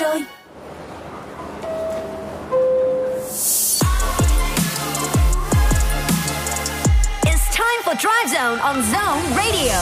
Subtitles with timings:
[0.00, 0.22] rồi
[7.24, 9.80] It's time for Drive Zone on Zone Radio.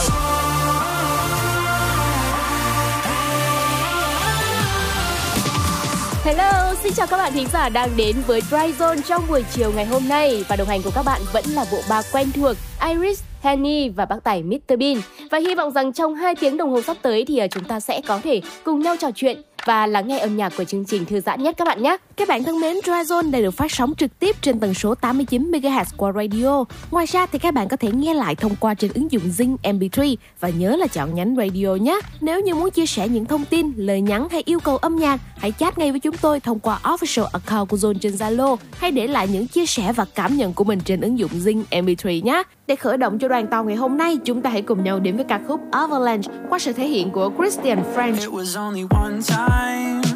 [6.23, 9.71] Hello, xin chào các bạn thính giả đang đến với Dry Zone trong buổi chiều
[9.75, 12.57] ngày hôm nay và đồng hành của các bạn vẫn là bộ ba quen thuộc
[12.87, 15.01] Iris, Henny và bác tài Mr Bean.
[15.31, 17.79] Và hy vọng rằng trong 2 tiếng đồng hồ sắp tới thì à, chúng ta
[17.79, 21.05] sẽ có thể cùng nhau trò chuyện và lắng nghe âm nhạc của chương trình
[21.05, 21.97] thư giãn nhất các bạn nhé.
[22.17, 24.95] Các bạn thân mến, Dry Zone đang được phát sóng trực tiếp trên tần số
[24.95, 26.63] 89 MHz qua radio.
[26.91, 29.55] Ngoài ra thì các bạn có thể nghe lại thông qua trên ứng dụng Zing
[29.63, 31.99] MP3 và nhớ là chọn nhánh radio nhé.
[32.21, 35.19] Nếu như muốn chia sẻ những thông tin, lời nhắn hay yêu cầu âm nhạc,
[35.37, 38.91] hãy chat ngay với chúng tôi thông qua official account của Zone trên Zalo hay
[38.91, 42.23] để lại những chia sẻ và cảm nhận của mình trên ứng dụng Zing MP3
[42.23, 42.43] nhé.
[42.67, 45.15] Để khởi động cho đoàn tàu ngày hôm nay, chúng ta hãy cùng nhau đến
[45.15, 48.19] với ca khúc Avalanche qua sự thể hiện của Christian French.
[48.19, 50.14] It was only one time.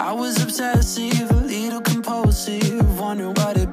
[0.00, 3.72] I was obsessive, a little compulsive, wondering what it'd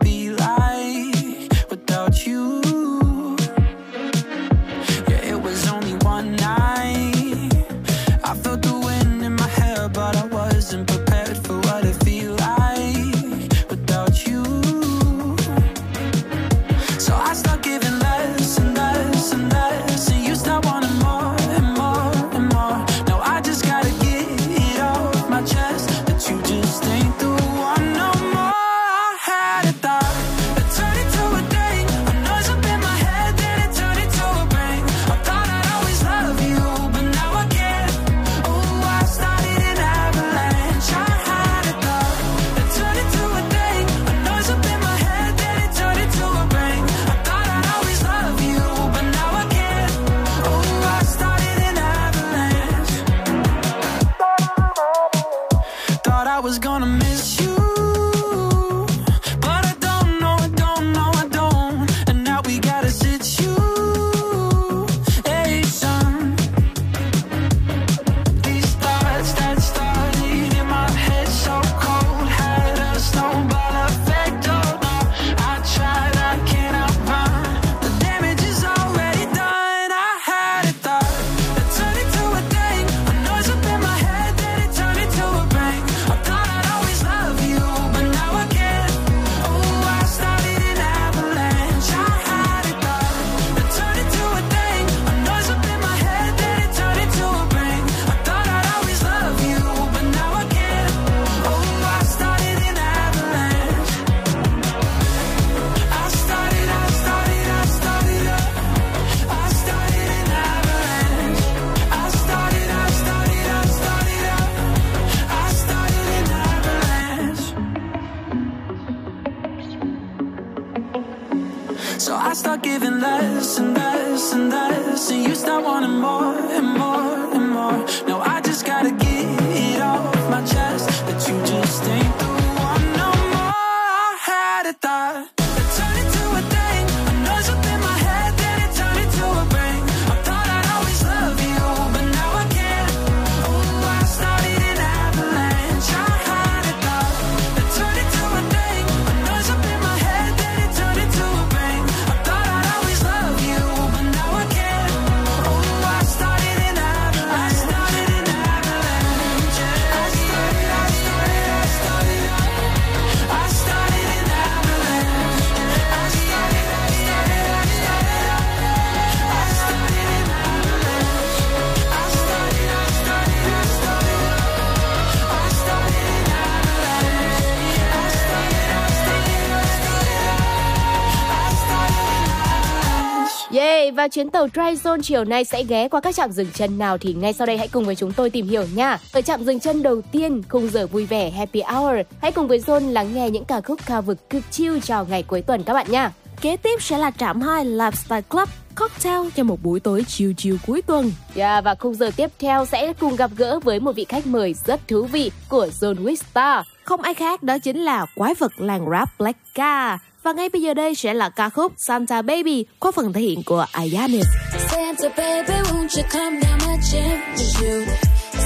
[184.05, 186.97] và chuyến tàu Dry Zone chiều nay sẽ ghé qua các trạm dừng chân nào
[186.97, 188.97] thì ngay sau đây hãy cùng với chúng tôi tìm hiểu nha.
[189.11, 191.97] Ở trạm dừng chân đầu tiên, khung giờ vui vẻ Happy Hour.
[192.22, 195.23] Hãy cùng với Zone lắng nghe những ca khúc ca vực cực chill chào ngày
[195.23, 196.11] cuối tuần các bạn nha.
[196.41, 200.55] Kế tiếp sẽ là trạm 2 Lifestyle Club Cocktail cho một buổi tối chill chill
[200.67, 201.11] cuối tuần.
[201.35, 204.53] Yeah, và khung giờ tiếp theo sẽ cùng gặp gỡ với một vị khách mời
[204.66, 206.66] rất thú vị của Zone with Star.
[206.84, 209.99] Không ai khác đó chính là quái vật làng rap Blackka.
[210.25, 213.43] Và ngay bây giờ đây sẽ là ca khúc Santa Baby qua phần thể hiện
[213.43, 214.25] của Ayanis.
[214.72, 217.85] Santa baby, won't you come down my chimney?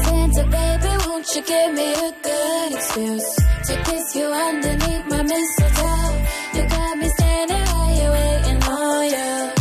[0.06, 3.36] Santa baby, won't you give me a good excuse
[3.68, 6.14] to kiss you underneath my mistletoe?
[6.54, 9.52] You got me standing while you're waiting on you.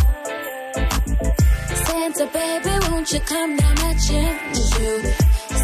[1.86, 5.12] Santa baby, won't you come down my chimney?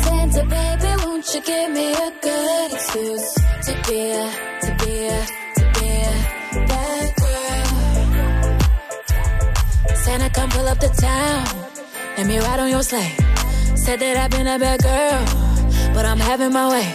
[0.05, 3.35] Santa baby, won't you give me a good excuse
[3.67, 4.31] to be a,
[4.63, 5.44] to be a, to be a
[10.05, 11.47] Santa, come pull up the town.
[12.19, 13.17] Let me ride on your sleigh.
[13.75, 15.25] Said that I've been a bad girl,
[15.95, 16.89] but I'm having my way.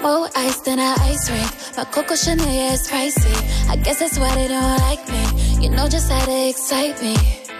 [0.00, 1.50] More ice than an ice rink.
[1.76, 3.36] My Coco Chanel is pricey.
[3.68, 5.22] I guess that's why they don't like me.
[5.62, 7.14] You know just how to excite me.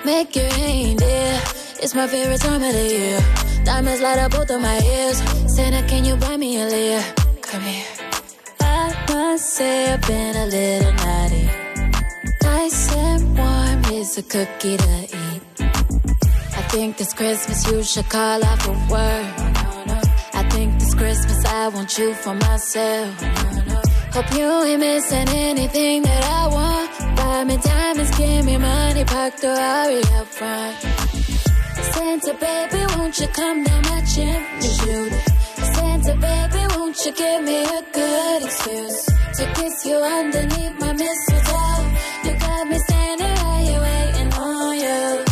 [0.06, 1.42] Make it rain, dear.
[1.82, 3.20] It's my favorite time of the year.
[3.66, 5.18] Diamonds light up both of my ears.
[5.54, 7.04] Santa, can you buy me a Lear?
[7.42, 7.84] Come here.
[8.60, 11.59] I must say I've been a little naughty.
[12.52, 15.42] Nice and warm is a cookie to eat.
[16.60, 19.34] I think this Christmas you should call off for work.
[20.40, 23.14] I think this Christmas I want you for myself.
[24.14, 26.88] Hope you ain't missing anything that I want.
[27.16, 30.76] Buy me diamonds, give me money, park the Rari out front.
[31.92, 35.16] Santa baby, won't you come down my chimney chute?
[35.74, 39.04] Santa baby, won't you give me a good excuse
[39.36, 41.89] to kiss you underneath my mistletoe?
[42.70, 45.24] Me standing right here waiting on you.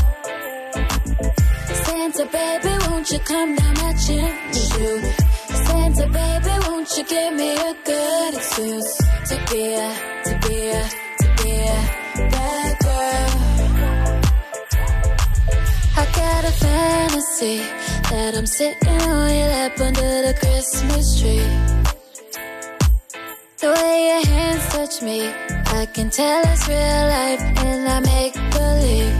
[1.84, 5.12] Santa baby, won't you come down my chimney?
[5.66, 8.96] Santa baby, won't you give me a good excuse
[9.28, 9.88] to be a,
[10.24, 10.82] to be a,
[11.20, 11.80] to be a
[12.34, 13.30] bad girl?
[15.96, 17.58] I got a fantasy
[18.10, 21.48] that I'm sitting on your lap under the Christmas tree.
[23.60, 25.32] The way your hands touch me,
[25.70, 29.16] I can tell it's real life and I make believe.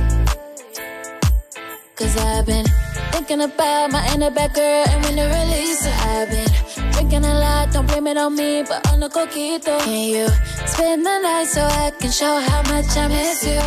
[1.95, 2.67] Cause I've been
[3.13, 6.07] thinking about my inner back girl and when to release it.
[6.07, 9.79] I've been drinking a lot, don't blame it on me, but on the coquito.
[9.85, 10.29] Can you
[10.67, 13.61] spend the night so I can show how much I miss you?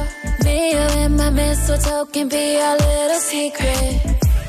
[0.44, 4.02] Me, you, and my mistletoe can be our little secret.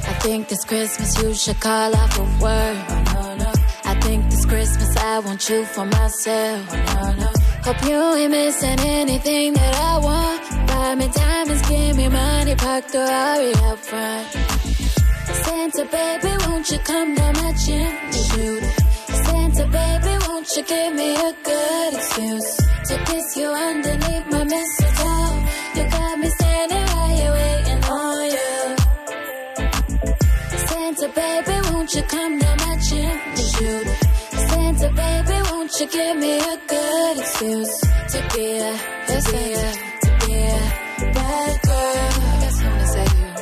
[0.09, 2.79] I think this Christmas you should call off for work.
[2.89, 3.53] Oh,
[3.85, 6.67] I think this Christmas I want you for myself.
[6.71, 7.32] Oh,
[7.65, 10.67] Hope you ain't missing anything that I want.
[10.67, 14.27] Buy me diamonds, give me money, park the Rari out front.
[15.45, 18.65] Santa baby, won't you come down my chimney chute?
[19.25, 22.57] Santa baby, won't you give me a good excuse
[22.89, 25.47] to kiss you underneath my mistletoe?
[25.77, 28.77] You got me standing right here waiting on you.
[30.67, 33.87] Santa baby, won't you come down my chimney chute?
[34.51, 35.42] Santa baby,
[35.73, 38.77] won't you give me a good excuse to be a,
[39.07, 39.73] to be a,
[40.03, 40.61] to be a
[41.15, 42.11] bad girl?
[42.21, 43.33] I got something to say to you.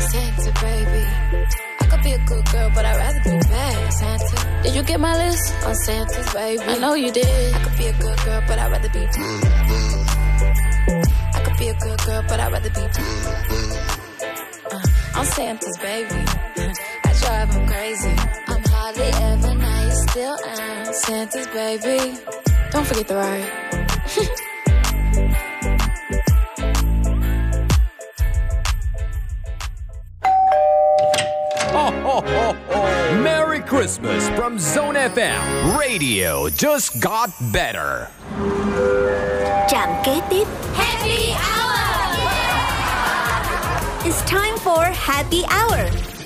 [0.00, 1.04] Santa baby,
[1.80, 3.92] I could be a good girl, but I'd rather be bad.
[3.92, 6.62] Santa, did you get my list on Santa's baby?
[6.62, 7.54] I know you did.
[7.54, 9.44] I could be a good girl, but I'd rather be bad.
[11.34, 12.98] I could be a good girl, but I'd rather be bad.
[14.70, 14.80] Uh,
[15.14, 16.24] I'm Santa's baby.
[17.04, 18.14] I drive him crazy.
[18.48, 19.47] I'm hardly ever
[20.18, 22.18] still am Santa's baby.
[22.72, 23.44] Don't forget the ride.
[31.70, 33.22] Ho, ho, ho, ho.
[33.22, 35.78] Merry Christmas from Zone FM.
[35.78, 38.08] Radio just got better.
[39.68, 40.46] Trạm kế tiếp.
[40.74, 41.78] Happy Hour!
[44.04, 46.17] It's time for Happy Hour.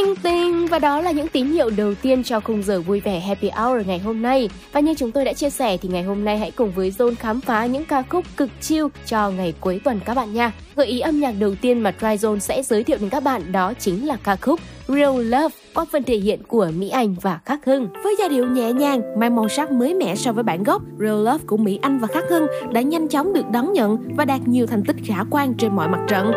[0.00, 3.20] Tinh tinh và đó là những tín hiệu đầu tiên cho khung giờ vui vẻ
[3.20, 4.50] Happy Hour ngày hôm nay.
[4.72, 7.14] Và như chúng tôi đã chia sẻ thì ngày hôm nay hãy cùng với Zone
[7.14, 10.52] khám phá những ca khúc cực chill cho ngày cuối tuần các bạn nha.
[10.76, 13.52] Gợi ý âm nhạc đầu tiên mà Try Zone sẽ giới thiệu đến các bạn
[13.52, 17.40] đó chính là ca khúc Real Love qua phần thể hiện của Mỹ Anh và
[17.44, 17.88] Khắc Hưng.
[18.04, 21.24] Với giai điệu nhẹ nhàng, mang màu sắc mới mẻ so với bản gốc, Real
[21.24, 24.40] Love của Mỹ Anh và Khắc Hưng đã nhanh chóng được đón nhận và đạt
[24.46, 26.32] nhiều thành tích khả quan trên mọi mặt trận.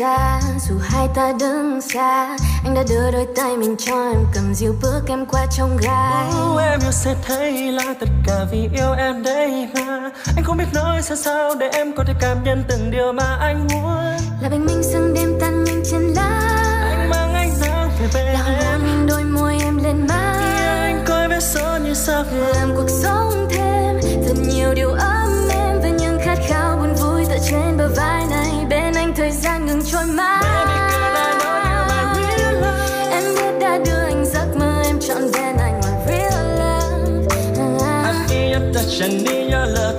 [0.00, 4.54] Ra dù hai ta đứng xa Anh đã đưa đôi tay mình cho em cầm
[4.54, 6.30] dìu bước em qua trông gai.
[6.32, 10.56] Ô, em yêu sẽ thấy là tất cả vì yêu em đây mà Anh không
[10.56, 14.16] biết nói sao sao để em có thể cảm nhận từng điều mà anh muốn.
[14.42, 16.40] Là bình minh sương đêm tan nhanh trên lá.
[16.90, 18.80] Anh mang ánh nắng về bên Là em.
[18.84, 20.36] in đôi môi em lên má.
[20.82, 23.49] Anh coi vết son như sao Làm cuộc sống
[39.00, 39.89] 想你呀了。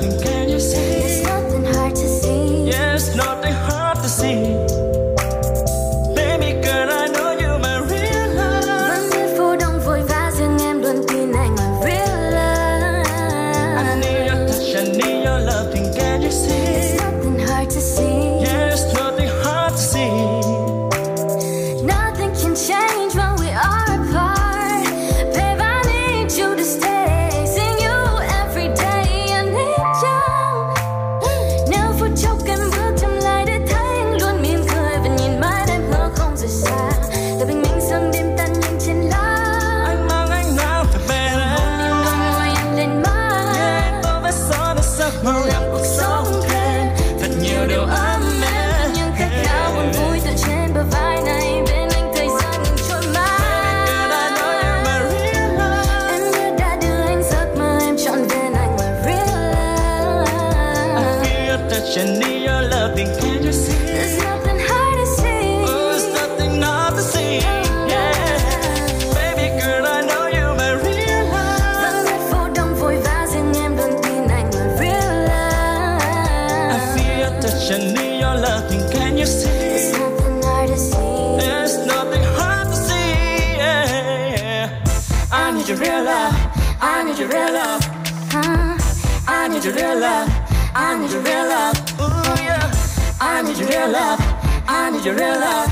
[89.61, 90.29] need your real love.
[90.73, 91.75] I need your real love.
[91.99, 92.71] Ooh, yeah.
[93.19, 94.19] I need your real love.
[94.67, 95.69] I need your real love.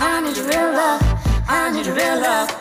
[0.00, 1.02] I need your real love.
[1.46, 2.57] I need your real love.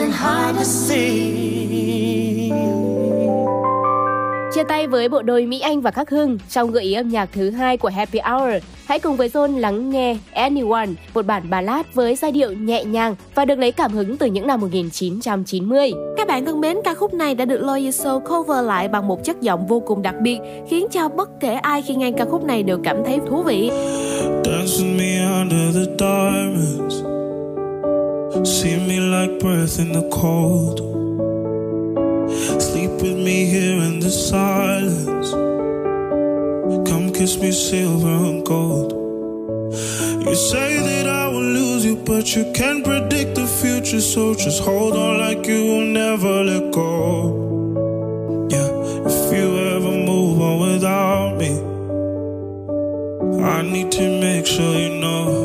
[0.00, 2.50] nothing hard to see
[4.54, 7.28] Chia tay với bộ đôi Mỹ Anh và Khắc Hưng trong gợi ý âm nhạc
[7.32, 11.86] thứ hai của Happy Hour, hãy cùng với John lắng nghe Anyone, một bản ballad
[11.94, 15.92] với giai điệu nhẹ nhàng và được lấy cảm hứng từ những năm 1990.
[16.16, 19.24] Các bạn thân mến, ca khúc này đã được Loyal Soul cover lại bằng một
[19.24, 20.38] chất giọng vô cùng đặc biệt,
[20.68, 23.70] khiến cho bất kể ai khi nghe ca khúc này đều cảm thấy thú vị.
[24.44, 27.09] Dancing me under the diamonds
[28.44, 30.78] See me like breath in the cold.
[32.62, 35.30] Sleep with me here in the silence.
[36.88, 38.92] Come kiss me silver and gold.
[40.26, 44.62] You say that I will lose you, but you can't predict the future, so just
[44.62, 46.88] hold on like you will never let go.
[48.50, 48.70] Yeah,
[49.06, 51.52] if you ever move on without me,
[53.44, 55.39] I need to make sure you know.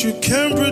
[0.00, 0.71] you can pretend.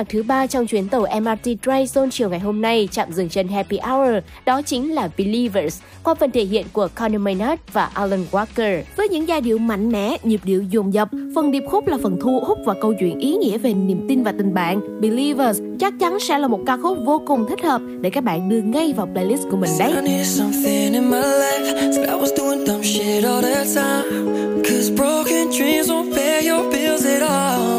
[0.00, 3.28] Nhạc thứ ba trong chuyến tàu MRT Dry Zone chiều ngày hôm nay chạm dừng
[3.28, 4.14] chân Happy Hour,
[4.46, 8.82] đó chính là Believers, qua phần thể hiện của Conor Maynard và Alan Walker.
[8.96, 12.18] Với những giai điệu mạnh mẽ, nhịp điệu dồn dập, phần điệp khúc là phần
[12.20, 15.00] thu hút và câu chuyện ý nghĩa về niềm tin và tình bạn.
[15.00, 18.48] Believers chắc chắn sẽ là một ca khúc vô cùng thích hợp để các bạn
[18.48, 19.92] đưa ngay vào playlist của mình đấy.
[24.64, 27.69] Cause broken dreams won't pay your bills at all.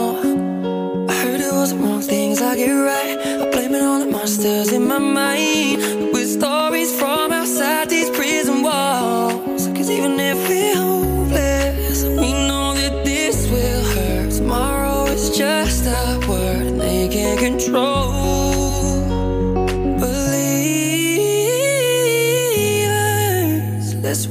[1.71, 3.17] The wrong things I get right.
[3.17, 6.11] I blame it on the monsters in my mind.
[6.11, 9.67] With stories from outside these prison walls.
[9.67, 14.31] Cause even if we're hopeless, we know that this will hurt.
[14.31, 18.11] Tomorrow is just a word and they can't control.
[19.99, 20.75] Believers,
[24.03, 24.25] let's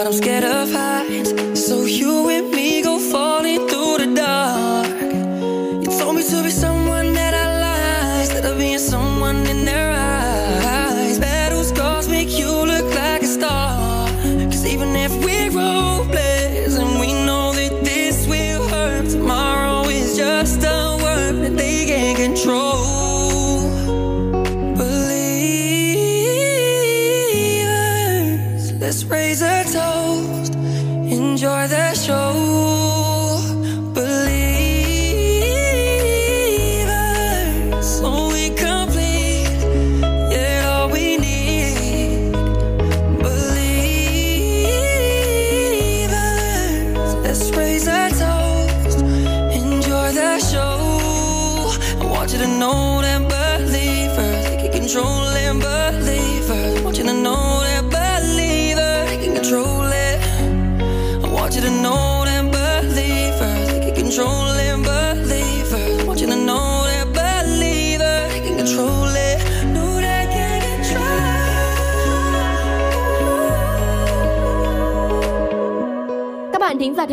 [0.00, 0.79] but I'm scared of.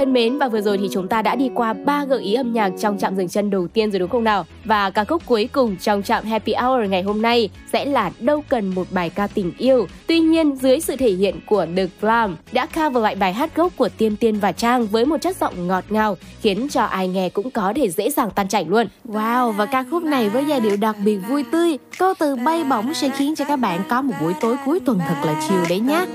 [0.08, 2.54] Thân mến và vừa rồi thì chúng ta đã đi qua ba gợi ý âm
[2.54, 4.46] nhạc trong trạm dừng chân đầu tiên rồi đúng không nào?
[4.66, 8.44] Và ca khúc cuối cùng trong trạm Happy Hour ngày hôm nay sẽ là Đâu
[8.50, 9.88] cần một bài ca tình yêu.
[10.08, 13.74] Tuy nhiên dưới sự thể hiện của The Glam đã cover lại bài hát gốc
[13.76, 17.30] của Tiên Tiên và Trang với một chất giọng ngọt ngào khiến cho ai nghe
[17.30, 18.88] cũng có thể dễ dàng tan chảy luôn.
[19.06, 22.64] Wow, và ca khúc này với giai điệu đặc biệt vui tươi, câu từ bay
[22.64, 25.60] bổng sẽ khiến cho các bạn có một buổi tối cuối tuần thật là chiều
[25.70, 26.06] đấy nhé.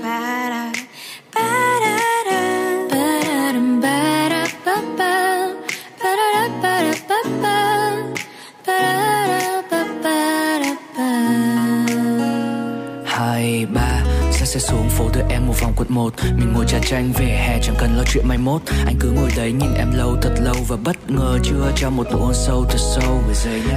[13.65, 16.13] Hai ba Xe sẽ xuống phố đưa em một vòng quận một.
[16.37, 18.61] Mình ngồi trà tranh về hè chẳng cần lo chuyện mai mốt.
[18.85, 22.07] Anh cứ ngồi đấy nhìn em lâu thật lâu Và bất ngờ chưa cho một
[22.11, 23.23] nụ hôn sâu thật sâu.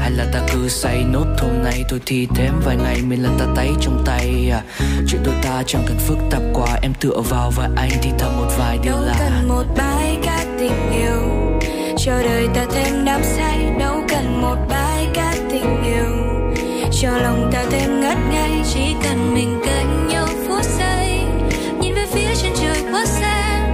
[0.00, 3.38] Hay là ta cứ say nốt hôm nay Thôi thì thêm vài ngày mình lần
[3.38, 4.62] ta tay trong tay à,
[5.08, 8.36] Chuyện đôi ta chẳng cần phức tạp quá Em tựa vào và anh thì thầm
[8.36, 11.36] một vài điều đâu là cần một bài ca tình yêu
[11.98, 13.72] cho đời ta thêm đắm say.
[13.78, 16.15] Đâu cần một bài ca tình yêu
[17.00, 21.20] cho lòng ta thêm ngất ngây chỉ cần mình cạnh nhau phút giây,
[21.80, 23.68] nhìn về phía chân trời quá xa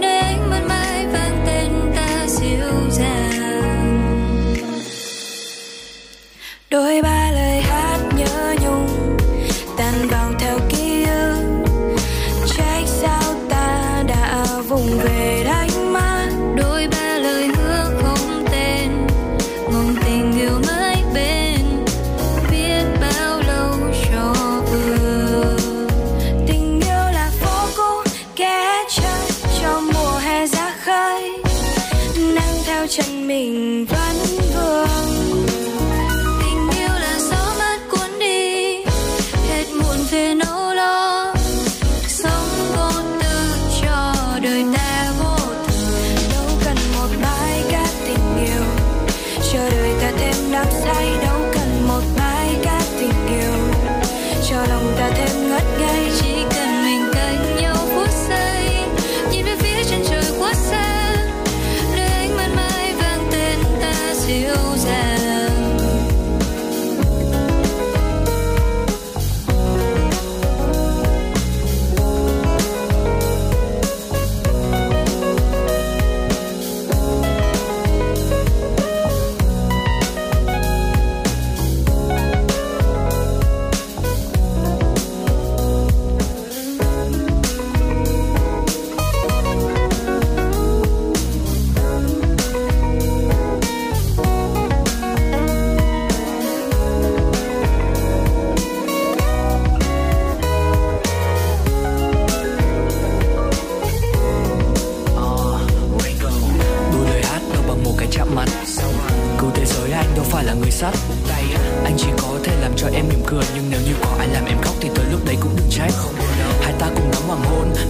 [0.00, 4.38] nơi ánh ban mai vang tên ta dịu dàng.
[6.70, 7.17] Đôi ba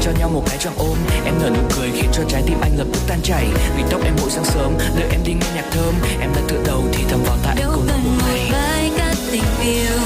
[0.08, 0.98] cho nhau một cái choàng ôm.
[1.24, 3.46] Em nở nụ cười khiến cho trái tim anh lập tức tan chảy.
[3.76, 5.94] Vì tóc em mỗi sáng sớm đợi em đi nghe nhạc thơm.
[6.20, 8.48] Em đã tựa đầu thì thầm vào tai đâu cần một ngày.
[8.52, 9.98] bài ca tình yêu.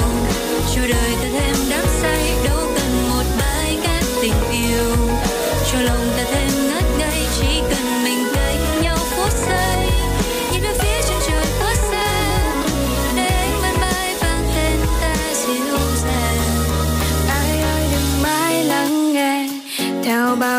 [0.75, 2.33] Cho đời ta thêm đắm say.
[2.45, 4.97] Đâu cần một bài ca tình yêu.
[5.73, 7.82] Cho lòng ta thêm ngất ngây chỉ cần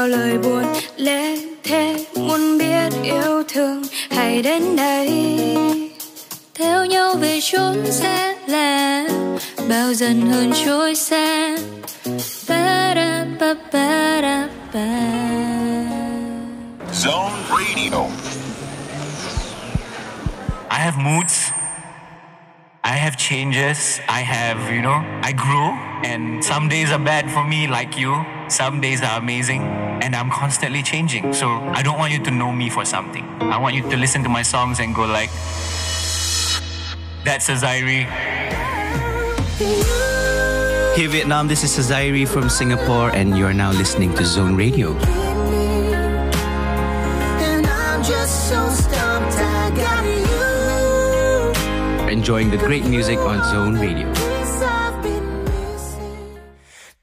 [0.03, 0.63] bao lời buồn
[0.97, 5.09] lẽ thế muốn biết yêu thương hãy đến đây
[6.55, 9.07] theo nhau về chốn sẽ là
[9.69, 11.57] bao dần hơn trôi xa
[12.49, 14.79] Ba-da, ba, ba-da, ba.
[16.93, 18.03] Zone Radio.
[20.69, 21.32] I have moods.
[23.53, 24.01] I have changes.
[24.07, 25.77] I have, you know, I grow.
[26.03, 28.25] And some days are bad for me, like you.
[28.49, 29.61] Some days are amazing.
[30.01, 31.33] And I'm constantly changing.
[31.33, 33.23] So I don't want you to know me for something.
[33.41, 35.29] I want you to listen to my songs and go like,
[37.23, 38.07] that's a Zairi.
[40.95, 44.93] Hey Vietnam, this is Sazairi from Singapore, and you are now listening to Zone Radio.
[47.39, 50.52] And I'm just so stumped I got you
[52.12, 54.12] Enjoying the great music on Zone Radio.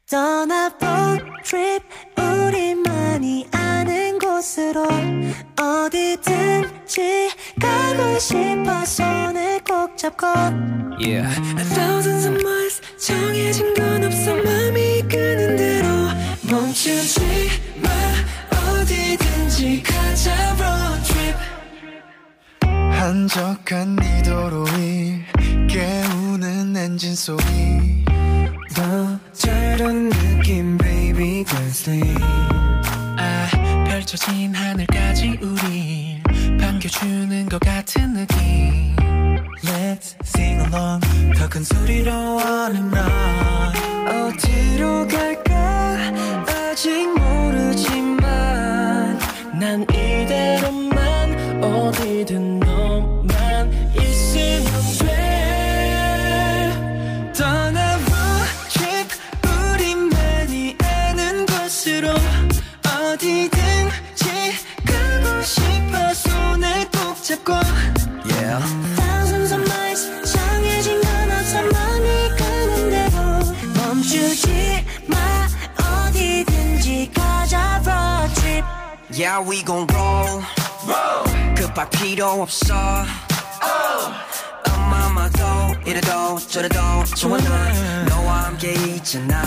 [0.09, 1.83] 떠나본 trip
[2.17, 4.83] 우리만이 아는 곳으로
[5.59, 10.25] 어디든지 가고 싶어 손을 꼭 잡고
[10.99, 11.27] Yeah.
[11.75, 15.87] Thousands of miles 정해진 건 없어 맘이 이끄는 대로
[16.49, 17.19] 멈추지
[17.81, 17.89] 마
[18.79, 21.37] 어디든지 가자 road trip
[23.10, 25.20] 한적한 이 도로 위
[25.68, 28.04] 깨우는 엔진 소리.
[28.72, 32.16] 더 저런 느낌 baby can't sleep
[33.18, 33.48] 아
[33.88, 36.22] 펼쳐진 하늘까지 우릴
[36.60, 38.94] 반겨주는 것 같은 느낌.
[39.64, 41.00] Let's sing along.
[41.36, 43.74] 더 큰 소리로 wanna run
[44.06, 45.96] 어디로 갈까?
[46.46, 49.18] 아직 모르지만
[49.58, 50.89] 난 이대로
[63.20, 64.24] 어디든지
[64.86, 67.52] 가고 싶어 손을 꼭 잡고
[68.24, 68.64] Yeah.
[68.96, 73.18] Thousands of miles 정해진 건 없어 맘이 가는 대로
[73.76, 75.16] 멈추지 마
[76.08, 78.64] 어디든지 가자 road trip
[79.12, 80.42] Yeah, we gon' roll.
[81.56, 82.74] 급할 필요 없어.
[83.60, 84.29] 엄마마도
[85.90, 86.78] 이래도 저래도
[87.16, 89.42] 좋아 넌 너와 함께 있잖아.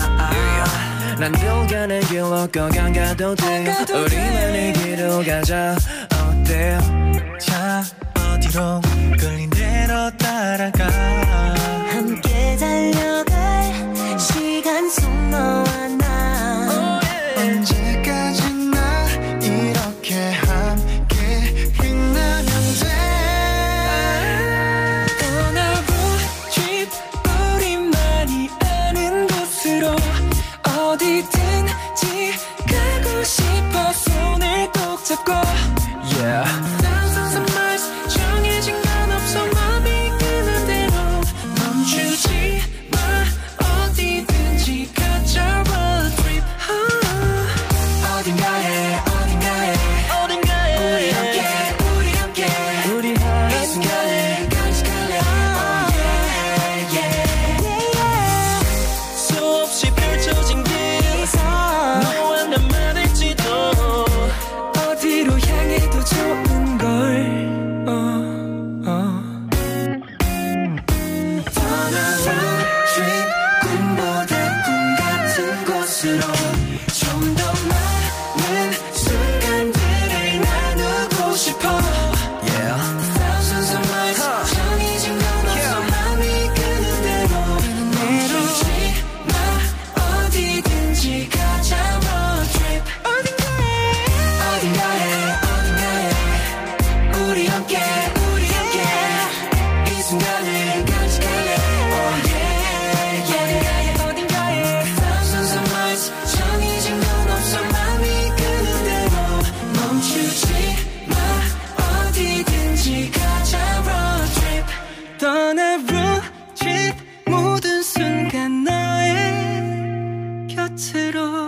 [1.18, 3.64] 난늘 가는 길로 꼭 안 가도 돼.
[3.90, 5.74] 우리만의 길로 가자.
[6.12, 6.76] 어때
[7.40, 7.82] 자
[8.14, 8.82] 어디로
[9.18, 10.84] 끌린 대로 따라가.
[11.88, 15.64] 함께 달려갈 시간 속 너와
[15.96, 16.03] 나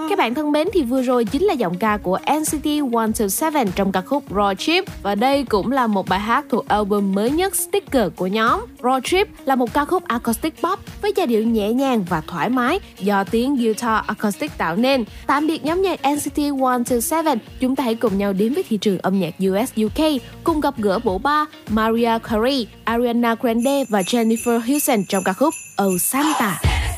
[0.09, 3.93] Các bạn thân mến thì vừa rồi chính là giọng ca của NCT 127 trong
[3.93, 7.57] ca khúc Raw Trip và đây cũng là một bài hát thuộc album mới nhất
[7.57, 8.61] Sticker của nhóm.
[8.81, 12.49] Raw Trip là một ca khúc acoustic pop với giai điệu nhẹ nhàng và thoải
[12.49, 15.05] mái do tiếng guitar acoustic tạo nên.
[15.27, 18.99] Tạm biệt nhóm nhạc NCT 127, chúng ta hãy cùng nhau đến với thị trường
[18.99, 24.61] âm nhạc US UK cùng gặp gỡ bộ ba Maria Carey, Ariana Grande và Jennifer
[24.61, 26.59] Hudson trong ca khúc Oh Santa.
[26.63, 26.96] la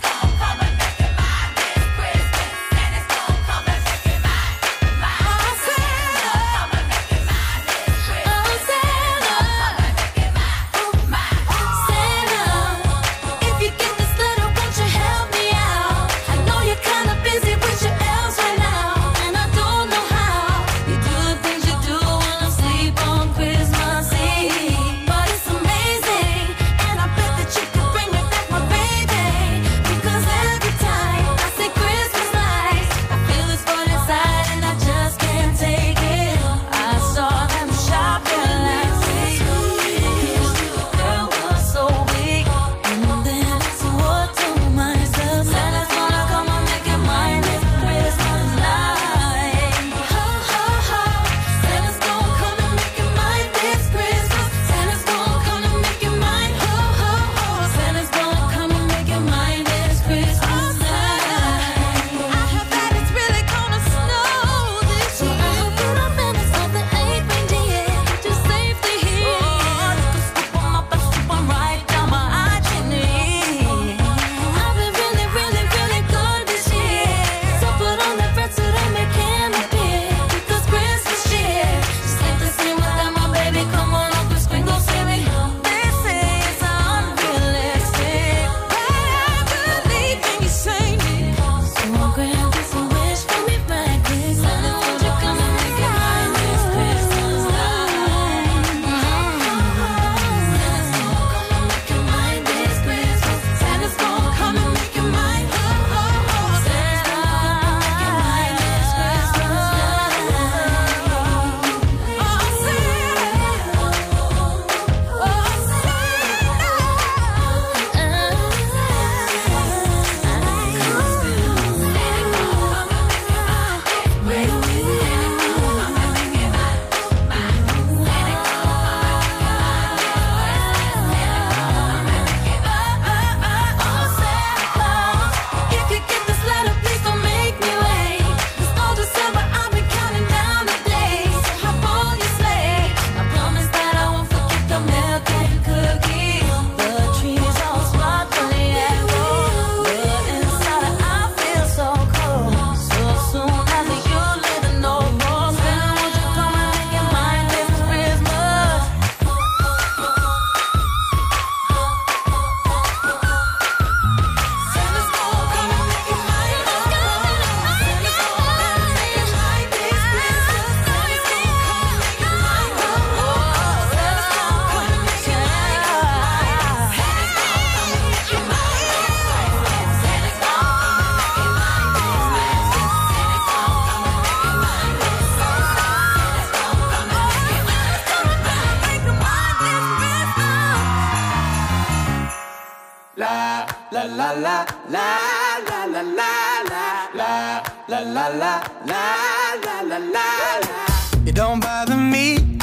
[197.88, 201.26] la la la la la la la.
[201.26, 202.58] It don't bother me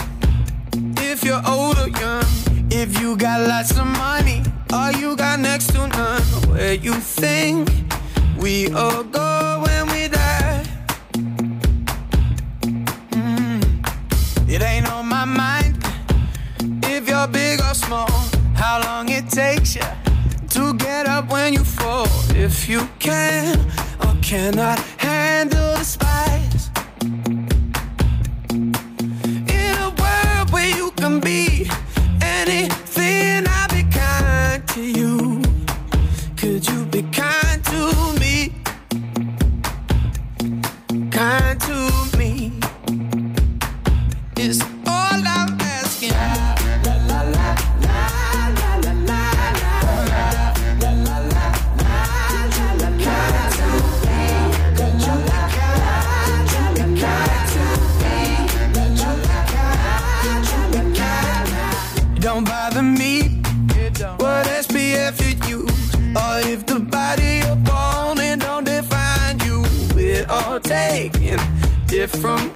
[0.97, 2.23] if you're old or young.
[2.69, 6.21] If you got lots of money or you got next to none.
[6.49, 7.69] Where you think
[8.37, 10.63] we all go when we die?
[13.11, 13.63] Mm.
[14.47, 15.83] It ain't on my mind
[16.83, 18.11] if you're big or small.
[18.53, 19.89] How long it takes you
[20.49, 22.07] to get up when you fall?
[22.35, 23.71] If you can
[24.25, 26.54] cannot handle the spice.
[72.21, 72.54] from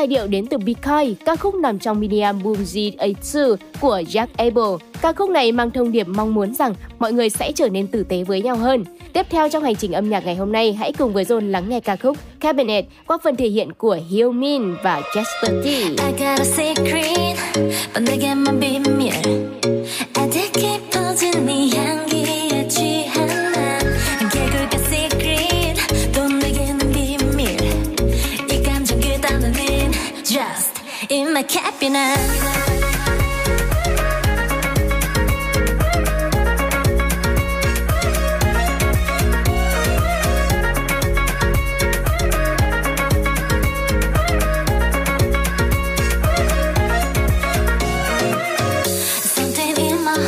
[0.00, 4.88] giai điệu đến từ Bitcoin, ca khúc nằm trong mini album Z82 của Jack Abel.
[5.02, 8.04] Ca khúc này mang thông điệp mong muốn rằng mọi người sẽ trở nên tử
[8.08, 8.84] tế với nhau hơn.
[9.12, 11.68] Tiếp theo trong hành trình âm nhạc ngày hôm nay, hãy cùng với John lắng
[11.68, 15.66] nghe ca khúc Cabinet qua phần thể hiện của Hill Min và Chester T.
[15.66, 17.36] I got a secret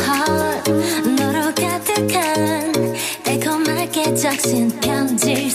[0.04, 0.70] heart
[1.16, 2.72] 너로 가득한
[3.24, 5.50] 달콤하게 적신 편지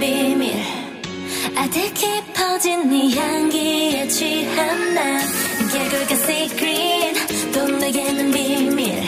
[0.00, 0.54] 비밀.
[1.54, 5.20] 아득 깊어진 네 향기에 취한 난
[5.70, 9.04] 개굴가 secret 또 내게는 비밀.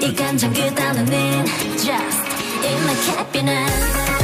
[0.00, 1.44] 이 감정 그 단어는
[1.76, 2.24] just
[2.64, 4.23] in my cabinet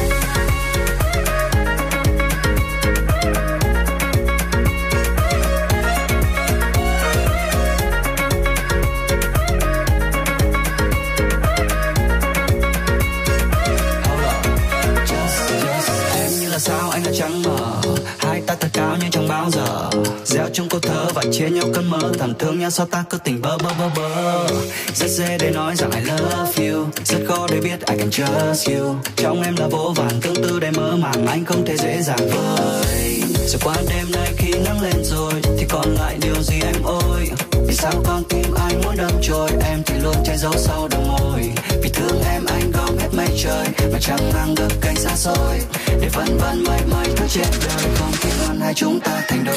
[19.51, 19.91] nhưng giờ.
[20.25, 22.13] Gieo trong câu thơ và chia nhau cơn mơ.
[22.19, 24.47] Thầm thương nhau sao ta cứ tình bơ bơ bơ bơ.
[24.95, 26.87] Rất dễ để nói rằng I love you.
[27.05, 28.95] Rất khó để biết I can trust you.
[29.17, 31.27] Trong em là vô vàn tương tư để mơ màng.
[31.27, 33.23] Anh không thể dễ dàng với.
[33.47, 37.31] Rồi qua đêm nay khi nắng lên rồi, Thì còn lại điều gì em ơi
[37.69, 41.03] Vì sao con tim anh muốn đâm trôi Em thì luôn che giấu sau đầu
[41.03, 41.51] môi
[41.93, 45.60] thương em anh gom hết mây trời Mà chẳng ngang được cây xa xôi
[46.02, 49.43] Để vân vân mây mây thứ trên đời Không khi luôn hai chúng ta thành
[49.43, 49.56] đôi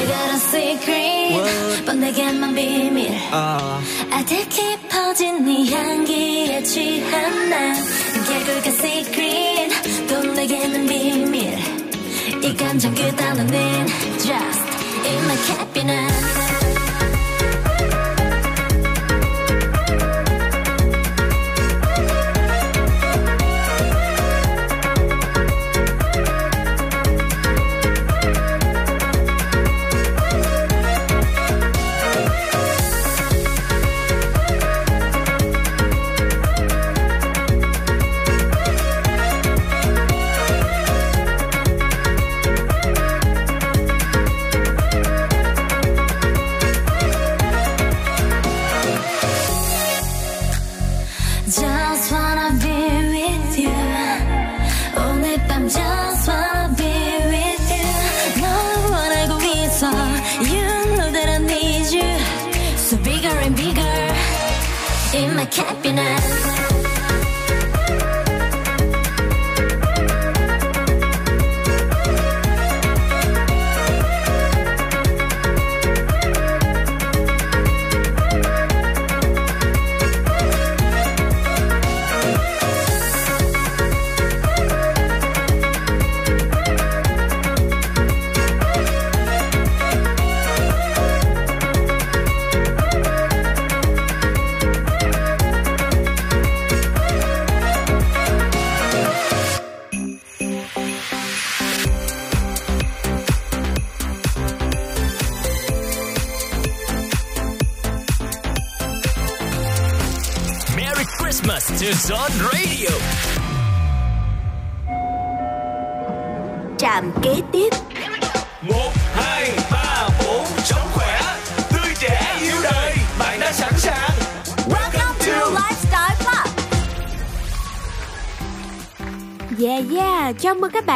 [0.00, 3.10] I got a secret 뻔내게만 비밀
[4.10, 7.76] 아득 깊어진 네 향기에 취한 난
[8.28, 9.70] 개굴가 secret
[10.08, 11.58] 또 내게는 비밀
[12.42, 13.86] 이 감정 그 단어는
[14.18, 14.64] just
[15.04, 16.45] in my cabinet
[65.97, 66.36] happiness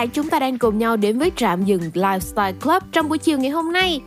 [0.01, 3.37] bạn chúng ta đang cùng nhau đến với trạm dừng Lifestyle Club trong buổi chiều
[3.37, 4.01] ngày hôm nay.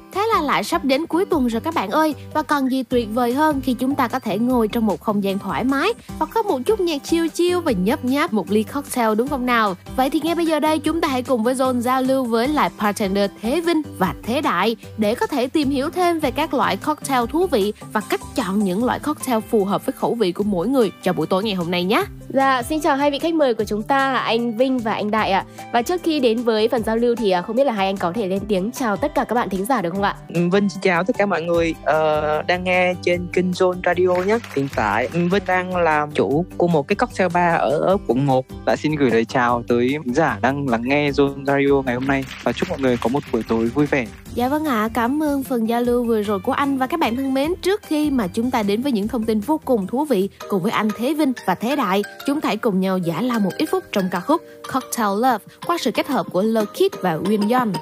[0.44, 3.60] Lại sắp đến cuối tuần rồi các bạn ơi Và còn gì tuyệt vời hơn
[3.60, 5.88] khi chúng ta có thể ngồi trong một không gian thoải mái
[6.18, 9.46] Và có một chút nhạc chiêu chiêu và nhấp nháp một ly cocktail đúng không
[9.46, 12.24] nào Vậy thì ngay bây giờ đây chúng ta hãy cùng với Zone giao lưu
[12.24, 16.30] với lại bartender Thế Vinh và Thế Đại Để có thể tìm hiểu thêm về
[16.30, 20.14] các loại cocktail thú vị Và cách chọn những loại cocktail phù hợp với khẩu
[20.14, 23.10] vị của mỗi người cho buổi tối ngày hôm nay nhé Dạ, xin chào hai
[23.10, 25.44] vị khách mời của chúng ta, là anh Vinh và anh Đại ạ.
[25.72, 27.96] Và trước khi đến với phần giao lưu thì à, không biết là hai anh
[27.96, 30.16] có thể lên tiếng chào tất cả các bạn thính giả được không ạ?
[30.34, 34.38] Vinh xin chào tất cả mọi người uh, đang nghe trên kênh Zone Radio nhé.
[34.54, 38.46] Hiện tại Vinh đang làm chủ của một cái cocktail bar ở, ở quận 1
[38.66, 42.06] đã xin gửi lời chào tới khán giả đang lắng nghe Zone Radio ngày hôm
[42.06, 44.06] nay và chúc mọi người có một buổi tối vui vẻ.
[44.34, 47.16] Dạ vâng ạ, cảm ơn phần giao lưu vừa rồi của anh và các bạn
[47.16, 47.54] thân mến.
[47.62, 50.62] Trước khi mà chúng ta đến với những thông tin vô cùng thú vị cùng
[50.62, 53.52] với anh Thế Vinh và Thế Đại, chúng ta hãy cùng nhau giả lao một
[53.58, 57.16] ít phút trong ca khúc Cocktail Love qua sự kết hợp của Lil Kid và
[57.16, 57.72] Win Young.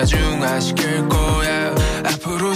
[0.00, 1.74] 다 중화시킬 거야.
[2.06, 2.54] 앞으로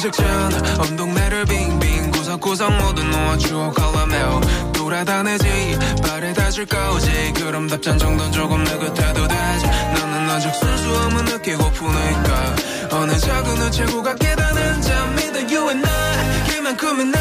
[0.80, 4.40] 온 동네를 빙빙 구석구석 모두 놓아 추억 할라며
[4.72, 5.78] 돌아다니지.
[6.02, 7.34] 발에다 줄 거지.
[7.36, 9.66] 그럼 답장 정도는 조금 느긋해도 되지.
[9.66, 12.54] 너는 아직 순수함을 느끼고프니까
[12.92, 16.56] 어느 작은 우체국 깨닫는 잠 믿어 you and I.
[16.56, 17.18] 이만큼은 나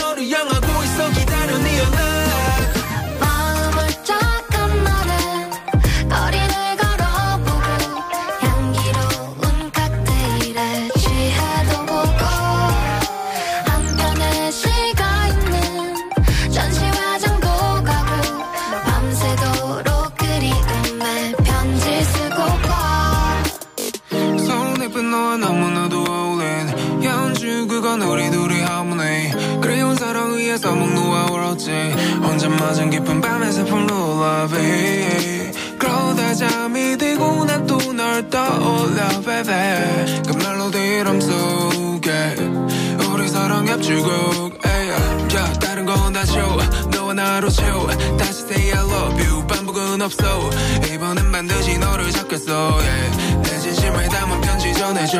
[0.00, 1.08] 너를 향하고 있어.
[1.10, 1.31] 기다
[32.42, 40.22] 혼자 맞은 깊은 밤의 슬픔 lullaby 그러다 잠이 들고 난 또 널 떠올려 baby.
[40.26, 42.36] 그 멜로디람 속에
[43.12, 44.90] 우리 사랑 에이,
[45.36, 46.56] 야, 다른 건다 쉬워
[46.90, 47.86] 너와 나로 채워
[48.18, 49.46] 다시 say I love you.
[49.46, 50.50] 반복은 없어.
[50.92, 53.42] 이번엔 반드시 너를 잡겠어 yeah.
[53.42, 55.18] 내 진심을 담은 편지 전해줘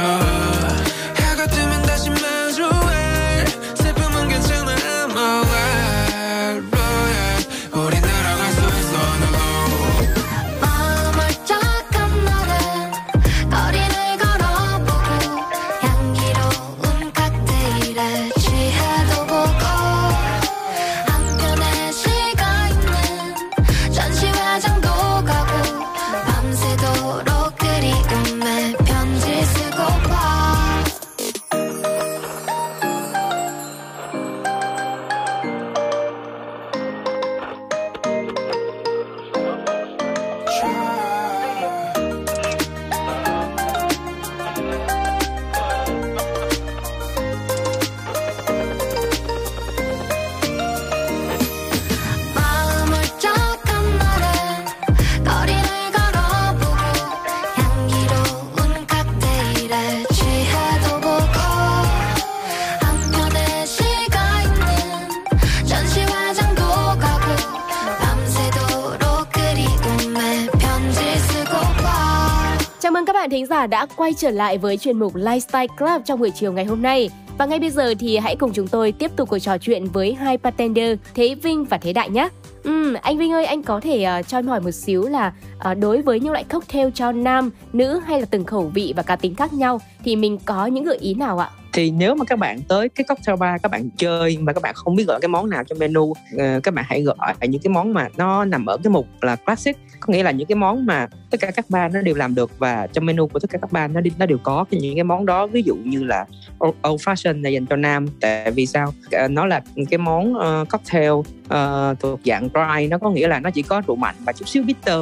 [73.63, 76.83] giả đã quay trở lại với chuyên mục Lifestyle Club trong buổi chiều ngày hôm
[76.83, 77.11] nay.
[77.39, 80.15] Và ngay bây giờ thì hãy cùng chúng tôi tiếp tục cuộc trò chuyện với
[80.15, 82.29] hai bartender Thế Vinh và Thế Đại nhé.
[82.65, 85.33] Ừ, anh Vinh ơi, anh có thể uh, cho em hỏi một xíu là
[85.71, 89.03] uh, đối với những loại cocktail cho nam, nữ hay là từng khẩu vị và
[89.03, 91.51] cá tính khác nhau thì mình có những gợi ý nào ạ?
[91.73, 94.75] Thì nếu mà các bạn tới cái cocktail bar các bạn chơi mà các bạn
[94.75, 97.73] không biết gọi cái món nào trong menu ờ, các bạn hãy gọi những cái
[97.73, 99.77] món mà nó nằm ở cái mục là classic.
[100.01, 102.59] Có nghĩa là những cái món mà tất cả các bar nó đều làm được
[102.59, 105.05] và trong menu của tất cả các bar nó nó đều có cái những cái
[105.05, 105.47] món đó.
[105.47, 106.27] Ví dụ như là
[106.67, 108.07] old fashion là dành cho nam.
[108.21, 108.93] Tại vì sao?
[109.13, 113.41] Ờ, nó là cái món ờ, cocktail uh, thuộc dạng dry nó có nghĩa là
[113.41, 115.01] nó chỉ có rượu mạnh và chút xíu bitter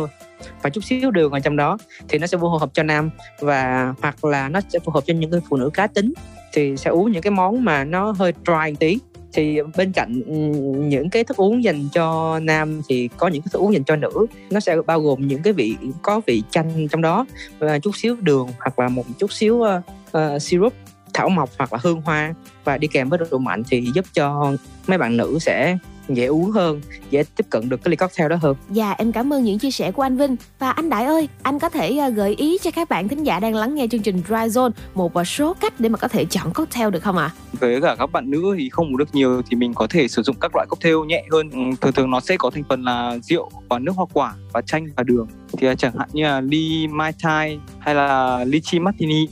[0.63, 3.11] và chút xíu đường ở trong đó thì nó sẽ phù hợp cho nam
[3.41, 6.13] và hoặc là nó sẽ phù hợp cho những người phụ nữ cá tính
[6.53, 8.99] thì sẽ uống những cái món mà nó hơi dry tí.
[9.33, 10.35] Thì bên cạnh ừ,
[10.79, 13.97] những cái thức uống dành cho nam thì có những cái thức uống dành cho
[13.97, 14.27] nữ.
[14.51, 17.27] Nó sẽ bao gồm những cái vị có vị chanh trong đó
[17.59, 19.69] và chút xíu đường hoặc là một chút xíu uh,
[20.17, 20.73] uh, syrup
[21.15, 22.35] thảo mộc hoặc là hương hoa.
[22.65, 24.53] Và đi kèm với rượu mạnh thì giúp cho
[24.87, 25.79] mấy bạn nữ sẽ
[26.17, 26.81] dễ uống hơn
[27.11, 28.57] dễ tiếp cận được cái ly cocktail đó hơn.
[28.71, 30.37] Dạ em cảm ơn những chia sẻ của anh Vinh.
[30.59, 33.41] Và anh Đại ơi, anh có thể ờ, gợi ý cho các bạn thính giả
[33.41, 36.25] đang lắng nghe chương trình Dry Zone Một ờ, số cách để mà có thể
[36.25, 37.31] chọn cocktail được không ạ?
[37.61, 40.23] với cả các bạn nữ thì không uống được nhiều thì mình có thể sử
[40.23, 41.51] dụng các loại cocktail nhẹ hơn.
[41.51, 44.61] Ừ, thường thường nó sẽ có thành phần là rượu và nước hoa quả và
[44.61, 45.27] chanh và đường.
[45.59, 49.29] Thì à, chẳng hạn như là ly mai tai hay là lychee martini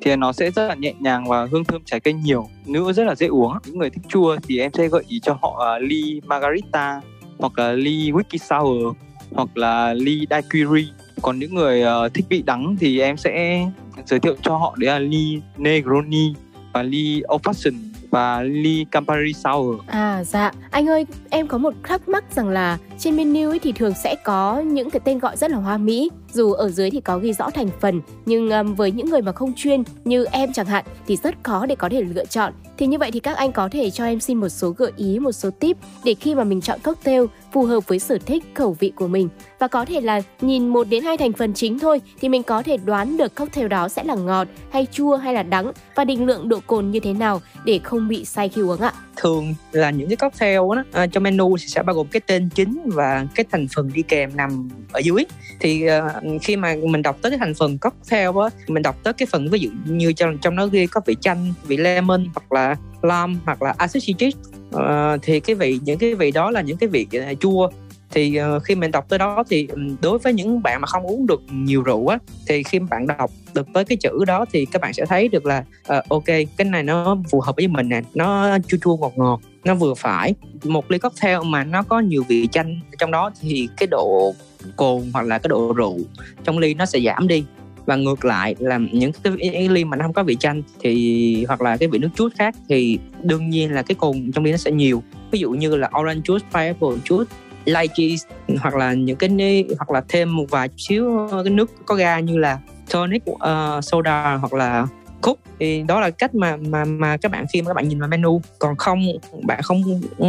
[0.00, 2.48] thì nó sẽ rất là nhẹ nhàng và hương thơm trái cây nhiều.
[2.66, 3.52] Nữ rất là dễ uống.
[3.66, 7.00] Những người thích chua thì em sẽ gợi ý cho họ uh, ly margarita
[7.38, 8.96] hoặc là ly whisky sour
[9.32, 10.88] hoặc là ly daiquiri.
[11.22, 13.66] Còn những người uh, thích vị đắng thì em sẽ
[14.06, 16.34] giới thiệu cho họ đấy là ly negroni
[16.72, 17.74] và ly old fashion
[18.10, 19.80] và ly campari sour.
[19.86, 23.72] À dạ, anh ơi, em có một thắc mắc rằng là trên menu ấy thì
[23.72, 26.10] thường sẽ có những cái tên gọi rất là hoa mỹ.
[26.32, 29.32] Dù ở dưới thì có ghi rõ thành phần, nhưng um, với những người mà
[29.32, 32.52] không chuyên như em chẳng hạn thì rất khó để có thể lựa chọn.
[32.78, 35.18] Thì như vậy thì các anh có thể cho em xin một số gợi ý,
[35.18, 38.76] một số tip để khi mà mình chọn cocktail phù hợp với sở thích, khẩu
[38.80, 39.28] vị của mình.
[39.58, 42.62] Và có thể là nhìn một đến hai thành phần chính thôi thì mình có
[42.62, 46.26] thể đoán được cocktail đó sẽ là ngọt hay chua hay là đắng và định
[46.26, 48.92] lượng độ cồn như thế nào để không bị say khi uống ạ.
[49.16, 52.20] thường là những cái cocktail đó à, ờ, trong menu thì sẽ bao gồm cái
[52.26, 55.24] tên chính và cái thành phần đi kèm nằm ở dưới
[55.60, 59.12] thì à, khi mà mình đọc tới cái thành phần cocktail á mình đọc tới
[59.12, 62.52] cái phần ví dụ như trong trong nó ghi có vị chanh vị lemon hoặc
[62.52, 64.36] là lime hoặc là acid citric.
[64.76, 67.70] Uh, thì cái vị những cái vị đó là những cái vị à, chua.
[68.10, 69.68] Thì uh, khi mình đọc tới đó thì
[70.02, 72.18] đối với những bạn mà không uống được nhiều rượu á
[72.48, 75.46] thì khi bạn đọc được tới cái chữ đó thì các bạn sẽ thấy được
[75.46, 75.64] là
[75.98, 79.40] uh, ok cái này nó phù hợp với mình nè nó chua chua ngọt ngọt
[79.64, 80.34] nó vừa phải.
[80.64, 84.34] Một ly cocktail mà nó có nhiều vị chanh trong đó thì cái độ
[84.76, 85.98] cồn hoặc là cái độ rượu
[86.44, 87.44] trong ly nó sẽ giảm đi.
[87.86, 91.60] Và ngược lại là những cái, ly mà nó không có vị chanh thì hoặc
[91.60, 94.56] là cái vị nước chuối khác thì đương nhiên là cái cồn trong ly nó
[94.56, 95.02] sẽ nhiều.
[95.30, 97.24] Ví dụ như là orange juice pineapple juice
[97.64, 98.16] lychee
[98.60, 102.20] hoặc là những cái hoặc là thêm một vài chút xíu cái nước có ga
[102.20, 102.58] như là
[102.90, 103.38] tonic uh,
[103.82, 104.86] soda hoặc là
[105.20, 105.38] cúc.
[105.58, 108.08] Thì đó là cách mà mà mà các bạn khi mà các bạn nhìn vào
[108.08, 108.42] menu.
[108.58, 109.02] Còn không
[109.42, 109.82] bạn không
[110.18, 110.26] ừ,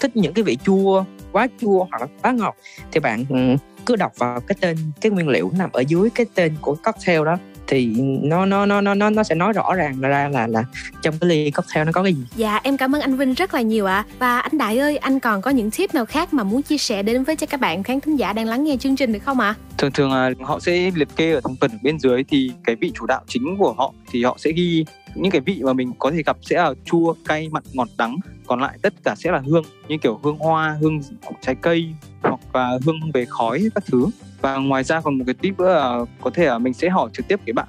[0.00, 2.56] thích những cái vị chua quá chua hoặc là quá ngọt
[2.92, 3.36] thì bạn ừ,
[3.86, 7.24] cứ đọc vào cái tên cái nguyên liệu nằm ở dưới cái tên của cocktail
[7.24, 7.36] đó
[7.68, 7.86] thì
[8.22, 10.64] nó nó nó nó nó nó sẽ nói rõ ràng ra là là
[11.02, 12.24] trong cái ly cocktail nó có cái gì.
[12.36, 14.04] Dạ em cảm ơn anh Vinh rất là nhiều ạ.
[14.18, 17.02] Và anh Đại ơi, anh còn có những tip nào khác mà muốn chia sẻ
[17.02, 19.40] đến với cho các bạn khán thính giả đang lắng nghe chương trình được không
[19.40, 19.54] ạ?
[19.78, 22.92] thường thường là họ sẽ liệt kê ở thành phần bên dưới thì cái vị
[22.94, 26.10] chủ đạo chính của họ thì họ sẽ ghi những cái vị mà mình có
[26.10, 28.16] thể gặp sẽ là chua cay mặn ngọt đắng
[28.48, 31.00] còn lại tất cả sẽ là hương như kiểu hương hoa hương
[31.40, 31.86] trái cây
[32.22, 34.06] hoặc là hương về khói các thứ.
[34.40, 37.10] Và ngoài ra còn một cái tip nữa là có thể là mình sẽ hỏi
[37.12, 37.68] trực tiếp cái bạn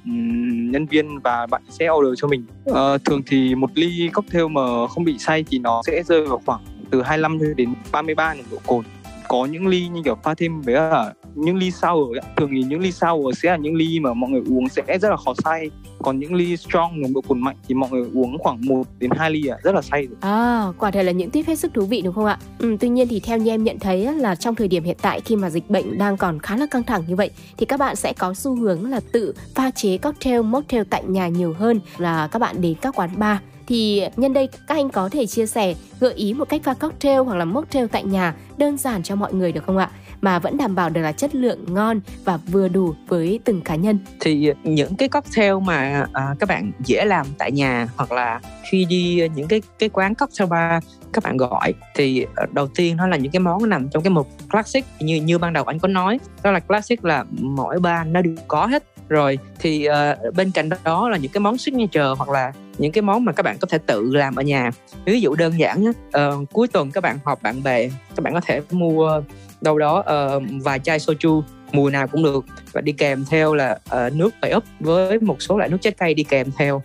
[0.72, 2.44] nhân viên và bạn sẽ order cho mình.
[2.74, 6.42] À, thường thì một ly cocktail mà không bị say thì nó sẽ rơi vào
[6.46, 6.60] khoảng
[6.90, 8.84] từ 25 đến 33 nồng độ cồn.
[9.28, 12.20] Có những ly như kiểu pha thêm với cả những ly sour ấy.
[12.36, 15.08] thường thì những ly sour sẽ là những ly mà mọi người uống sẽ rất
[15.10, 18.38] là khó say còn những ly strong nồng độ cồn mạnh thì mọi người uống
[18.38, 21.30] khoảng 1 đến 2 ly à, rất là say rồi À, quả thật là những
[21.30, 22.38] tip hết sức thú vị đúng không ạ?
[22.58, 25.20] Ừ, tuy nhiên thì theo như em nhận thấy là trong thời điểm hiện tại
[25.20, 27.96] khi mà dịch bệnh đang còn khá là căng thẳng như vậy thì các bạn
[27.96, 32.26] sẽ có xu hướng là tự pha chế cocktail, mocktail tại nhà nhiều hơn là
[32.26, 33.38] các bạn đến các quán bar.
[33.66, 37.18] Thì nhân đây các anh có thể chia sẻ gợi ý một cách pha cocktail
[37.20, 39.90] hoặc là mocktail tại nhà đơn giản cho mọi người được không ạ?
[40.20, 43.74] Mà vẫn đảm bảo được là chất lượng ngon và vừa đủ với từng cá
[43.74, 43.98] nhân.
[44.20, 48.40] thì những cái cocktail mà à, các bạn dễ làm tại nhà hoặc là
[48.70, 52.96] khi đi những cái cái quán cocktail bar các bạn gọi thì ờ, đầu tiên
[52.96, 55.78] nó là những cái món nằm trong cái mục classic như như ban đầu anh
[55.78, 56.18] có nói.
[56.42, 58.84] Đó là classic là mỗi bar nó đều có hết.
[59.08, 63.02] Rồi thì uh, bên cạnh đó là những cái món signature hoặc là những cái
[63.02, 64.70] món mà các bạn có thể tự làm ở nhà.
[65.04, 68.22] Ví dụ đơn giản nhé uh, ờ, cuối tuần các bạn họp bạn bè các
[68.22, 69.22] bạn có thể mua
[69.60, 70.04] đâu đó
[70.36, 71.42] uh, vài chai soju
[71.72, 72.44] mùi nào cũng được.
[72.72, 75.92] Và đi kèm theo là uh, nước phải ướp với một số loại nước trái
[75.92, 76.82] cây đi kèm theo.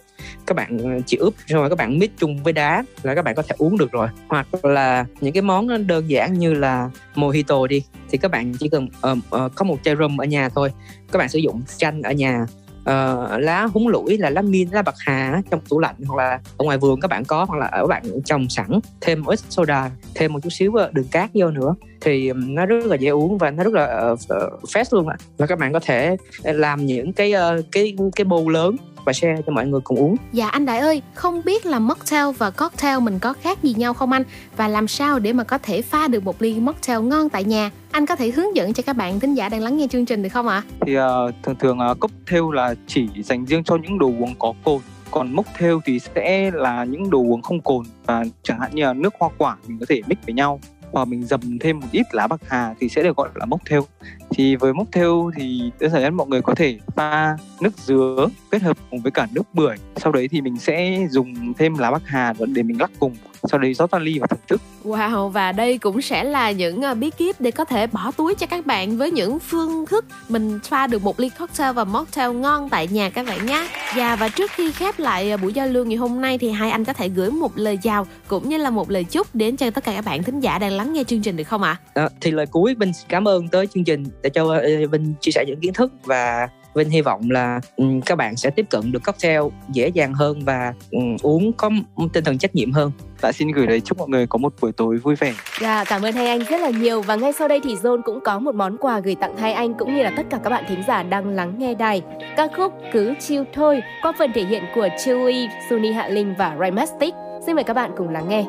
[0.47, 3.36] Các bạn ờ, chỉ ướp rồi các bạn mix chung với đá là các bạn
[3.36, 4.07] có thể uống được rồi.
[4.28, 8.69] Hoặc là những cái món đơn giản như là mojito đi thì các bạn chỉ
[8.69, 10.71] cần uh, uh, có một chai rum ở nhà thôi.
[11.11, 12.45] Các bạn sử dụng chanh ở nhà
[12.89, 16.39] uh, lá húng lủi là lá min lá bạc hà trong tủ lạnh hoặc là
[16.57, 18.79] ở ngoài vườn các bạn có hoặc là ở bạn trồng sẵn.
[19.01, 21.75] Thêm một ít soda thêm một chút xíu ờ, đường cát vô nữa.
[22.01, 25.15] Thì nó rất là dễ uống và nó rất là ờ, uh, fast luôn ạ.
[25.38, 28.75] Và các bạn có thể làm những cái uh, cái cái bô lớn
[29.05, 30.15] và share cho mọi người cùng uống.
[30.31, 33.93] Dạ anh Đại ơi, không biết là mocktail và cocktail mình có khác gì nhau
[33.93, 34.23] không anh?
[34.57, 37.71] Và làm sao để mà có thể pha được một ly mocktail ngon tại nhà?
[37.91, 40.23] Anh có thể hướng dẫn cho các bạn thính giả đang lắng nghe chương trình
[40.23, 40.63] được không ạ?
[40.85, 41.03] Thì uh,
[41.43, 44.81] thường thường uh, cocktail là chỉ dành riêng cho những đồ uống có cồn
[45.11, 48.93] còn mocktail thì sẽ là những đồ uống không cồn và chẳng hạn như là
[48.93, 50.59] nước hoa quả mình có thể mix với nhau
[50.95, 53.81] và mình dầm thêm một ít lá bạc hà thì sẽ được gọi là mocktail.
[54.29, 58.61] Thì với mocktail thì đơn giản nhất mọi người có thể pha nước dứa kết
[58.61, 59.77] hợp cùng với cả nước bưởi.
[59.95, 63.15] Sau đấy thì mình sẽ dùng thêm lá bạc hà để mình lắc cùng
[63.51, 66.97] sau đấy rót ly và thưởng thức Wow và đây cũng sẽ là những uh,
[66.97, 70.59] bí kíp để có thể bỏ túi cho các bạn với những phương thức mình
[70.63, 73.67] pha được một ly cocktail và mocktail ngon tại nhà các bạn nhé.
[73.95, 76.71] Và và trước khi khép lại uh, buổi giao lưu ngày hôm nay thì hai
[76.71, 79.69] anh có thể gửi một lời chào cũng như là một lời chúc đến cho
[79.69, 81.79] tất cả các bạn thính giả đang lắng nghe chương trình được không ạ?
[81.93, 82.03] À?
[82.03, 85.31] À, thì lời cuối Vinh cảm ơn tới chương trình để cho uh, Vinh chia
[85.31, 88.91] sẻ những kiến thức và Vinh hy vọng là um, các bạn sẽ tiếp cận
[88.91, 91.69] được cocktail dễ dàng hơn và um, uống có
[92.13, 92.91] tinh thần trách nhiệm hơn.
[93.26, 95.34] Đã xin gửi lời chúc mọi người có một buổi tối vui vẻ.
[95.61, 98.19] Dạ, cảm ơn hai anh rất là nhiều và ngay sau đây thì Zone cũng
[98.23, 100.63] có một món quà gửi tặng hai anh cũng như là tất cả các bạn
[100.67, 102.01] thính giả đang lắng nghe đài.
[102.38, 106.57] Ca khúc cứ chill thôi qua phần thể hiện của Chewy, Suni Hạ Linh và
[106.59, 107.13] Rhymastic.
[107.45, 108.45] Xin mời các bạn cùng lắng nghe.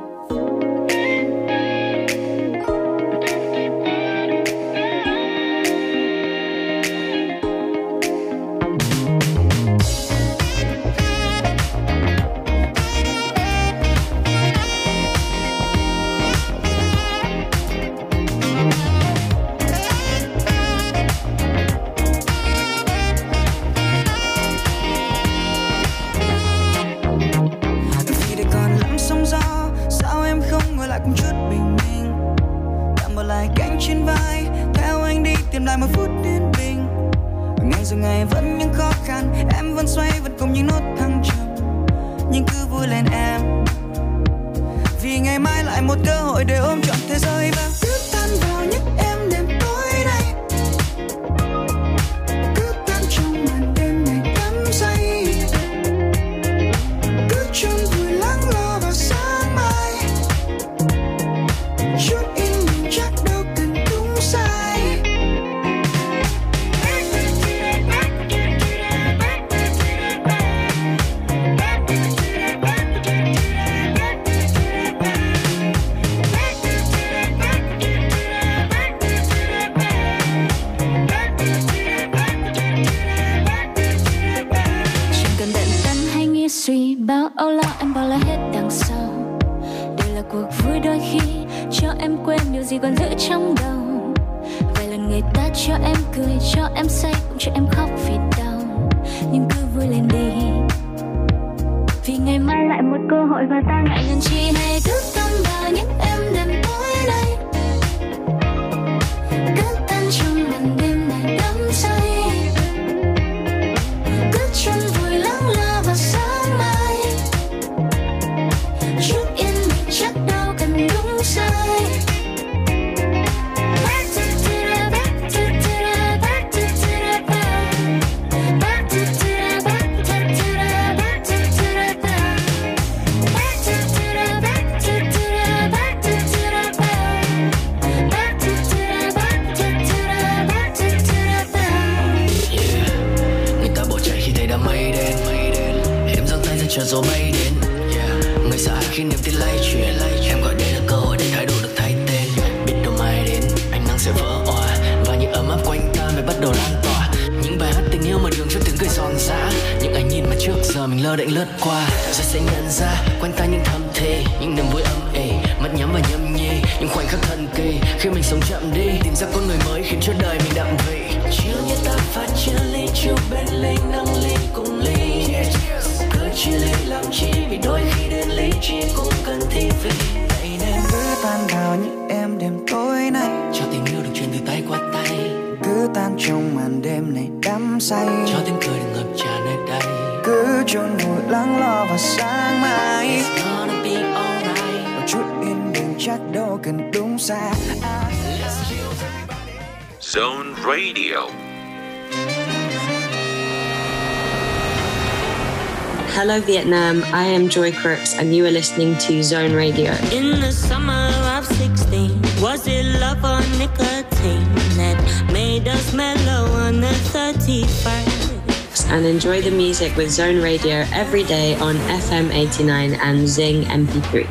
[206.47, 207.03] Vietnam.
[207.13, 209.91] I am Joy Crooks, and you are listening to Zone Radio.
[210.13, 214.47] In the summer of 16, was it love or nicotine
[214.79, 214.97] that
[215.33, 218.91] made us mellow on the 31st?
[218.91, 224.25] And enjoy the music with Zone Radio every day on FM 89 and Zing MP3.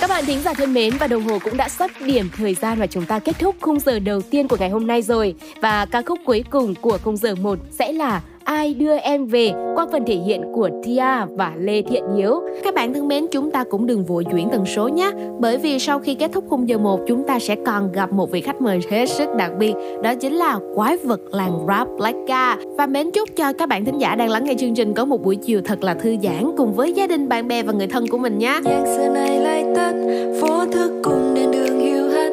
[0.00, 2.78] Các bạn thính giả thân mến và đồng hồ cũng đã sắp điểm thời gian
[2.78, 5.34] và chúng ta kết thúc khung giờ đầu tiên của ngày hôm nay rồi.
[5.60, 9.52] Và ca khúc cuối cùng của khung giờ 1 sẽ là Ai đưa em về
[9.74, 11.04] qua phần thể hiện của Tia
[11.36, 12.40] và Lê Thiện Hiếu.
[12.64, 15.10] Các bạn thân mến, chúng ta cũng đừng vội chuyển tần số nhé.
[15.38, 18.30] Bởi vì sau khi kết thúc khung giờ 1, chúng ta sẽ còn gặp một
[18.30, 19.74] vị khách mời hết sức đặc biệt.
[20.02, 22.56] Đó chính là quái vật làng rap Blackka.
[22.76, 25.22] Và mến chúc cho các bạn thính giả đang lắng nghe chương trình có một
[25.22, 28.08] buổi chiều thật là thư giãn cùng với gia đình, bạn bè và người thân
[28.08, 28.60] của mình nhé.
[28.64, 29.94] nhạc giờ này lại tắt
[30.40, 32.32] phố thức cùng đèn đường hiu hắt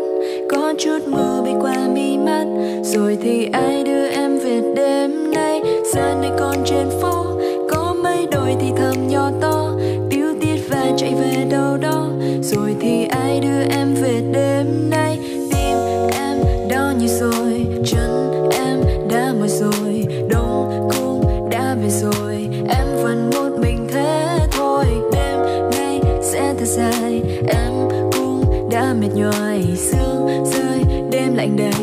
[0.49, 2.45] có chút mưa bay qua mi mắt
[2.84, 5.55] rồi thì ai đưa em về đêm nay
[5.95, 7.25] gian này còn trên phố.
[7.69, 9.71] Có mấy đôi thì thầm nhỏ to
[10.09, 12.07] tiêu tiết và chạy về đâu đó.
[12.41, 15.19] Rồi thì ai đưa em về đêm nay?
[15.51, 15.77] Tim
[16.11, 16.37] em
[16.69, 18.79] đau như rồi chân em
[19.09, 20.05] đã mỏi rồi.
[20.29, 24.85] Đông cũng đã về rồi, em vẫn một mình thế thôi.
[25.13, 25.39] Đêm
[25.71, 27.71] nay sẽ thật dài, em
[28.13, 29.63] cũng đã mệt nhoài.
[29.75, 31.74] Sương rơi, đêm lạnh đầy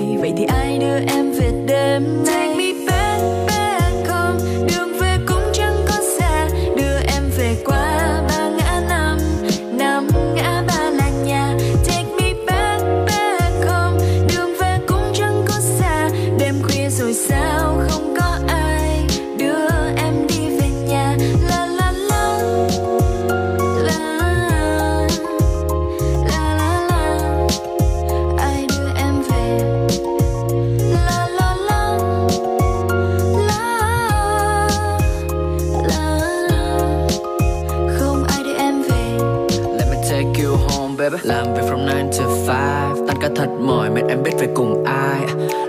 [44.12, 45.20] em biết về cùng ai.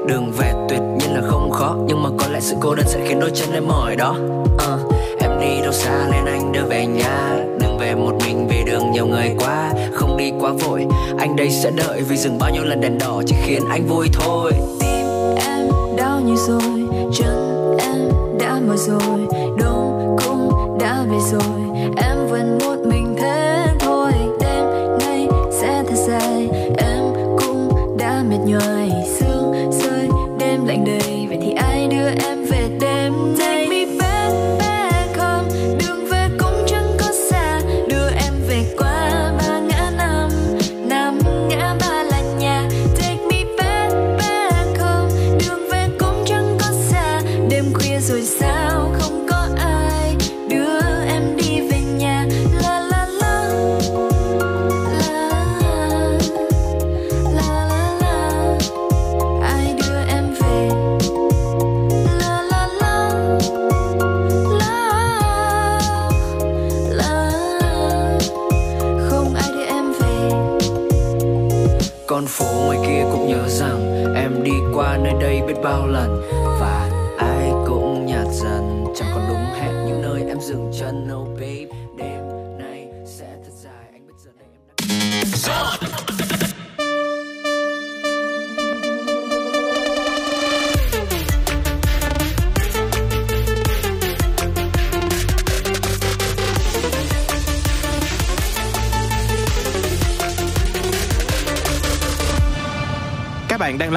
[0.08, 3.00] Đường về tuyệt nhiên là không khó Nhưng mà có lẽ sự cô đơn sẽ
[3.08, 4.16] khiến đôi chân em mỏi đó.
[4.56, 7.36] Uh, Em đi đâu xa nên anh đưa về nhà.
[7.60, 9.72] Đừng về một mình vì đường nhiều người quá.
[9.94, 10.86] Không đi quá vội.
[11.20, 14.10] Anh đây sẽ đợi vì dừng bao nhiêu lần đèn đỏ Chỉ khiến anh vui
[14.14, 14.52] thôi.
[14.80, 15.06] Tim
[15.48, 15.68] em
[15.98, 16.84] đau như rồi
[17.14, 19.28] chân em đã mỏi rồi
[19.60, 21.63] đông cũng đã về rồi.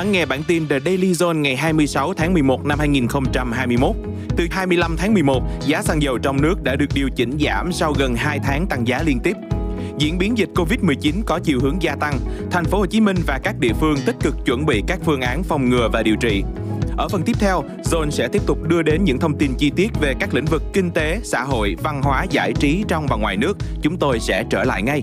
[0.07, 3.97] Lắng nghe bản tin The Daily Zone ngày 26 tháng 11 năm 2021.
[4.37, 7.93] Từ 25 tháng 11, giá xăng dầu trong nước đã được điều chỉnh giảm sau
[7.93, 9.37] gần 2 tháng tăng giá liên tiếp.
[9.99, 12.19] Diễn biến dịch Covid-19 có chiều hướng gia tăng,
[12.51, 15.21] thành phố Hồ Chí Minh và các địa phương tích cực chuẩn bị các phương
[15.21, 16.43] án phòng ngừa và điều trị.
[16.97, 19.91] Ở phần tiếp theo, Zone sẽ tiếp tục đưa đến những thông tin chi tiết
[20.01, 23.37] về các lĩnh vực kinh tế, xã hội, văn hóa, giải trí trong và ngoài
[23.37, 23.57] nước.
[23.83, 25.03] Chúng tôi sẽ trở lại ngay.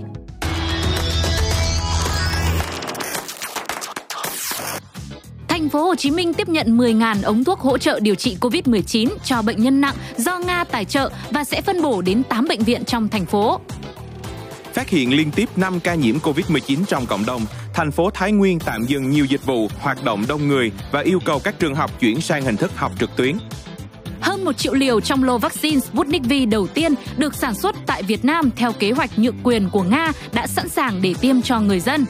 [5.74, 9.42] Phố Hồ Chí Minh tiếp nhận 10.000 ống thuốc hỗ trợ điều trị COVID-19 cho
[9.42, 12.84] bệnh nhân nặng do Nga tài trợ và sẽ phân bổ đến 8 bệnh viện
[12.84, 13.60] trong thành phố.
[14.72, 17.42] Phát hiện liên tiếp 5 ca nhiễm Covid-19 trong cộng đồng,
[17.74, 21.18] thành phố Thái Nguyên tạm dừng nhiều dịch vụ, hoạt động đông người và yêu
[21.24, 23.36] cầu các trường học chuyển sang hình thức học trực tuyến.
[24.20, 27.76] Hơn Hơn 1 triệu liều trong lô vaccine Sputnik V đầu tiên được sản xuất
[27.86, 31.42] tại Việt Nam theo kế hoạch nhượng quyền của Nga đã sẵn sàng để tiêm
[31.42, 32.04] cho người dân.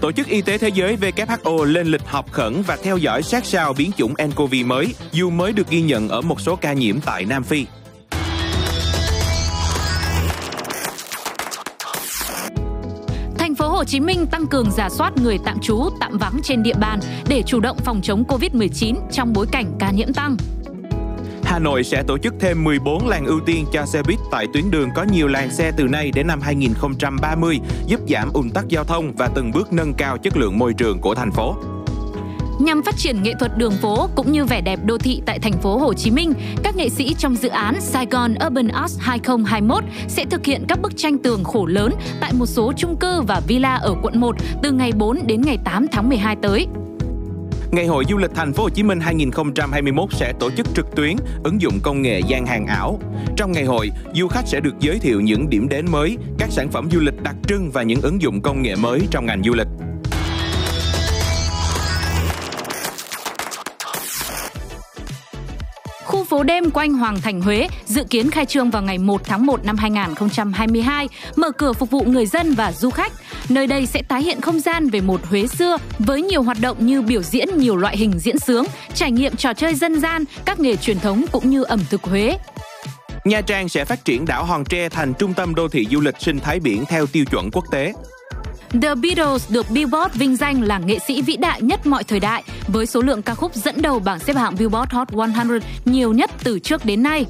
[0.00, 3.44] Tổ chức Y tế Thế giới WHO lên lịch họp khẩn và theo dõi sát
[3.44, 7.00] sao biến chủng nCoV mới, dù mới được ghi nhận ở một số ca nhiễm
[7.00, 7.66] tại Nam Phi.
[13.38, 16.62] Thành phố Hồ Chí Minh tăng cường giả soát người tạm trú, tạm vắng trên
[16.62, 20.36] địa bàn để chủ động phòng chống Covid-19 trong bối cảnh ca nhiễm tăng.
[21.50, 24.70] Hà Nội sẽ tổ chức thêm 14 làn ưu tiên cho xe buýt tại tuyến
[24.70, 28.84] đường có nhiều làn xe từ nay đến năm 2030, giúp giảm ùn tắc giao
[28.84, 31.54] thông và từng bước nâng cao chất lượng môi trường của thành phố.
[32.60, 35.60] Nhằm phát triển nghệ thuật đường phố cũng như vẻ đẹp đô thị tại thành
[35.62, 36.32] phố Hồ Chí Minh,
[36.62, 40.96] các nghệ sĩ trong dự án Saigon Urban Arts 2021 sẽ thực hiện các bức
[40.96, 44.72] tranh tường khổ lớn tại một số chung cư và villa ở quận 1 từ
[44.72, 46.66] ngày 4 đến ngày 8 tháng 12 tới.
[47.72, 51.16] Ngày hội du lịch thành phố Hồ Chí Minh 2021 sẽ tổ chức trực tuyến,
[51.44, 52.98] ứng dụng công nghệ gian hàng ảo.
[53.36, 56.70] Trong ngày hội, du khách sẽ được giới thiệu những điểm đến mới, các sản
[56.70, 59.52] phẩm du lịch đặc trưng và những ứng dụng công nghệ mới trong ngành du
[59.54, 59.89] lịch.
[66.30, 69.64] Phố đêm quanh Hoàng Thành Huế dự kiến khai trương vào ngày 1 tháng 1
[69.64, 73.12] năm 2022, mở cửa phục vụ người dân và du khách.
[73.48, 76.86] Nơi đây sẽ tái hiện không gian về một Huế xưa với nhiều hoạt động
[76.86, 78.64] như biểu diễn nhiều loại hình diễn sướng,
[78.94, 82.36] trải nghiệm trò chơi dân gian, các nghề truyền thống cũng như ẩm thực Huế.
[83.24, 86.14] Nha Trang sẽ phát triển đảo Hòn Tre thành trung tâm đô thị du lịch
[86.18, 87.92] sinh thái biển theo tiêu chuẩn quốc tế.
[88.70, 92.42] The Beatles được Billboard vinh danh là nghệ sĩ vĩ đại nhất mọi thời đại
[92.68, 96.30] với số lượng ca khúc dẫn đầu bảng xếp hạng Billboard Hot 100 nhiều nhất
[96.44, 97.26] từ trước đến nay.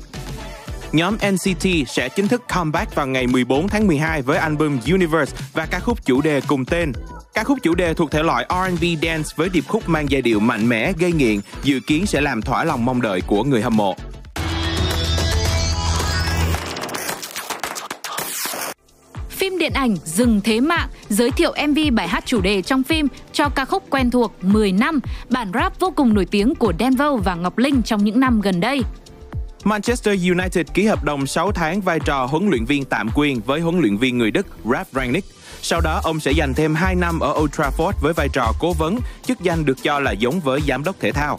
[0.92, 5.66] Nhóm NCT sẽ chính thức comeback vào ngày 14 tháng 12 với album Universe và
[5.66, 6.92] ca khúc chủ đề cùng tên.
[7.34, 10.40] Ca khúc chủ đề thuộc thể loại R&B dance với điệp khúc mang giai điệu
[10.40, 13.76] mạnh mẽ, gây nghiện, dự kiến sẽ làm thỏa lòng mong đợi của người hâm
[13.76, 13.96] mộ.
[19.40, 23.08] Phim điện ảnh Dừng Thế Mạng giới thiệu MV bài hát chủ đề trong phim
[23.32, 27.08] cho ca khúc quen thuộc 10 năm, bản rap vô cùng nổi tiếng của Denver
[27.24, 28.82] và Ngọc Linh trong những năm gần đây.
[29.64, 33.60] Manchester United ký hợp đồng 6 tháng vai trò huấn luyện viên tạm quyền với
[33.60, 35.28] huấn luyện viên người Đức Ralf Rangnick.
[35.62, 38.72] Sau đó, ông sẽ dành thêm 2 năm ở Old Trafford với vai trò cố
[38.72, 41.38] vấn, chức danh được cho là giống với giám đốc thể thao.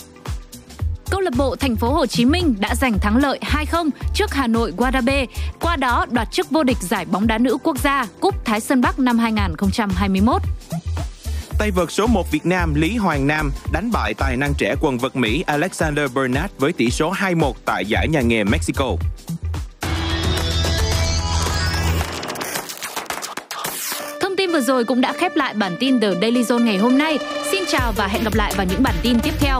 [1.11, 4.47] Câu lạc bộ Thành phố Hồ Chí Minh đã giành thắng lợi 2-0 trước Hà
[4.47, 5.25] Nội Guadabe,
[5.61, 8.81] qua đó đoạt chức vô địch giải bóng đá nữ quốc gia Cúp Thái Sơn
[8.81, 10.41] Bắc năm 2021.
[11.59, 14.97] Tay vợt số 1 Việt Nam Lý Hoàng Nam đánh bại tài năng trẻ quần
[14.97, 18.95] vợt Mỹ Alexander Bernard với tỷ số 2-1 tại giải nhà nghề Mexico.
[24.21, 26.97] Thông tin vừa rồi cũng đã khép lại bản tin The Daily Zone ngày hôm
[26.97, 27.19] nay.
[27.51, 29.59] Xin chào và hẹn gặp lại vào những bản tin tiếp theo.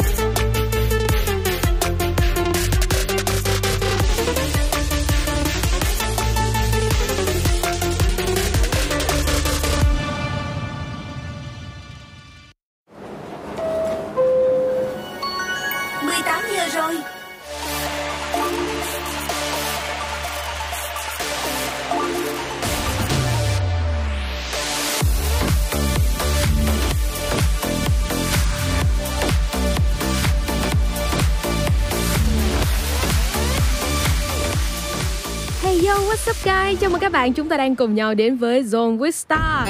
[16.74, 16.95] Rồi
[35.63, 36.80] Hey yo, what's up guys?
[36.82, 39.67] Chào mừng các bạn, chúng ta đang cùng nhau đến với Zone with Star.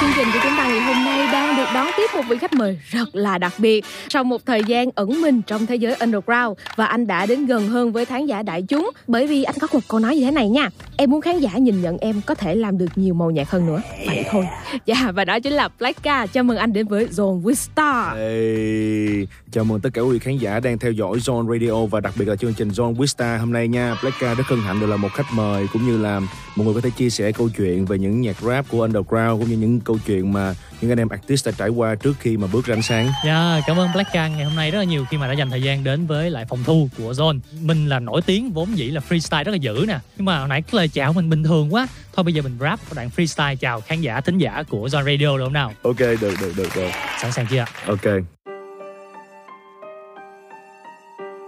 [0.00, 2.52] Chương trình của chúng ta ngày hôm nay đang được đón tiếp một vị khách
[2.52, 3.84] mời rất là đặc biệt.
[4.08, 7.68] Sau một thời gian ẩn mình trong thế giới underground và anh đã đến gần
[7.68, 10.30] hơn với khán giả đại chúng bởi vì anh có một câu nói như thế
[10.30, 10.70] này nha.
[10.96, 13.66] Em muốn khán giả nhìn nhận em có thể làm được nhiều màu nhạc hơn
[13.66, 13.82] nữa.
[14.06, 14.46] Vậy thôi.
[14.86, 16.26] Dạ và đó chính là Blacka.
[16.26, 18.16] Chào mừng anh đến với Zone with Star.
[18.16, 22.00] Hey, chào mừng tất cả quý vị khán giả đang theo dõi Zone Radio và
[22.00, 23.96] đặc biệt là chương trình Zone with Star hôm nay nha.
[24.02, 26.20] Blacka rất hân hạnh được là một khách mời cũng như là
[26.56, 29.50] một người có thể chia sẻ câu chuyện về những nhạc rap của underground cũng
[29.50, 32.46] như những câu chuyện mà những anh em artist đã trải qua trước khi mà
[32.52, 33.10] bước ra ánh sáng.
[33.26, 35.62] Dạ, cảm ơn Blacka ngày hôm nay rất là nhiều khi mà đã dành thời
[35.62, 37.38] gian đến với lại phòng thu của Zone.
[37.60, 39.98] Mình là nổi tiếng vốn dĩ là freestyle rất là dữ nè.
[40.16, 41.86] Nhưng mà hồi nãy cái lời chào mình bình thường quá.
[42.12, 45.04] Thôi bây giờ mình rap một đoạn freestyle chào khán giả thính giả của Zone
[45.04, 45.72] Radio được không nào?
[45.82, 46.90] Ok, được được được được.
[47.22, 47.64] Sẵn sàng chưa?
[47.86, 48.06] Ok.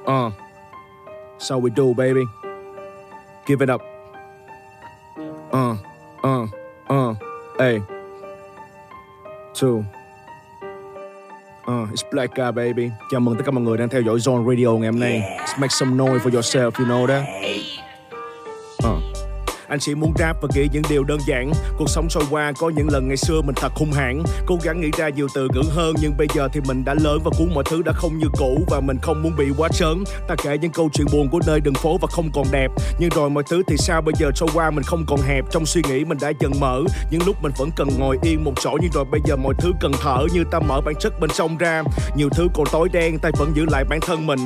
[0.05, 0.33] Uh.
[1.39, 2.21] So we do, baby.
[3.47, 3.81] Give it up.
[5.53, 5.77] Uh,
[6.23, 6.49] uh,
[6.93, 7.17] uh,
[7.59, 8.00] hey.
[9.61, 9.85] Two.
[11.69, 12.91] Uh, it's Black Guy, baby.
[13.11, 15.21] Chào mừng tất cả mọi người đang theo dõi Zone Radio ngày hôm nay.
[15.21, 17.25] Let's make some noise for yourself, you know that?
[18.85, 19.20] Uh.
[19.71, 21.53] Anh chỉ muốn rap và nghĩ những điều đơn giản.
[21.79, 24.23] Cuộc sống trôi qua, có những lần ngày xưa mình thật hung hãn.
[24.47, 27.19] Cố gắng nghĩ ra nhiều từ ngữ hơn, Nhưng bây giờ thì mình đã lớn
[27.25, 30.05] và cuốn mọi thứ đã không như cũ Và mình không muốn bị quá trớn.
[30.29, 32.69] Ta kể những câu chuyện buồn của nơi đường phố và không còn đẹp.
[32.99, 34.03] Nhưng rồi mọi thứ thì sao?
[34.03, 35.45] Bây giờ trôi qua, mình không còn hẹp.
[35.51, 36.83] Trong suy nghĩ, mình đã dần mở.
[37.11, 39.73] Những lúc mình vẫn cần ngồi yên một chỗ, Nhưng rồi bây giờ mọi thứ
[39.81, 41.83] cần thở Như ta mở bản chất bên trong ra.
[42.17, 44.41] Nhiều thứ còn tối đen, ta vẫn giữ lại bản thân mình.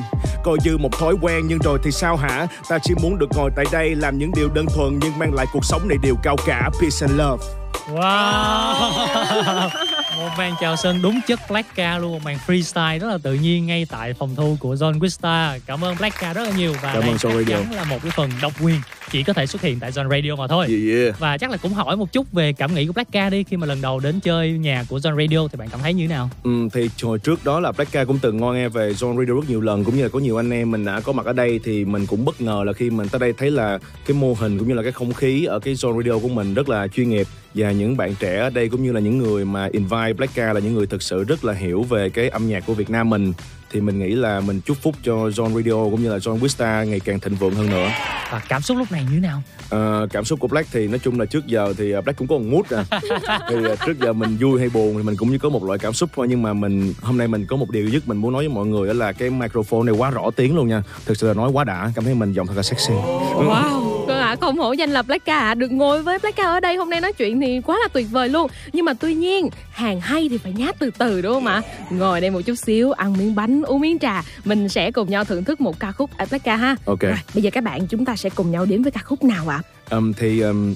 [0.44, 2.46] Coi như một thói quen, nhưng rồi thì sao hả?
[2.68, 5.46] Ta chỉ muốn được ngồi tại đây, Làm những điều đơn thuần, nhưng mang lại
[5.52, 6.70] cuộc sống này điều cao cả.
[6.80, 7.44] Peace and love.
[7.92, 9.68] Wow.
[10.16, 13.66] Một màn chào sân đúng chất Blackka luôn Một màn freestyle rất là tự nhiên
[13.66, 15.58] ngay tại phòng thu của John Quista.
[15.66, 17.98] Cảm ơn Blackka rất là nhiều Và Cảm đây ơn Zone chắc chắn là một
[18.02, 18.80] cái phần độc quyền
[19.10, 21.20] Chỉ có thể xuất hiện tại John Radio mà thôi Yeah, yeah.
[21.20, 23.66] Và chắc là cũng hỏi một chút về cảm nghĩ của Blackka đi Khi mà
[23.66, 26.30] lần đầu đến chơi nhà của John Radio Thì bạn cảm thấy như thế nào?
[26.44, 29.48] Ừ, thì hồi trước đó là Blackka cũng từng ngoi nghe về Zone Radio rất
[29.48, 31.60] nhiều lần cũng như là có nhiều anh em mình đã có mặt ở đây
[31.64, 34.58] thì mình cũng bất ngờ là khi mình tới đây thấy là cái mô hình
[34.58, 37.10] cũng như là cái không khí ở cái Zone Radio của mình rất là chuyên
[37.10, 40.52] nghiệp và những bạn trẻ ở đây cũng như là những người mà invite Blackka
[40.52, 43.10] là những người thực sự rất là hiểu về cái âm nhạc của Việt Nam
[43.10, 43.32] mình
[43.74, 46.84] thì mình nghĩ là mình chúc phúc cho John Radio cũng như là John Wista
[46.84, 47.88] ngày càng thịnh vượng hơn nữa.
[48.30, 49.42] Và cảm xúc lúc này như thế nào?
[49.74, 52.28] Ờ, cảm xúc của Black thì nói chung là trước giờ thì ờ, Black cũng
[52.28, 53.00] có một mood à.
[53.50, 55.78] thì ờ, trước giờ mình vui hay buồn thì mình cũng như có một loại
[55.78, 58.32] cảm xúc thôi nhưng mà mình hôm nay mình có một điều nhất mình muốn
[58.32, 60.82] nói với mọi người đó là cái microphone này quá rõ tiếng luôn nha.
[61.06, 62.94] Thực sự là nói quá đã, cảm thấy mình giọng thật là sexy.
[63.34, 65.54] Wow, Vâng ạ, không hổ danh là Blackka ạ.
[65.54, 68.28] Được ngồi với Blackka ở đây hôm nay nói chuyện thì quá là tuyệt vời
[68.28, 68.50] luôn.
[68.72, 71.62] Nhưng mà tuy nhiên, hàng hay thì phải nhát từ từ đúng không ạ?
[71.90, 74.22] Ngồi đây một chút xíu, ăn miếng bánh, uống miếng trà.
[74.44, 76.76] Mình sẽ cùng nhau thưởng thức một ca khúc ở Blackka ha.
[76.84, 77.00] Ok.
[77.00, 79.48] Rồi, bây giờ các bạn chúng ta sẽ cùng nhau đến với ca khúc nào
[79.48, 79.60] ạ?
[79.90, 80.74] Um, thì um,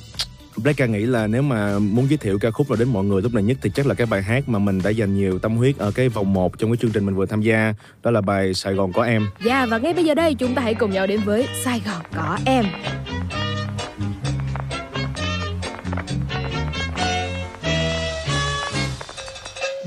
[0.56, 3.34] Blackka nghĩ là nếu mà muốn giới thiệu ca khúc nào đến mọi người lúc
[3.34, 5.78] này nhất thì chắc là cái bài hát mà mình đã dành nhiều tâm huyết
[5.78, 8.54] ở cái vòng 1 trong cái chương trình mình vừa tham gia đó là bài
[8.54, 9.26] Sài Gòn có em.
[9.44, 12.02] Dạ và ngay bây giờ đây chúng ta hãy cùng nhau đến với Sài Gòn
[12.14, 12.64] có em.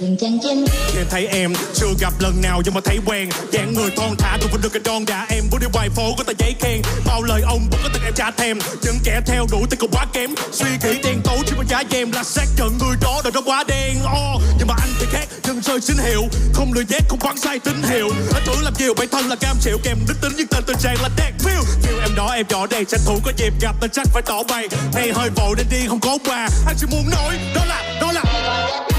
[0.02, 0.66] Đừng chăn chăn
[0.98, 3.30] Em thấy em chưa gặp lần nào nhưng mà thấy quen.
[3.52, 6.14] Dáng người thon thả tôi vẫn được cái đòn đã em bước đi ngoài phố
[6.18, 6.82] có tờ giấy khen.
[7.06, 9.92] Bao lời ông vẫn có từng em trả thèm những kẻ theo đuổi tôi cũng
[9.92, 10.36] quá kém.
[10.52, 13.42] Suy nghĩ đen tối chỉ có giá em là xác nhận người đó đời nó
[13.42, 13.96] quá đen.
[14.04, 16.24] Oh, nhưng mà anh thì khác chân rơi xin hiệu
[16.54, 18.10] không lừa nhét không quăng sai tín hiệu.
[18.34, 19.78] Anh tưởng làm nhiều bản thân là cam chịu.
[19.84, 22.68] Kèm đức tính nhưng tên tình trạng là đẹp phiêu Phiêu em đó em nhỏ
[22.68, 24.68] đây tranh thủ có dịp gặp nên chắc phải tỏ bày.
[24.94, 26.50] Hay hơi vội nên đi không có quà.
[26.68, 28.91] Anh chỉ muốn nói đó là đó là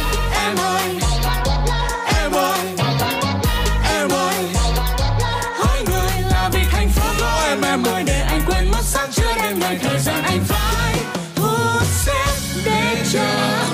[8.93, 10.95] sáng chưa đêm ngày thời gian anh phải
[11.37, 13.27] hút xếp để chờ.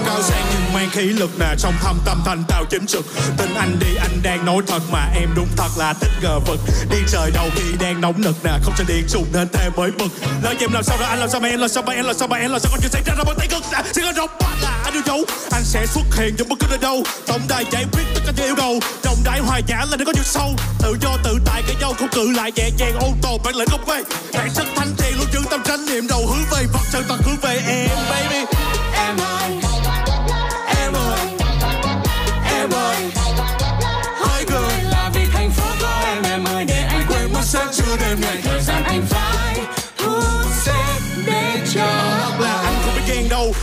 [0.07, 0.58] Cao sang
[0.89, 3.07] mang khí lực nè, trong thâm tâm thành tao chính trực.
[3.37, 6.61] Tin anh đi, anh đang nói thật mà em đúng thật là thích gờ vực.
[6.91, 9.91] Đi trời đầu khi đang nóng nực nè, không cho điện trùng nên thêm mới
[9.91, 10.09] bực
[10.43, 12.17] Nói em làm sao rồi anh làm sao mà em, làm sao mà em, làm
[12.17, 13.79] sao mà em, làm sao còn chuyện xảy ra ra bằng tay cực nè.
[13.93, 15.25] Sẽ có rộng bát là anh yêu dấu.
[15.53, 17.03] Anh sẽ xuất hiện trong bất cứ nơi đâu.
[17.27, 18.81] Tổng đài giải quyết tất cả những yêu cầu.
[19.03, 20.51] Trọng đại hòa giả là nó có nhiều sâu.
[20.83, 23.69] Tự do, tự tại cái nhau, không cự lại nhẹ nhàng ôn tồn bản lĩnh
[23.69, 24.03] không quê
[24.35, 27.21] bản chất thanh thiện luôn giữ tâm tránh niệm đầu hướng về vật chân toàn
[27.25, 28.45] hướng về em, baby.
[28.95, 29.68] Em ơi.
[37.89, 39.28] Mất đêm ngày thời gian anh phải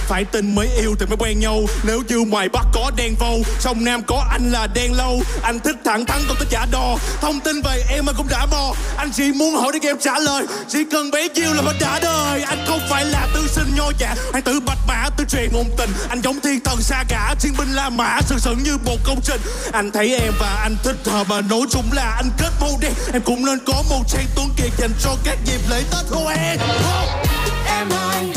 [0.08, 1.60] phải tin mới yêu thì mới quen nhau.
[1.84, 5.22] Nếu như ngoài bắc có đen vâu, sông nam có anh là đen lâu.
[5.42, 8.46] Anh thích thẳng thắn còn thích giả đò thông tin về em anh cũng đã
[8.46, 10.46] mò anh chỉ muốn hỏi để em trả lời.
[10.70, 12.42] Chỉ cần bấy nhiêu là mình đã đời.
[12.42, 15.66] Anh không phải là tư sinh nho dạ anh tự bạch mã, tư truyền ngôn
[15.78, 15.90] tình.
[16.10, 19.22] Anh giống thiên thần xa cả, chiến binh la mã, sừng sững như một công
[19.24, 19.42] trình.
[19.72, 22.94] Anh thấy em và anh thích hợp và nói chung là anh kết màu đen
[23.14, 26.28] em cũng nên có một trang tuấn kiệt dành cho các dịp lễ tết của
[26.28, 26.60] em.
[27.68, 28.35] Em ơi.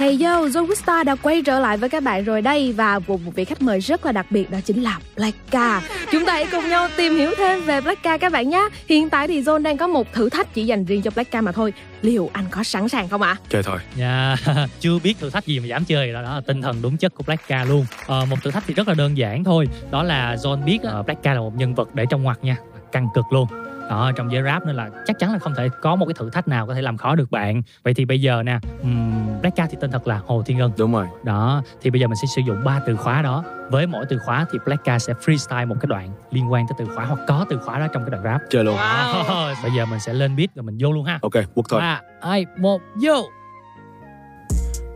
[0.00, 3.20] Hey yo, John Wista đã quay trở lại với các bạn rồi đây và một,
[3.20, 5.82] một vị khách mời rất là đặc biệt đó chính là Blackka.
[6.12, 8.68] Chúng ta hãy cùng nhau tìm hiểu thêm về Blackka các bạn nhé.
[8.88, 11.52] Hiện tại thì John đang có một thử thách chỉ dành riêng cho Blackka mà
[11.52, 11.72] thôi.
[12.02, 13.36] Liệu anh có sẵn sàng không ạ?
[13.48, 13.78] Chơi thôi.
[13.96, 14.36] Dạ,
[14.80, 17.14] chưa biết thử thách gì mà dám chơi đó, đó là tinh thần đúng chất
[17.14, 17.86] của Blackka luôn.
[18.06, 19.66] Ờ, một thử thách thì rất là đơn giản thôi.
[19.90, 22.56] Đó là John biết uh, Blackka là một nhân vật để trong ngoặc nha.
[22.92, 23.46] căng cực luôn
[23.90, 26.30] đó trong giới rap nên là chắc chắn là không thể có một cái thử
[26.30, 27.62] thách nào có thể làm khó được bạn.
[27.82, 30.72] Vậy thì bây giờ nè um, Black Cat thì tên thật là Hồ Thiên Ngân.
[30.78, 31.06] Đúng rồi.
[31.24, 33.44] Đó thì bây giờ mình sẽ sử dụng ba từ khóa đó.
[33.70, 36.74] Với mỗi từ khóa thì Black Cat sẽ freestyle một cái đoạn liên quan tới
[36.78, 38.40] từ khóa hoặc có từ khóa đó trong cái đoạn rap.
[38.50, 38.76] Chơi luôn.
[38.76, 39.54] Wow.
[39.62, 41.18] bây giờ mình sẽ lên beat rồi mình vô luôn ha.
[41.22, 41.80] Ok quốc thôi.
[41.80, 43.26] Ba hai một vô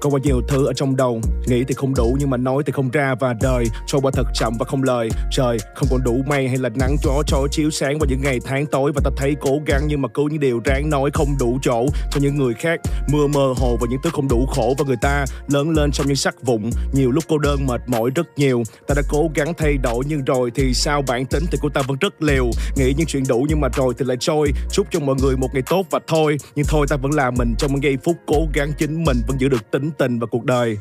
[0.05, 1.21] có quá nhiều thứ ở trong đầu.
[1.47, 3.15] Nghĩ thì không đủ, nhưng mà nói thì không ra.
[3.21, 5.09] Và đời trôi qua thật chậm và không lời.
[5.31, 6.97] Trời không còn đủ mây hay là nắng.
[7.03, 8.93] Gió cho chiếu sáng vào những ngày tháng tối.
[8.95, 11.87] Và ta thấy cố gắng, nhưng mà cứ những điều ráng nói không đủ chỗ.
[12.11, 12.81] Cho những người khác,
[13.13, 14.75] Mưa mơ hồ và những thứ không đủ khổ.
[14.79, 16.71] Và người ta lớn lên trong những sắc vụn.
[16.93, 18.63] Nhiều lúc cô đơn, mệt mỏi rất nhiều.
[18.89, 21.03] Ta đã cố gắng thay đổi, nhưng rồi thì sao?
[21.07, 22.51] Bản tính thì cô ta vẫn rất liều.
[22.77, 24.53] Nghĩ những chuyện đủ, nhưng mà rồi thì lại trôi.
[24.71, 26.37] Chúc cho mọi người một ngày tốt và thôi.
[26.55, 27.55] Nhưng thôi ta vẫn là mình.
[27.59, 30.45] Trong những giây phút cố gắng chính mình Vẫn giữ được tính tình và cuộc
[30.45, 30.79] đời.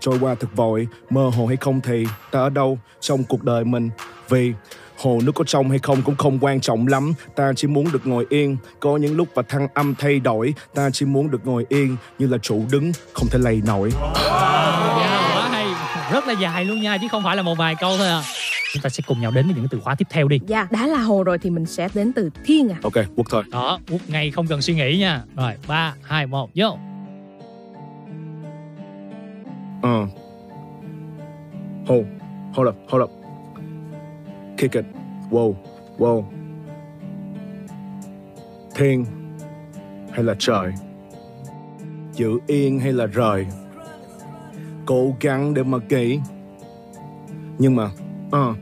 [0.00, 3.64] Trôi qua thật vội mơ hồ hay không thì ta ở đâu trong cuộc đời
[3.64, 3.90] mình?
[4.28, 4.52] Vì
[4.98, 7.12] hồ nước có trong hay không cũng không quan trọng lắm.
[7.36, 10.54] Ta chỉ muốn được ngồi yên có những lúc và thăng âm thay đổi.
[10.74, 13.90] Ta chỉ muốn được ngồi yên như là trụ đứng không thể lay nổi.
[15.50, 15.66] Hay
[16.12, 18.22] rất là dài luôn nha chứ không phải là một vài câu thôi à.
[18.72, 20.40] Chúng ta sẽ cùng nhau đến với những từ khóa tiếp theo đi.
[20.46, 22.78] Dạ đã là hồ rồi thì mình sẽ đến từ thiên à.
[22.82, 25.22] Ok quốc thôi đó quốc ngay không cần suy nghĩ nha.
[25.36, 26.78] Rồi ba hai một vô
[29.82, 30.08] Uh.
[31.86, 32.06] Hold,
[32.52, 33.10] hold up, hold up.
[34.56, 34.84] Kick it.
[35.30, 35.54] Whoa,
[35.98, 36.24] whoa.
[38.74, 39.04] Thiên
[40.10, 40.72] hay là trời?
[42.12, 43.46] Giữ yên hay là rời?
[44.86, 46.20] Cố gắng để mà kỹ.
[47.58, 47.90] Nhưng mà,
[48.26, 48.56] uh,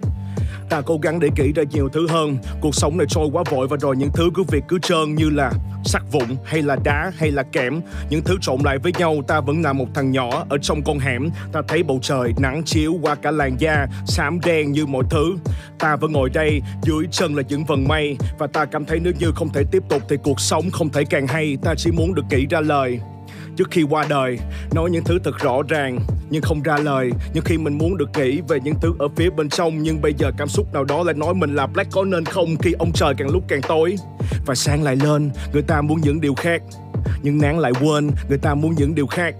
[0.70, 2.38] ta cố gắng để kỹ ra nhiều thứ hơn.
[2.60, 5.30] Cuộc sống này trôi quá vội và rồi những thứ cứ việc cứ trơn như
[5.30, 5.52] là
[5.84, 7.80] sắt vụn hay là đá hay là kẽm.
[8.10, 10.98] Những thứ trộn lại với nhau, ta vẫn là một thằng nhỏ ở trong con
[10.98, 11.30] hẻm.
[11.52, 15.36] Ta thấy bầu trời nắng chiếu qua cả làn da, xám đen như mọi thứ.
[15.78, 18.16] Ta vẫn ngồi đây, dưới chân là những vần mây.
[18.38, 21.04] Và ta cảm thấy nếu như không thể tiếp tục thì cuộc sống không thể
[21.10, 21.58] càng hay.
[21.62, 23.00] Ta chỉ muốn được nghĩ ra lời
[23.56, 24.38] trước khi qua đời,
[24.74, 25.98] nói những thứ thật rõ ràng,
[26.30, 27.10] nhưng không ra lời.
[27.34, 30.14] Nhưng khi mình muốn được nghĩ về những thứ ở phía bên trong, nhưng bây
[30.18, 32.92] giờ cảm xúc nào đó lại nói mình là black có nên không khi ông
[32.94, 33.96] trời càng lúc càng tối?
[34.46, 36.62] Và sáng lại lên, người ta muốn những điều khác,
[37.22, 39.34] nhưng nắng lại quên, người ta muốn những điều khác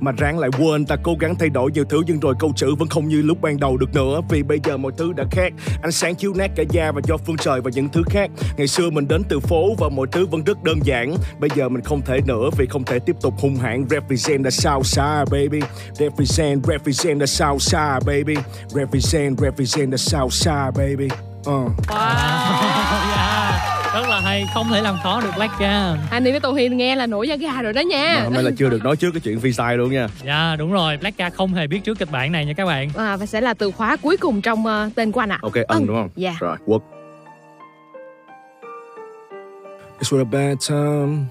[0.00, 2.74] mà ráng lại quên ta cố gắng thay đổi nhiều thứ nhưng rồi câu chữ
[2.78, 4.20] vẫn không như lúc ban đầu được nữa.
[4.30, 5.52] Vì bây giờ mọi thứ đã khác
[5.82, 8.30] ánh sáng chiếu nát cả da và do phương trời và những thứ khác.
[8.56, 11.14] Ngày xưa mình đến từ phố và mọi thứ vẫn rất đơn giản.
[11.40, 13.84] Bây giờ mình không thể nữa vì không thể tiếp tục hung hãn.
[13.90, 15.60] Represent the south side baby.
[15.94, 18.34] Represent represent the south side baby.
[18.74, 21.08] Represent represent the south side baby.
[21.46, 21.70] Uh.
[21.88, 21.90] wow.
[23.16, 23.49] yeah
[23.94, 26.76] rất là hay không thể làm khó được Black Cat anh đi với Tô Hiền
[26.76, 28.14] nghe là nổi da gà rồi đó nha.
[28.16, 30.08] Mà hôm nay là chưa được nói trước cái chuyện freestyle luôn nha.
[30.24, 32.66] Dạ yeah, đúng rồi Black Cat không hề biết trước kịch bản này nha các
[32.66, 32.90] bạn.
[32.96, 35.38] À, và sẽ là từ khóa cuối cùng trong uh, tên của anh ạ.
[35.42, 35.86] Ok ân.
[35.86, 36.08] đúng không?
[36.16, 36.36] Dạ.
[36.40, 36.82] Rồi quốc.
[40.00, 41.24] It's what a bad time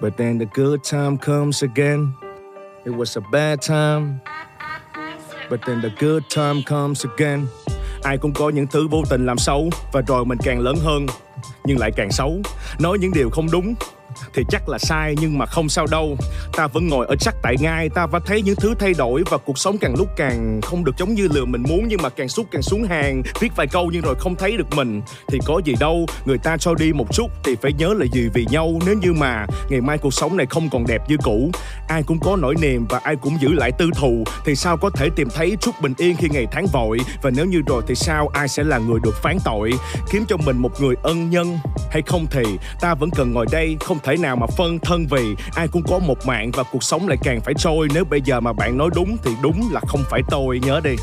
[0.00, 2.06] But then the good time comes again.
[2.84, 4.12] It was a bad time
[5.50, 7.46] But then the good time comes again.
[8.02, 11.06] Ai cũng có những thứ vô tình làm xấu Và rồi mình càng lớn hơn
[11.64, 12.42] nhưng lại càng xấu.
[12.78, 13.74] Nói những điều không đúng
[14.34, 16.16] thì chắc là sai nhưng mà không sao đâu.
[16.56, 19.38] Ta vẫn ngồi ở chắc tại ngay ta và thấy những thứ thay đổi và
[19.38, 22.28] cuộc sống càng lúc càng không được giống như lừa mình muốn nhưng mà càng
[22.28, 23.22] xúc càng xuống hàng.
[23.40, 25.02] Viết vài câu nhưng rồi không thấy được mình.
[25.28, 28.28] Thì có gì đâu, người ta cho đi một chút thì phải nhớ là gì
[28.34, 28.78] vì nhau.
[28.86, 31.50] Nếu như mà ngày mai cuộc sống này không còn đẹp như cũ,
[31.88, 34.90] ai cũng có nỗi niềm và ai cũng giữ lại tư thù, thì sao có
[34.90, 36.98] thể tìm thấy chút bình yên khi ngày tháng vội?
[37.22, 38.28] Và nếu như rồi thì sao?
[38.28, 39.72] Ai sẽ là người được phán tội?
[40.10, 41.58] Kiếm cho mình một người ân nhân
[41.90, 42.42] hay không thì
[42.80, 45.98] ta vẫn cần ngồi đây, không thể nào mà phân thân vì, ai cũng có
[45.98, 47.88] một mạng và cuộc sống lại càng phải trôi.
[47.94, 50.96] Nếu bây giờ mà bạn nói đúng thì đúng là không phải tôi, nhớ đi.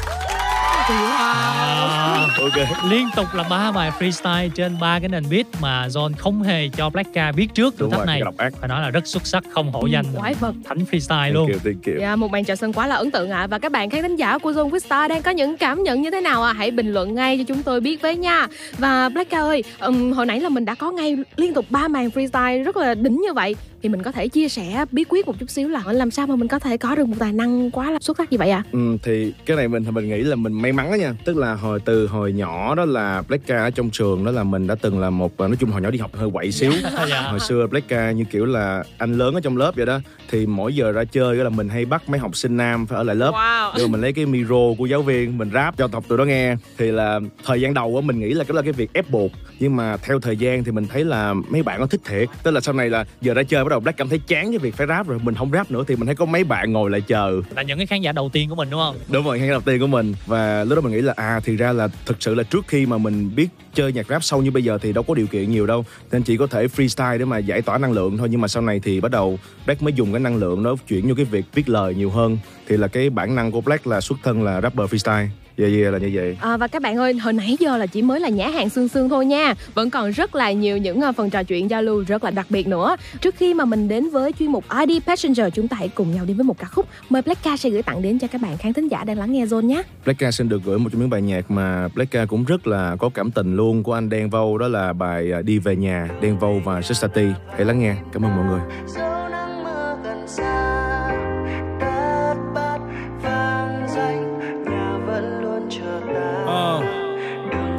[0.89, 2.27] Wow.
[2.41, 2.83] ok.
[2.89, 6.69] Liên tục là ba bài freestyle trên ba cái nền beat mà John không hề
[6.69, 8.21] cho Black Cat biết trước thử thách này.
[8.37, 10.55] phải nói là rất xuất sắc không hổ danh quái vật.
[10.63, 11.47] Thánh freestyle luôn.
[11.47, 13.39] yeah, dạ, một màn chào sân quá là ấn tượng ạ.
[13.39, 13.47] À.
[13.47, 16.11] và các bạn khán thính giả của Zone Freestyle đang có những cảm nhận như
[16.11, 16.53] thế nào à?
[16.53, 18.47] hãy bình luận ngay cho chúng tôi biết với nha.
[18.77, 21.87] Và Black Cat ơi um, hồi nãy là mình đã có ngay liên tục ba
[21.87, 25.27] màn freestyle rất là đỉnh như vậy thì mình có thể chia sẻ bí quyết
[25.27, 27.71] một chút xíu là làm sao mà mình có thể có được một tài năng
[27.71, 30.35] quá là xuất sắc như vậy à ừ, thì cái này mình mình nghĩ là
[30.35, 31.13] mình may mắn đó nha.
[31.25, 34.43] Tức là hồi từ hồi nhỏ đó là Black Cat ở trong trường đó là
[34.43, 36.71] mình đã từng là một nói chung hồi nhỏ đi học hơi quậy xíu.
[37.09, 37.21] Dạ.
[37.21, 39.99] hồi xưa Black Cat như kiểu là anh lớn ở trong lớp vậy đó.
[40.29, 43.03] Thì mỗi giờ ra chơi là mình hay bắt mấy học sinh nam phải ở
[43.03, 43.31] lại lớp.
[43.31, 43.79] Wow.
[43.79, 46.55] rồi mình lấy cái micro của giáo viên mình rap cho học tụi đó nghe.
[46.77, 49.31] Thì là thời gian đầu á mình nghĩ là cái là cái việc ép buộc.
[49.59, 52.29] Nhưng mà theo thời gian thì mình thấy là mấy bạn nó thích thiệt.
[52.43, 54.57] Tức là sau này là giờ ra chơi bắt đầu Black cảm thấy chán cái
[54.57, 55.19] việc phải rap rồi.
[55.23, 57.41] Mình không rap nữa thì mình thấy có mấy bạn ngồi lại chờ.
[57.55, 58.95] Là những cái khán giả đầu tiên của mình đúng không?
[59.09, 60.13] Đúng rồi khán giả đầu tiên của mình.
[60.25, 62.85] Và lúc đó mình nghĩ là à thì ra là thực sự là trước khi
[62.85, 65.51] mà mình biết chơi nhạc rap sâu như bây giờ thì đâu có điều kiện
[65.51, 65.85] nhiều đâu.
[66.11, 68.27] Nên chỉ có thể freestyle để mà giải tỏa năng lượng thôi.
[68.31, 71.07] Nhưng mà sau này thì bắt đầu Black mới dùng cái năng lượng đó chuyển
[71.07, 72.37] vô cái việc viết lời nhiều hơn.
[72.67, 75.93] Thì là cái bản năng của Black là xuất thân là rapper freestyle Yeah, yeah,
[75.93, 76.37] là như vậy.
[76.41, 78.87] À, và các bạn ơi hồi nãy giờ là chỉ mới là nhã hàng xương
[78.87, 79.53] xương thôi nha.
[79.73, 82.45] Vẫn còn rất là nhiều những uh, phần trò chuyện giao lưu rất là đặc
[82.49, 82.95] biệt nữa.
[83.21, 86.25] Trước khi mà mình đến với chuyên mục ID Passenger chúng ta hãy cùng nhau
[86.25, 86.87] đi với một ca khúc.
[87.09, 89.45] Mời Blackka sẽ gửi tặng đến cho các bạn khán thính giả đang lắng nghe
[89.45, 89.83] Zone nhé.
[90.05, 93.09] Blackka xin được gửi một trong những bài nhạc mà Blackka cũng rất là có
[93.13, 96.39] cảm tình luôn của anh Đen Vâu đó là bài uh, Đi về nhà Đen
[96.39, 97.95] Vâu và Sestati hãy lắng nghe.
[98.13, 98.61] Cảm ơn mọi người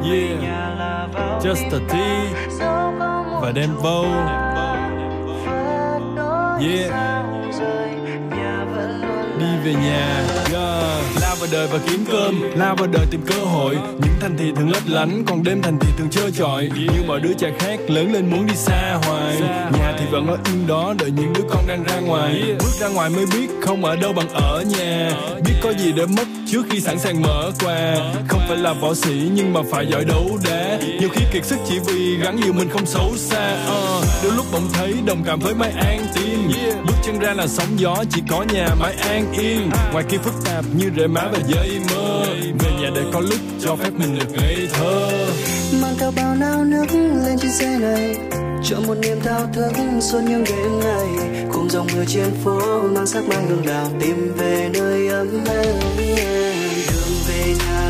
[0.05, 1.09] Yeah,
[1.41, 2.29] just a tea
[3.41, 4.03] và đem vô.
[6.59, 6.91] Yeah,
[9.39, 10.23] đi về nhà.
[10.51, 11.24] Yeah.
[11.35, 13.75] Lao vào đời và kiếm cơm, lao vào đời tìm cơ hội.
[13.75, 16.69] Những thành thị thường lấp lánh, còn đêm thành thị thường trơ trọi.
[16.75, 19.39] Như mọi đứa trẻ khác lớn lên muốn đi xa hoài.
[19.73, 22.43] Nhà thì vẫn ở yên đó, đợi những đứa con đang ra ngoài.
[22.59, 25.11] Bước ra ngoài mới biết không ở đâu bằng ở nhà.
[25.45, 27.95] Biết có gì để mất trước khi sẵn sàng mở quà
[28.27, 31.59] không phải là võ sĩ nhưng mà phải giỏi đấu đá nhiều khi kiệt sức
[31.67, 35.39] chỉ vì gắn nhiều mình không xấu xa uh, đôi lúc bỗng thấy đồng cảm
[35.39, 36.51] với mái an tiên
[36.87, 40.33] bước chân ra là sóng gió chỉ có nhà mái an yên ngoài kia phức
[40.45, 42.25] tạp như rễ má và giấy mơ.
[42.59, 45.09] Về nhà để có lúc cho phép mình được ngây thơ.
[45.81, 46.85] Mang theo bao nao nước
[47.25, 48.17] lên trên xe này.
[48.63, 49.71] Chọn một niềm thao thức
[50.01, 51.07] suốt những đêm ngày.
[51.53, 55.75] Cùng dòng mưa trên phố mang sắc mang hương đào tìm về nơi ấm êm.
[56.87, 57.89] Đường về nhà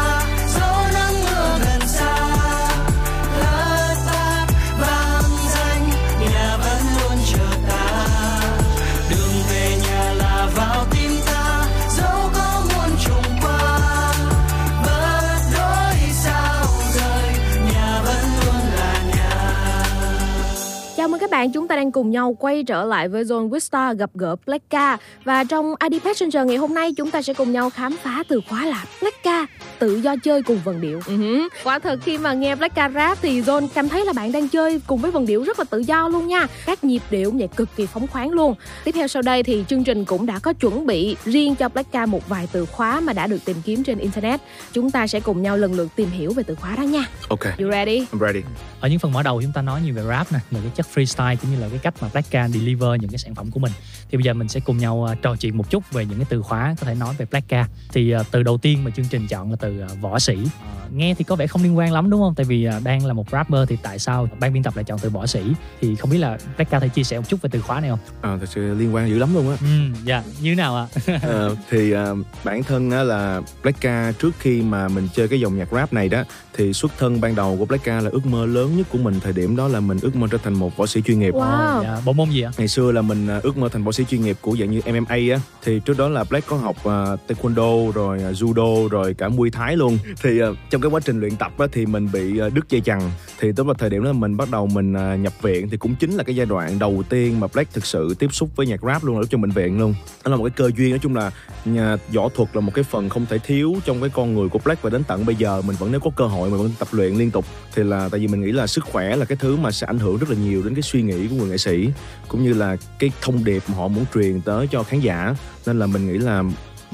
[21.41, 24.97] bạn, chúng ta đang cùng nhau quay trở lại với Zone Wistar gặp gỡ Blackka
[25.23, 28.41] Và trong ID Passenger ngày hôm nay chúng ta sẽ cùng nhau khám phá từ
[28.49, 29.45] khóa là Blackka
[29.81, 31.47] tự do chơi cùng vần điệu uh-huh.
[31.63, 34.81] Quả thật khi mà nghe Blackka rap thì Zone cảm thấy là bạn đang chơi
[34.87, 36.47] cùng với vần điệu rất là tự do luôn nha.
[36.65, 38.55] Các nhịp điệu cũng vậy cực kỳ phóng khoáng luôn.
[38.83, 42.05] Tiếp theo sau đây thì chương trình cũng đã có chuẩn bị riêng cho Blackka
[42.05, 44.41] một vài từ khóa mà đã được tìm kiếm trên Internet.
[44.73, 47.05] Chúng ta sẽ cùng nhau lần lượt tìm hiểu về từ khóa đó nha.
[47.29, 47.43] Ok.
[47.59, 48.05] You ready?
[48.11, 48.41] I'm ready.
[48.79, 50.85] Ở những phần mở đầu chúng ta nói nhiều về rap nè về cái chất
[50.93, 53.71] freestyle cũng như là cái cách mà Blackka deliver những cái sản phẩm của mình.
[54.11, 56.25] Thì bây giờ mình sẽ cùng nhau uh, trò chuyện một chút về những cái
[56.29, 59.27] từ khóa có thể nói về Blackka thì uh, từ đầu tiên mà chương trình
[59.27, 60.35] chọn là từ uh, võ sĩ.
[60.35, 62.35] Uh, nghe thì có vẻ không liên quan lắm đúng không?
[62.35, 64.99] Tại vì uh, đang là một rapper thì tại sao ban biên tập lại chọn
[64.99, 65.41] từ võ sĩ?
[65.81, 67.99] Thì không biết là Blackka thể chia sẻ một chút về từ khóa này không?
[68.21, 69.57] À, thật sự liên quan dữ lắm luôn á.
[69.61, 69.67] Ừ
[70.03, 70.87] dạ như nào ạ?
[71.15, 71.99] Uh, thì uh,
[72.43, 76.09] bản thân á là Blackka trước khi mà mình chơi cái dòng nhạc rap này
[76.09, 76.23] đó
[76.53, 79.33] thì xuất thân ban đầu của Blackka là ước mơ lớn nhất của mình thời
[79.33, 81.33] điểm đó là mình ước mơ trở thành một võ sĩ chuyên nghiệp.
[81.33, 81.83] Wow.
[81.83, 82.51] Dạ, bộ môn gì ạ?
[82.57, 84.81] ngày xưa là mình à, ước mơ thành võ sĩ chuyên nghiệp của dạng như
[84.85, 85.39] MMA á.
[85.63, 89.49] Thì trước đó là Black có học à, taekwondo rồi à, judo rồi cả muay
[89.61, 89.97] thái luôn.
[90.23, 92.81] Thì uh, trong cái quá trình luyện tập á thì mình bị uh, đứt dây
[92.81, 93.11] chằng.
[93.39, 95.95] Thì tới vào thời điểm đó mình bắt đầu mình uh, nhập viện thì cũng
[95.95, 98.81] chính là cái giai đoạn đầu tiên mà Black thực sự tiếp xúc với nhạc
[98.83, 99.93] rap luôn ở trong bệnh viện luôn.
[100.25, 101.31] Đó là một cái cơ duyên nói chung là
[101.65, 104.59] nhà, võ thuật là một cái phần không thể thiếu trong cái con người của
[104.65, 106.87] Black và đến tận bây giờ mình vẫn nếu có cơ hội mình vẫn tập
[106.91, 109.55] luyện liên tục thì là tại vì mình nghĩ là sức khỏe là cái thứ
[109.55, 111.89] mà sẽ ảnh hưởng rất là nhiều đến cái suy nghĩ của người nghệ sĩ
[112.27, 115.35] cũng như là cái thông điệp mà họ muốn truyền tới cho khán giả.
[115.65, 116.43] Nên là mình nghĩ là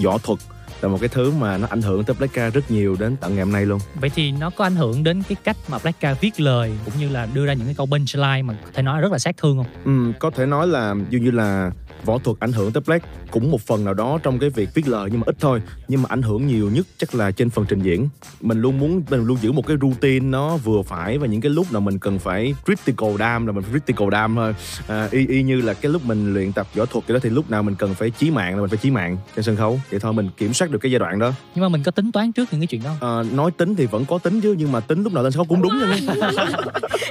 [0.04, 0.40] võ thuật
[0.82, 3.44] là một cái thứ mà nó ảnh hưởng tới Black rất nhiều đến tận ngày
[3.44, 6.40] hôm nay luôn Vậy thì nó có ảnh hưởng đến cái cách mà Blackka viết
[6.40, 9.02] lời cũng như là đưa ra những cái câu punchline mà có thể nói là
[9.02, 9.68] rất là sát thương không?
[9.86, 11.72] Ừ, có thể nói là dường như là
[12.06, 14.88] võ thuật ảnh hưởng tới Black cũng một phần nào đó trong cái việc viết
[14.88, 17.66] lời nhưng mà ít thôi nhưng mà ảnh hưởng nhiều nhất chắc là trên phần
[17.70, 18.10] trình diễn.
[18.42, 21.50] Mình luôn muốn mình luôn giữ một cái routine nó vừa phải và những cái
[21.50, 24.54] lúc nào mình cần phải critical down là mình critical down thôi.
[24.88, 27.30] À, y, y như là cái lúc mình luyện tập võ thuật thì đó thì
[27.30, 29.80] lúc nào mình cần phải chí mạng là mình phải chí mạng trên sân khấu.
[29.92, 31.32] Vậy thôi mình kiểm soát được cái giai đoạn đó.
[31.56, 33.20] Nhưng mà mình có tính toán trước những cái chuyện đó không?
[33.20, 35.38] à, nói tính thì vẫn có tính chứ nhưng mà tính lúc nào lên sân
[35.38, 35.98] khấu cũng đúng nha.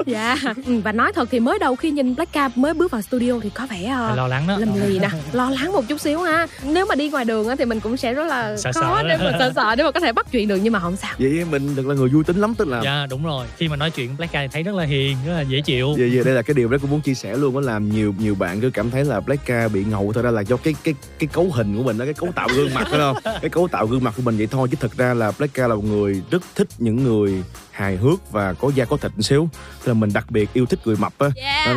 [0.07, 0.37] Dạ
[0.67, 3.51] Ừ, và nói thật thì mới đầu khi nhìn Blackcap mới bước vào studio thì
[3.51, 4.59] có vẻ Phải lo lắng đó.
[4.59, 7.57] lầm lì nè lo lắng một chút xíu ha nếu mà đi ngoài đường á
[7.59, 9.25] thì mình cũng sẽ rất là Sợ khó sợ để đó.
[9.25, 11.45] mà sợ sợ để mà có thể bắt chuyện được nhưng mà không sao vậy
[11.51, 13.47] mình được là người vui tính lắm tức là Dạ đúng rồi.
[13.57, 15.95] Khi mà nói chuyện Blackka thì thấy rất là hiền, rất là dễ chịu.
[15.99, 18.15] Dạ, dạ, đây là cái điều Black cũng muốn chia sẻ luôn đó làm nhiều
[18.19, 20.95] nhiều bạn cứ cảm thấy là Blackka bị ngầu thôi ra là do cái cái
[21.19, 23.69] cái cấu hình của mình đó cái cấu tạo gương mặt đó không cái cấu
[23.69, 26.23] tạo gương mặt của mình vậy thôi chứ thực ra là Blackka là một người
[26.31, 27.43] rất thích những người
[27.77, 29.49] hài hước và có da có thịt một xíu
[29.85, 31.29] Tức là mình đặc biệt yêu thích người mập á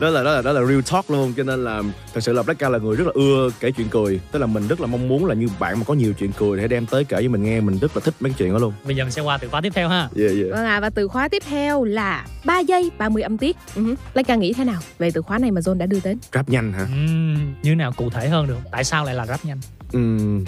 [0.00, 1.82] đó là đó là đó là real talk luôn cho nên là
[2.14, 4.68] thật sự là Blackka là người rất là ưa kể chuyện cười tức là mình
[4.68, 7.04] rất là mong muốn là như bạn mà có nhiều chuyện cười để đem tới
[7.04, 9.04] kể cho mình nghe mình rất là thích mấy cái chuyện đó luôn Bây giờ
[9.04, 10.08] mình sẽ qua từ khóa tiếp theo ha.
[10.18, 10.50] yeah, yeah.
[10.50, 13.56] Vâng ạ, và từ khóa tiếp theo là 3 giây 30 âm tiết.
[13.76, 13.94] Uh-huh.
[14.14, 16.18] Blackcap nghĩ thế nào về từ khóa này mà John đã đưa đến?
[16.34, 18.58] rap nhanh hả Ừm, như nào cụ thể hơn được?
[18.70, 19.58] Tại sao lại là rap nhanh?
[19.92, 20.44] Ừm,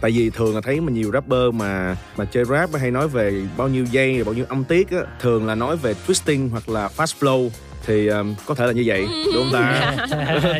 [0.00, 3.42] tại vì thường là thấy mà nhiều rapper mà mà chơi rap hay nói về
[3.56, 6.68] bao nhiêu giây rồi bao nhiêu âm tiết á thường là nói về twisting hoặc
[6.68, 7.50] là fast flow.
[7.86, 9.96] Thì um, có thể là như vậy đúng không ta?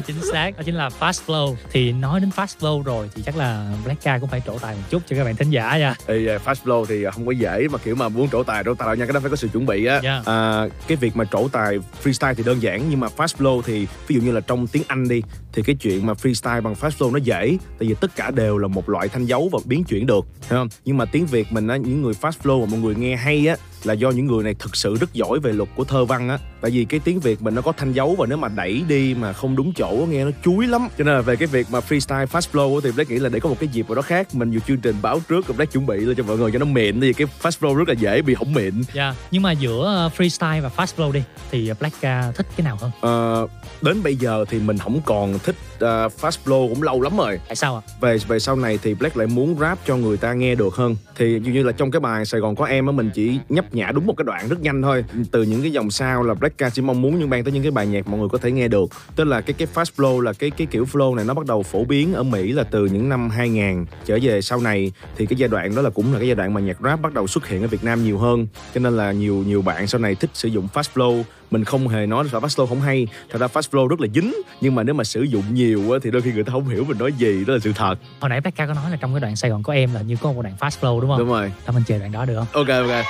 [0.07, 1.55] Chính xác đó chính là fast flow.
[1.73, 4.83] Thì nói đến fast flow rồi thì chắc là Blackka cũng phải trổ tài một
[4.91, 5.95] chút cho các bạn thính giả nha.
[6.07, 8.75] Thì uh, fast flow thì không có dễ mà kiểu mà muốn trổ tài trổ
[8.75, 10.01] tài nha cái đó phải có sự chuẩn bị á.
[10.03, 10.27] Yeah.
[10.27, 13.87] à, cái việc mà trổ tài freestyle thì đơn giản nhưng mà fast flow thì
[14.07, 15.23] ví dụ như là trong tiếng Anh đi
[15.53, 18.59] thì cái chuyện mà freestyle bằng fast flow nó dễ tại vì tất cả đều
[18.59, 20.69] là một loại thanh dấu và biến chuyển được hiểu không?
[20.85, 23.47] Nhưng mà tiếng Việt mình á những người fast flow mà mọi người nghe hay
[23.47, 26.29] á là do những người này thực sự rất giỏi về luật của thơ văn
[26.29, 26.39] á.
[26.61, 29.15] Tại vì cái tiếng việt mình nó có thanh dấu và nếu mà đẩy đi
[29.15, 30.89] mà không đúng chỗ nghe nó chuối lắm.
[30.99, 33.41] Cho nên là về cái việc mà freestyle fast flow thì Black nghĩ là để
[33.41, 35.73] có một cái dịp nào đó khác mình dù chương trình báo trước rồi Black
[35.73, 37.89] chuẩn bị lên cho mọi người cho nó mịn tại vì cái fast flow rất
[37.89, 38.75] là dễ bị hỏng mịn.
[38.93, 42.79] Dạ, nhưng mà giữa ờ, freestyle và fast flow đi thì Blackka thích cái nào
[42.81, 42.91] hơn?
[43.01, 43.47] Ờ,
[43.83, 47.41] đến bây giờ thì mình không còn thích ờ, fast flow cũng lâu lắm rồi.
[47.47, 47.83] Tại sao ạ?
[48.01, 50.97] Về về sau này thì Black lại muốn rap cho người ta nghe được hơn.
[51.17, 53.75] Thì như như là trong cái bài Sài Gòn có em á mình chỉ nhấp
[53.75, 55.05] nhả đúng một cái đoạn rất nhanh thôi.
[55.31, 57.71] Từ những cái dòng sau là Blackka chỉ mong muốn những ban tới những cái
[57.73, 58.91] bài nhạc mọi người có thể nghe được.
[59.17, 61.63] Tức là cái cái fast flow là cái cái kiểu flow này nó bắt đầu
[61.63, 64.93] phổ biến ở Mỹ là từ những năm 2000 trở về sau này.
[65.17, 67.15] Thì cái giai đoạn đó là cũng là cái giai đoạn mà nhạc rap bắt
[67.15, 68.47] đầu xuất hiện ở Việt Nam nhiều hơn.
[68.75, 71.89] Cho nên là nhiều nhiều bạn sau này thích sử dụng fast flow mình không
[71.89, 74.75] hề nói là fast flow không hay thật ra fast flow rất là dính nhưng
[74.75, 76.99] mà nếu mà sử dụng nhiều á, thì đôi khi người ta không hiểu mình
[76.99, 79.37] nói gì đó là sự thật Hồi nãy Blackka có nói là trong cái đoạn
[79.37, 81.19] Sài Gòn có em là như có một đoạn fast flow đúng không?
[81.19, 82.47] đúng rồi Thôi mình chờ đoạn đó được không?
[82.53, 83.05] ok ok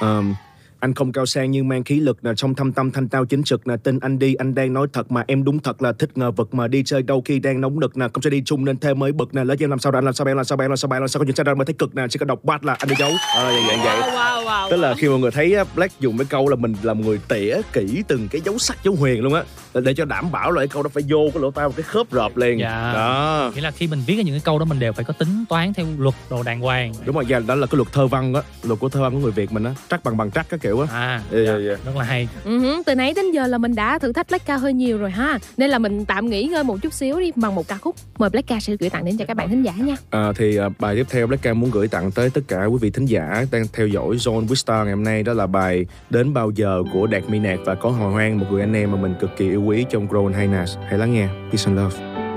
[0.00, 0.34] Ờm,
[0.80, 3.42] anh không cao sang nhưng mang khí lực nè trong thâm tâm thanh tao chính
[3.42, 3.76] trực nè.
[3.76, 6.54] Tin anh đi anh đang nói thật mà em đúng thật là thích ngờ vực
[6.54, 8.08] mà đi chơi đâu khi đang nóng nực nè.
[8.12, 9.44] Không sẽ đi chung nên thêm mới bực nè.
[9.44, 11.00] Lỡ em làm sao đó anh làm sao em làm sao em làm sao em
[11.00, 12.06] làm sao có chuyện xảy ra mới thấy cực nè.
[12.10, 13.10] Chỉ có đọc bát là anh đi giấu.
[13.36, 14.00] À, vậy vậy vậy.
[14.00, 16.74] Wow, wow, tức là khi mọi người thấy á, Black dùng cái câu là mình
[16.82, 19.42] là một người tỉa kỹ từng cái dấu sắc dấu huyền luôn á
[19.80, 21.82] để- cho đảm bảo là cái câu đó phải vô cái lỗ tai một cái
[21.82, 22.92] khớp rợp liền Dạ.
[22.94, 25.12] đó Nghĩa là khi mình viết ra những cái câu đó mình đều phải có
[25.12, 26.92] tính toán theo luật đồ đàng hoàng.
[27.04, 29.18] đúng rồi dạ, đó là cái luật thơ văn á luật của thơ văn của
[29.18, 31.74] người việt mình á trắc bằng bằng trắc cái kiểu á À, Dạ, dạ, dạ.
[31.84, 32.28] rất là hay.
[32.44, 35.38] Ừ, từ nãy đến giờ là mình đã thử thách Blackka hơi nhiều rồi ha
[35.56, 38.30] Nên là mình tạm nghỉ ngơi một chút xíu đi bằng một ca khúc Mời
[38.30, 40.96] Blackka sẽ gửi tặng đến cho các bạn thính giả nha À, thì à, bài
[40.96, 43.64] tiếp theo Black Cam muốn gửi tặng tới tất cả quý vị thính giả đang
[43.72, 47.28] theo dõi Zone Wistar ngày hôm nay đó là bài Đến bao giờ của Đạt
[47.28, 49.62] Mi Nạc và có Hồi Hoang một người anh em mà mình cực kỳ yêu
[49.68, 50.76] quý trong Grown Hainas.
[50.78, 51.26] Hãy lắng nghe.
[51.26, 52.27] Peace and love.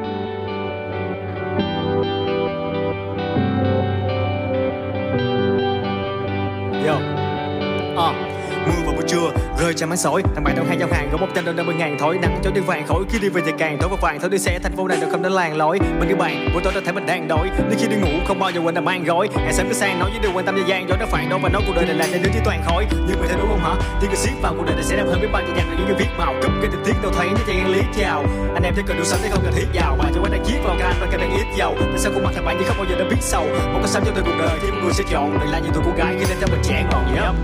[9.72, 11.66] Nơi chẳng mát sỏi thằng bạn trong hai giao hàng có một trăm đô năm
[11.66, 13.98] mươi ngàn thổi nắng cho đi vàng khỏi khi đi về thì càng tối và
[14.02, 14.60] vàng thôi đi xe.
[14.64, 15.80] Thành phố này đâu không đến làng lối.
[16.00, 17.50] Mình đi bàn, buổi tối đã thấy mình đang đói.
[17.70, 19.30] Đến khi đi ngủ, không bao giờ quên là mang gói.
[19.36, 21.40] Ngày sớm cứ sang nói với điều quan tâm thời gian, gió nó phản đâu
[21.44, 22.86] và nói cuộc đời này là nên đứng chỉ toàn khói.
[22.92, 23.76] Nhưng mà thấy đúng không hả?
[24.02, 25.76] Thì cứ xiết vào cuộc đời này sẽ đẹp hơn biết bao nhiêu nhạc là
[25.78, 26.34] những cái viết màu.
[26.42, 28.24] Cúp cái tình tiết đâu thấy nó chạy lý chào.
[28.54, 29.96] Anh em thấy cần đủ sống thì không cần thiết giàu.
[30.00, 31.76] Mà cho quán đang chiết vào gan và cái đang ít giàu.
[31.80, 33.44] Tại sao khuôn mặt thằng bạn như không bao giờ đã biết sầu
[33.74, 35.40] một cái sống cho tôi cuộc đời thì người sẽ chọn.
[35.40, 37.36] Đừng là như tôi cô gái khi lên cho mình trẻ ngọn nhấp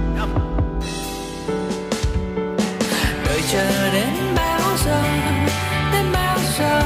[3.51, 5.03] chờ đến bao giờ
[5.93, 6.81] đến bao giờ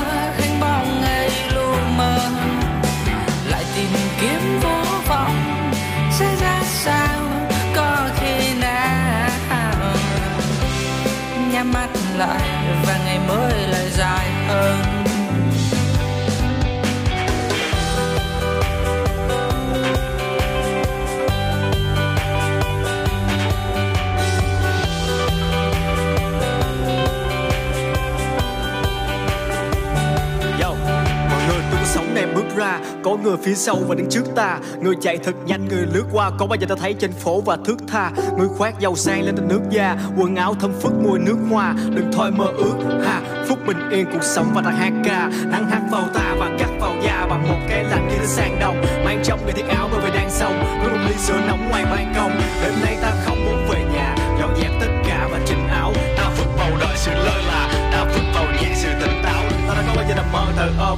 [32.61, 34.59] ra Có người phía sau và đứng trước ta.
[34.81, 37.57] Người chạy thật nhanh, người lướt qua Có bao giờ ta thấy trên phố và
[37.65, 38.11] thước tha?
[38.37, 41.75] Người khoác dầu sang lên trên nước da Quần áo thơm phức mùi nước hoa.
[41.95, 42.75] Đừng thôi mơ ước
[43.05, 45.31] ha Phút bình yên cuộc sống và ta hát ca.
[45.45, 48.81] Nắng hát vào ta và cắt vào da Bằng một cái lạnh như sang đồng.
[49.05, 51.85] Mang trong người thiết áo bởi vì đang sông Với một ly sữa nóng ngoài
[51.85, 52.31] ban công.
[52.63, 53.40] Đêm nay ta không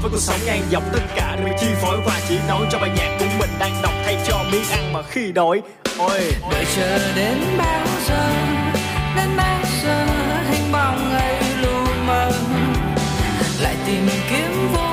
[0.03, 2.79] với cuộc sống ngang dọc, tất cả đều bị chi phối và chỉ nói cho
[2.79, 5.61] bài nhạc của mình đang đọc thay cho miếng ăn mà khi đói
[5.97, 6.19] ôi.
[6.51, 8.29] Đợi chờ đến bao giờ,
[9.15, 10.05] đến bao giờ
[10.51, 11.73] hình bóng ngày lu
[12.07, 12.31] mờ
[13.61, 14.92] lại tìm kiếm vô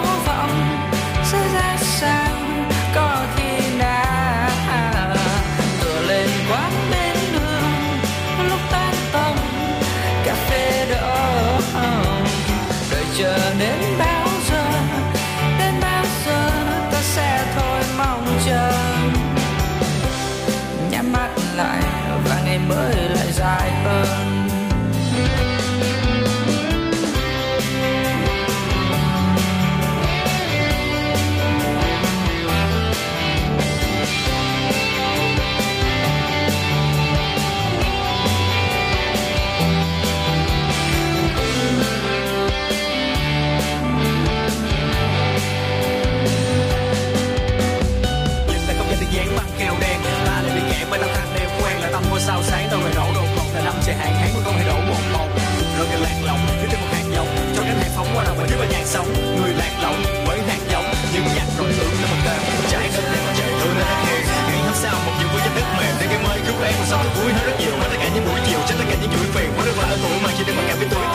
[58.60, 62.06] qua và nhạc sống, Người lạc lõng với hạt giống những nhạc rồi tưởng là
[62.10, 65.28] một cơn Trái đất để mà trời tôi ra hẹn Ngày hôm sau một những
[65.32, 67.72] vui trên đất mềm Để ngày mới cứu em một sống vui hơn rất nhiều.
[67.80, 69.84] Hết tất cả những buổi chiều, Trên tất cả những chuỗi phiền, Mỗi đứa qua
[69.88, 71.09] ở tuổi mà chỉ để mà cảm biết túi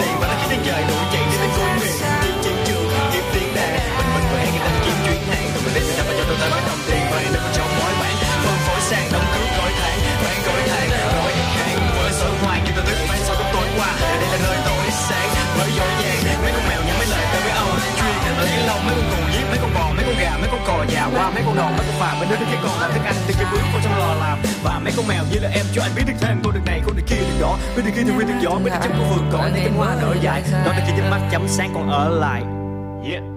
[20.26, 22.58] gà, mấy con cò già qua Mấy con đòn, mấy con phà Bên đứa cái
[22.64, 24.38] còn là thức ăn Từ cái bướm con trong lò làm.
[24.64, 26.82] Và mấy con mèo như là em cho anh biết được thêm Cô được này,
[26.86, 27.58] cô được kia được đó.
[27.76, 29.78] Biết được kia thì biết được gió Biết được trong khu vườn cỏ Những cánh
[29.78, 30.44] hoa nở dài.
[30.66, 32.42] Đó là khi nhắm mắt chấm sáng còn ở lại.
[33.12, 33.35] Yeah.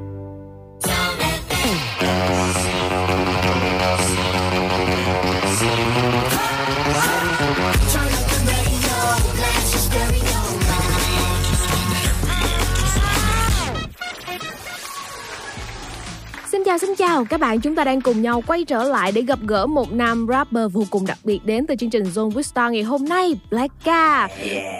[17.18, 19.92] Chào các bạn, chúng ta đang cùng nhau quay trở lại để gặp gỡ một
[19.92, 23.04] nam rapper vô cùng đặc biệt đến từ chương trình Zone with Star ngày hôm
[23.04, 24.28] nay, Blacka.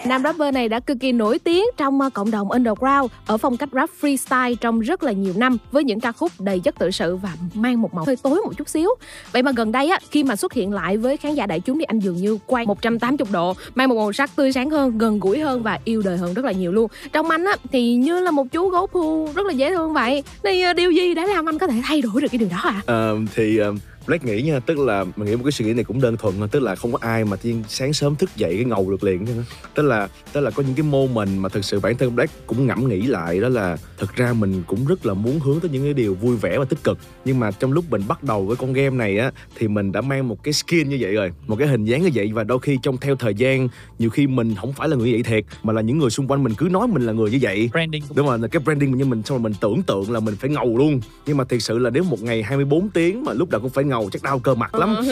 [0.07, 3.57] Nam rapper này đã cực kỳ nổi tiếng trong uh, cộng đồng underground ở phong
[3.57, 6.91] cách rap freestyle trong rất là nhiều năm với những ca khúc đầy chất tự
[6.91, 8.91] sự và mang một màu hơi tối một chút xíu.
[9.33, 11.79] Vậy mà gần đây á, khi mà xuất hiện lại với khán giả đại chúng
[11.79, 15.21] thì anh dường như quay 180 độ, mang một màu sắc tươi sáng hơn, gần
[15.21, 16.91] gũi hơn và yêu đời hơn rất là nhiều luôn.
[17.13, 20.23] Trong anh á thì như là một chú gấu phu rất là dễ thương vậy.
[20.43, 22.49] Thì uh, điều gì đã làm anh có thể thay đổi được được cái điều
[22.49, 22.83] đó à?
[22.87, 23.75] À, thì uh,
[24.09, 26.35] Black nghĩ nha tức là mình nghĩ một cái suy nghĩ này cũng đơn thuần
[26.39, 29.05] thôi tức là không có ai mà tiên sáng sớm thức dậy cái ngầu được
[29.05, 29.33] liền chứ
[29.75, 32.67] tức là tức là có những cái moment mà thực sự bản thân Black cũng
[32.67, 35.83] ngẫm nghĩ lại đó là thực ra mình cũng rất là muốn hướng tới những
[35.83, 36.99] cái điều vui vẻ và tích cực.
[37.25, 40.01] Nhưng mà trong lúc mình bắt đầu với con game này á thì mình đã
[40.01, 42.31] mang một cái skin như vậy rồi một cái hình dáng như vậy.
[42.33, 43.69] Và đôi khi trong theo thời gian
[43.99, 46.45] nhiều khi mình không phải là người vậy thiệt mà là những người xung quanh
[46.45, 47.71] mình cứ nói mình là người như vậy.
[47.73, 50.37] Branding đúng rồi là cái branding như mình xong rồi mình tưởng tượng là mình
[50.37, 51.01] phải ngầu luôn.
[51.27, 53.85] Nhưng mà thực sự là nếu một ngày 24 tiếng mà lúc nào cũng phải
[53.85, 54.97] ngầu ngầu chắc đau cơ mặt lắm.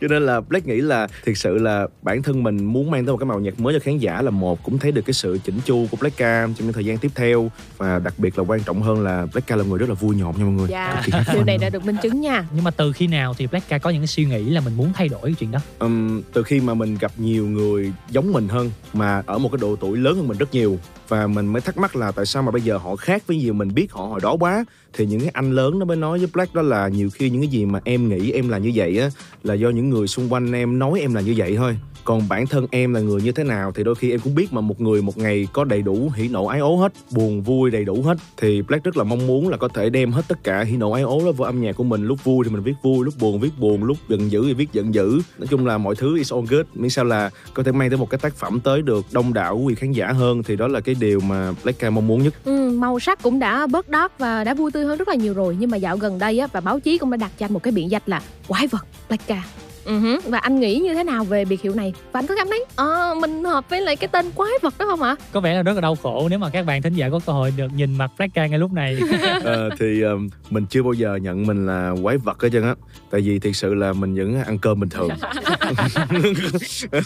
[0.00, 3.12] Cho nên là Black nghĩ là thiệt sự là bản thân mình muốn mang tới
[3.12, 5.38] một cái màu nhạc mới cho khán giả là một cũng thấy được cái sự
[5.44, 7.50] chỉnh chu của Black Cam trong những thời gian tiếp theo.
[7.78, 10.16] Và đặc biệt là quan trọng hơn là Black Cam là người rất là vui
[10.16, 10.68] nhộn nha mọi người.
[10.70, 11.02] Dạ
[11.32, 12.44] điều này đã được minh chứng nha.
[12.54, 14.76] Nhưng mà từ khi nào thì Black Cat có những cái suy nghĩ là mình
[14.76, 15.58] muốn thay đổi cái chuyện đó?
[15.78, 19.58] Ừm, từ khi mà mình gặp nhiều người giống mình hơn mà ở một cái
[19.60, 20.78] độ tuổi lớn hơn mình rất nhiều.
[21.08, 23.54] Và mình mới thắc mắc là tại sao mà bây giờ họ khác với nhiều
[23.54, 24.64] mình biết họ hồi đó quá.
[24.92, 27.42] Thì những cái anh lớn nó mới nói với Black đó là nhiều khi những
[27.42, 29.10] cái gì mà em nghĩ em là như vậy á,
[29.44, 32.46] là do những người xung quanh em nói em là như vậy thôi còn bản
[32.46, 34.80] thân em là người như thế nào thì đôi khi em cũng biết mà một
[34.80, 38.02] người một ngày có đầy đủ hỉ nộ ái ố hết buồn vui đầy đủ
[38.02, 38.18] hết.
[38.36, 40.90] Thì Black rất là mong muốn là có thể đem hết tất cả hỉ nộ
[40.90, 42.06] ái ố đó vào âm nhạc của mình.
[42.06, 44.72] Lúc vui thì mình viết vui lúc buồn viết buồn lúc giận dữ thì viết
[44.72, 45.20] giận dữ.
[45.38, 46.66] Nói chung là mọi thứ is all good.
[46.74, 49.58] Miễn sao là có thể mang tới một cái tác phẩm tới được đông đảo
[49.58, 52.34] quý khán giả hơn thì đó là cái điều mà Black Cam mong muốn nhất.
[52.44, 55.34] Ừ, màu sắc cũng đã bớt đót và đã vui tươi hơn rất là nhiều
[55.34, 55.56] rồi.
[55.60, 57.62] Nhưng mà dạo gần đây á và báo chí cũng đã đặt cho anh một
[57.62, 59.44] cái biện danh là quái vật Black Cat
[59.84, 61.92] Ừ hứ, và anh nghĩ như thế nào về biệt hiệu này?
[62.12, 64.86] Và anh có cảm thấy ờ mình hợp với lại cái tên quái vật đó
[64.88, 65.16] không ạ?
[65.32, 67.32] Có vẻ là rất là đau khổ nếu mà các bạn thính giả có cơ
[67.32, 68.98] hội được nhìn mặt Black Cat ngay lúc này.
[69.44, 72.74] Ờ, thì um, mình chưa bao giờ nhận mình là quái vật hết trơn á.
[73.10, 75.08] Tại vì thiệt sự là mình vẫn ăn cơm bình thường.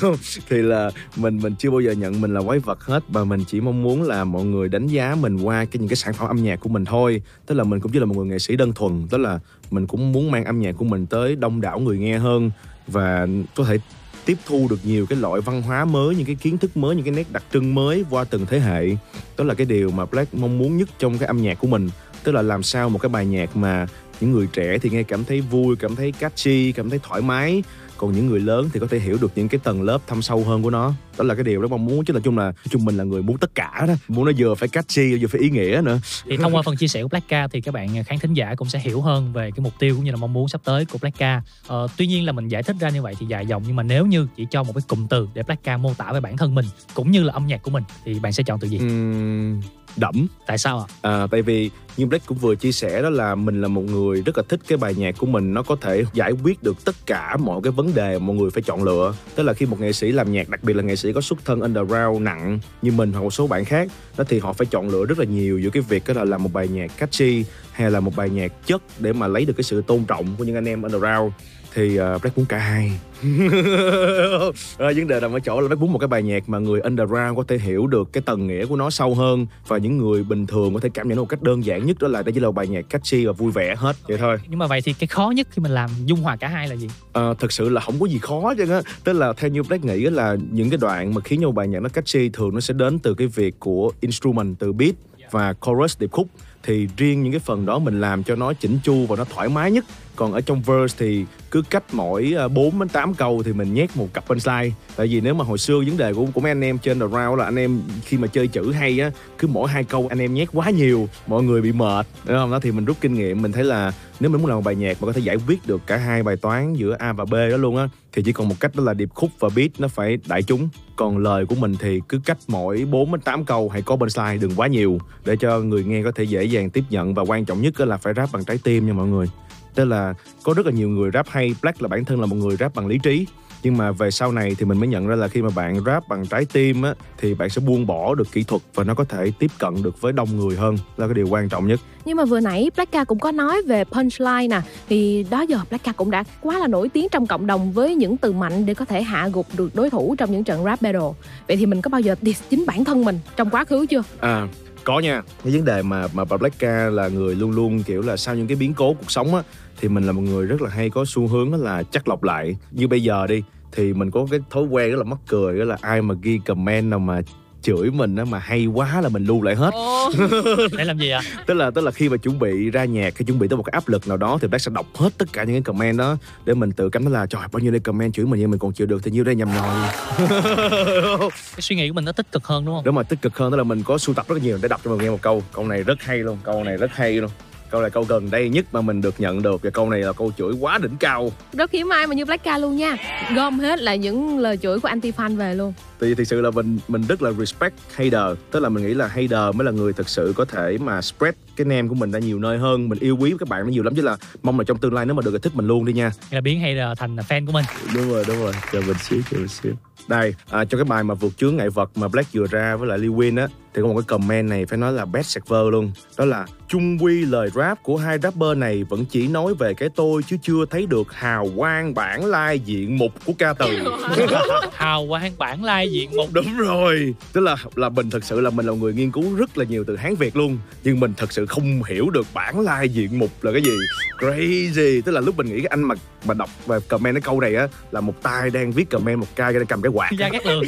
[0.49, 3.45] Thì là mình mình chưa bao giờ nhận mình là quái vật hết mà mình
[3.47, 6.29] chỉ mong muốn là mọi người đánh giá mình qua cái những cái sản phẩm
[6.29, 7.23] âm nhạc của mình thôi.
[7.47, 9.39] Tức là mình cũng chỉ là một người nghệ sĩ đơn thuần tức là
[9.75, 12.51] mình cũng muốn mang âm nhạc của mình tới đông đảo người nghe hơn
[12.87, 13.79] và có thể
[14.25, 17.05] tiếp thu được nhiều cái loại văn hóa mới, những cái kiến thức mới, những
[17.05, 18.89] cái nét đặc trưng mới qua từng thế hệ.
[19.37, 21.91] Đó là cái điều mà Black mong muốn nhất trong cái âm nhạc của mình.
[22.25, 23.87] Tức là làm sao một cái bài nhạc mà
[24.21, 27.63] những người trẻ thì nghe cảm thấy vui, cảm thấy catchy, cảm thấy thoải mái.
[27.97, 30.45] Còn những người lớn thì có thể hiểu được những cái tầng lớp thâm sâu
[30.45, 32.85] hơn của nó đó là cái điều đó mong muốn chứ là chung là chung
[32.85, 33.95] mình là người muốn tất cả đó.
[34.09, 35.99] Muốn nó vừa phải catchy vừa phải ý nghĩa nữa.
[36.29, 38.55] Thì thông qua phần chia sẻ của Black Cat thì các bạn khán thính giả
[38.55, 40.85] cũng sẽ hiểu hơn về cái mục tiêu cũng như là mong muốn sắp tới
[40.85, 43.47] của Black Cat ờ, tuy nhiên là mình giải thích ra như vậy thì dài
[43.47, 45.95] dòng nhưng mà nếu như chỉ cho một cái cụm từ để Black Cat mô
[45.95, 48.43] tả về bản thân mình cũng như là âm nhạc của mình thì bạn sẽ
[48.43, 48.79] chọn từ gì?
[48.79, 49.61] Ừm,
[49.97, 50.27] đẫm.
[50.47, 50.87] Tại sao ạ?
[51.03, 54.23] À, tại vì như Black cũng vừa chia sẻ đó là mình là một người
[54.23, 55.55] rất là thích cái bài nhạc của mình.
[55.55, 58.51] Nó có thể giải quyết được tất cả mọi cái vấn đề mà mọi người
[58.51, 59.15] phải chọn lựa.
[59.35, 61.45] Tức là khi một nghệ sĩ làm nhạc đặc biệt là nghệ sĩ có xuất
[61.45, 64.89] thân underground nặng như mình hoặc một số bạn khác, đó thì họ phải chọn
[64.89, 67.91] lựa rất là nhiều giữa cái việc đó là làm một bài nhạc catchy hay
[67.91, 70.55] là một bài nhạc chất để mà lấy được cái sự tôn trọng của những
[70.55, 71.33] anh em underground
[71.75, 72.93] thì uh, Black muốn cả hai.
[74.79, 76.81] À, vấn đề nằm ở chỗ là Black muốn một cái bài nhạc mà người
[76.81, 80.23] underground có thể hiểu được cái tầng nghĩa của nó sâu hơn và những người
[80.23, 82.33] bình thường có thể cảm nhận nó một cách đơn giản nhất đó là đây
[82.33, 84.37] chỉ là một bài nhạc catchy và vui vẻ hết vậy thôi.
[84.49, 86.75] Nhưng mà vậy thì cái khó nhất khi mình làm dung hòa cả hai là
[86.75, 86.89] gì?
[87.13, 88.81] À, thực sự là không có gì khó chứ á.
[89.05, 91.55] Tức là theo như Black nghĩ á là những cái đoạn mà khiến cho một
[91.55, 94.95] bài nhạc nó catchy thường nó sẽ đến từ cái việc của instrument từ beat
[95.31, 96.29] và chorus điệp khúc.
[96.63, 99.49] Thì riêng những cái phần đó mình làm cho nó chỉnh chu và nó thoải
[99.49, 99.85] mái nhất
[100.17, 103.75] còn ở trong verse thì cứ cách mỗi ờ, 4 đến 8 câu thì mình
[103.75, 104.71] nhét một cặp punchline.
[104.97, 107.07] Tại vì nếu mà hồi xưa vấn đề của của mấy anh em trên the
[107.07, 110.19] round là anh em khi mà chơi chữ hay á, cứ mỗi hai câu anh
[110.19, 112.51] em nhét quá nhiều, mọi người bị mệt, đúng không?
[112.51, 114.75] Đó thì mình rút kinh nghiệm, mình thấy là nếu mình muốn làm một bài
[114.75, 117.33] nhạc mà có thể giải quyết được cả hai bài toán giữa A và B
[117.33, 119.89] đó luôn á, thì chỉ còn một cách đó là điệp khúc và beat nó
[119.89, 120.69] phải đại chúng.
[120.97, 124.37] Còn lời của mình thì cứ cách mỗi 4 đến 8 câu hãy có punchline,
[124.37, 127.45] đừng quá nhiều, để cho người nghe có thể dễ dàng tiếp nhận và quan
[127.45, 129.27] trọng nhất là phải rap bằng trái tim nha mọi người
[129.75, 131.55] tức là có rất là nhiều người rap hay.
[131.63, 133.27] Black là bản thân là một người rap bằng lý trí.
[133.63, 136.09] Nhưng mà về sau này thì mình mới nhận ra là khi mà bạn rap
[136.09, 139.05] bằng trái tim á thì bạn sẽ buông bỏ được kỹ thuật và nó có
[139.05, 140.77] thể tiếp cận được với đông người hơn.
[140.97, 141.81] Là cái điều quan trọng nhất.
[142.05, 144.61] Nhưng mà vừa nãy Black Cat cũng có nói về punchline nè.
[144.89, 147.95] Thì đó giờ Black Cat cũng đã quá là nổi tiếng trong cộng đồng với
[147.95, 150.83] những từ mạnh để có thể hạ gục được đối thủ trong những trận rap
[150.83, 151.13] battle.
[151.49, 154.03] Vậy thì mình có bao giờ diss chính bản thân mình trong quá khứ chưa?
[154.21, 154.49] À
[154.85, 155.23] có nha.
[155.45, 158.35] Cái vấn đề mà mà bà Black Ca là người luôn luôn, kiểu là, sau
[158.35, 159.43] những cái biến cố cuộc sống á,
[159.81, 162.57] thì mình là một người rất là hay có xu hướng là chắc lọc lại.
[162.71, 163.43] Như bây giờ đi,
[163.73, 166.41] thì mình có cái thói quen rất là mắc cười, đó là ai mà ghi
[166.47, 167.21] comment nào mà
[167.65, 169.71] chửi mình á mà hay quá là mình lưu lại hết.
[170.79, 171.21] Để làm gì ạ?
[171.47, 173.63] Tức là tức là khi mà chuẩn bị ra nhạc khi chuẩn bị tới một
[173.63, 175.99] cái áp lực nào đó thì bác sẽ đọc hết tất cả những cái comment
[175.99, 178.51] đó để mình tự cảm thấy là trời bao nhiêu đây comment chửi mình nhưng
[178.51, 179.91] mình còn chịu được thì nhiêu đây nhầm nhòi.
[181.31, 182.85] Cái suy nghĩ của mình nó tích cực hơn đúng không?
[182.85, 184.81] Nếu mà tích cực hơn tức là mình có sưu tập rất nhiều để đọc
[184.85, 185.43] cho mọi người nghe một câu.
[185.53, 187.31] Câu này rất hay luôn câu này rất hay luôn
[187.75, 189.63] câu này câu gần đây nhất mà mình được nhận được.
[189.63, 191.33] Và câu này là câu chửi quá đỉnh cao.
[191.53, 192.97] Rất hiếm ai mà như Black Cat luôn nha.
[193.35, 195.73] Gom hết là những lời chửi của anti fan về luôn.
[196.01, 199.07] Thì thực sự là mình mình rất là respect hater tức là mình nghĩ là
[199.07, 202.19] hater mới là người thực sự có thể mà spread cái name của mình ra
[202.19, 204.65] nhiều nơi hơn mình yêu quý các bạn nó nhiều lắm chứ là mong là
[204.65, 206.13] trong tương lai nếu mà được thì thích mình luôn đi nha.
[206.31, 207.65] Là biến hay là thành fan của mình.
[207.95, 208.53] Đúng rồi đúng rồi.
[208.73, 209.73] Chờ mình xíu chờ mình xíu.
[210.09, 212.89] Đây à, cho cái bài mà vượt chướng ngại vật mà Black vừa ra với
[212.89, 215.93] lại Wayne á thì có một cái comment này phải nói là best server luôn.
[216.19, 219.89] Đó là chung quy lời rap của hai rapper này vẫn chỉ nói về cái
[219.97, 223.67] tôi chứ chưa thấy được hào quang bản lai diện mục của ca từ.
[224.73, 226.29] Hào quang bản lai diện mục.
[226.33, 227.15] Đúng rồi.
[227.33, 229.85] Tức là là mình thật sự là mình là người nghiên cứu rất là nhiều
[229.87, 233.31] từ hán việt luôn nhưng mình thật sự không hiểu được bản lai diện mục
[233.43, 233.71] là cái gì
[234.19, 235.95] crazy tức là lúc mình nghĩ cái anh mà
[236.27, 239.27] mà đọc và comment cái câu này á là một tay đang viết comment một
[239.37, 240.65] tay đang cầm cái quạt Gia Cát Lượng.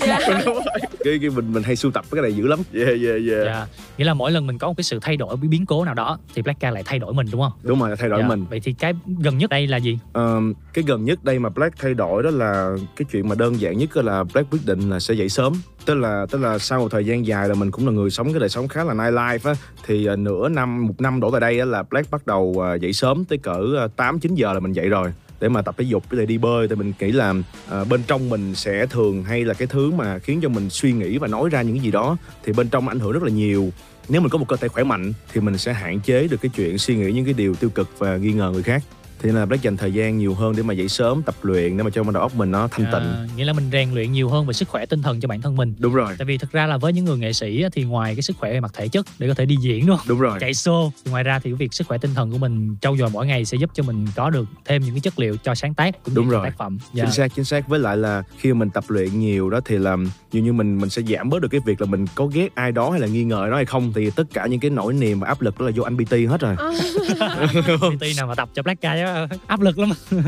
[1.05, 3.01] cái, cái mình mình hay sưu tập cái này dữ lắm yeah yeah
[3.31, 3.67] yeah Dạ.
[3.99, 6.19] Nghĩa là mỗi lần mình có một cái sự thay đổi biến cố nào đó
[6.35, 7.53] thì Black Cat lại thay đổi mình đúng không?
[7.63, 8.29] đúng rồi thay đổi Dạ.
[8.29, 9.99] mình Vậy thì cái gần nhất đây là gì?
[10.13, 10.41] Ờ,
[10.75, 13.79] cái gần nhất đây mà Black thay đổi đó là cái chuyện mà đơn giản
[13.79, 15.53] nhất là Black quyết định là sẽ dậy sớm
[15.87, 18.33] tức là tức là sau một thời gian dài là mình cũng là người sống
[18.33, 19.55] cái đời sống khá là night life á
[19.87, 22.93] thì à, nửa năm một năm đổ tại đây là Black bắt đầu ờ, dậy
[22.93, 25.85] sớm tới cỡ à, tám chín giờ là mình dậy rồi để mà tập thể
[25.85, 26.69] dục để đi bơi.
[26.69, 27.35] Thì mình nghĩ là
[27.71, 30.93] à, bên trong mình sẽ thường hay là cái thứ mà khiến cho mình suy
[30.93, 33.71] nghĩ và nói ra những gì đó thì bên trong ảnh hưởng rất là nhiều.
[34.09, 36.51] Nếu mình có một cơ thể khỏe mạnh thì mình sẽ hạn chế được cái
[36.57, 38.83] chuyện suy nghĩ những cái điều tiêu cực và nghi ngờ người khác
[39.23, 41.77] thì nên là Black dành thời gian nhiều hơn để mà dậy sớm tập luyện
[41.77, 44.13] để mà cho đầu óc mình nó thanh tịnh À, nghĩa là mình rèn luyện
[44.13, 45.75] nhiều hơn về sức khỏe tinh thần cho bản thân mình.
[45.79, 48.15] đúng rồi Tại vì thực ra là với những người nghệ sĩ á, thì ngoài
[48.15, 50.07] cái sức khỏe về mặt thể chất để có thể đi diễn đúng không?
[50.09, 52.39] đúng rồi Chạy show thì ngoài ra thì cái việc sức khỏe tinh thần của
[52.39, 55.19] mình trau dồi mỗi ngày sẽ giúp cho mình có được thêm những cái chất
[55.19, 56.47] liệu cho sáng tác cũng Đúng rồi.
[56.47, 56.79] tác phẩm.
[56.93, 57.05] Dạ.
[57.05, 59.97] chính xác chính xác với lại là khi mình tập luyện nhiều đó thì là
[60.33, 62.73] dường như mình mình sẽ giảm bớt được cái việc là mình có ghét ai
[62.73, 65.21] đó hay là nghi ngờ đó hay không thì tất cả những cái nỗi niềm
[65.21, 66.57] và áp lực đó là vô anh BT hết rồi
[67.97, 69.06] PT nào mà tập cho Black á,
[69.47, 69.91] áp lực lắm.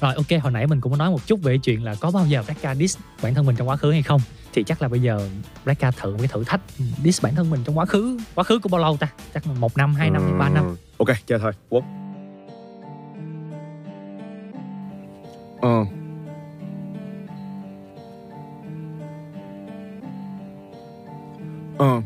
[0.00, 2.26] Rồi ok hồi nãy mình cũng có nói một chút về chuyện là có bao
[2.26, 4.20] giờ Black Cat diss bản thân mình trong quá khứ hay không?
[4.52, 5.28] Thì chắc là bây giờ
[5.64, 6.60] Black Cat thử một cái thử thách
[7.04, 9.08] diss bản thân mình trong quá khứ quá khứ của bao lâu ta?
[9.34, 10.64] Chắc là một năm hai năm hay ba năm.
[10.64, 10.76] Ừ.
[10.98, 11.52] ok chơi thôi.
[11.68, 11.84] Quốc.
[15.60, 15.84] Ờ.
[21.78, 22.02] Ờ.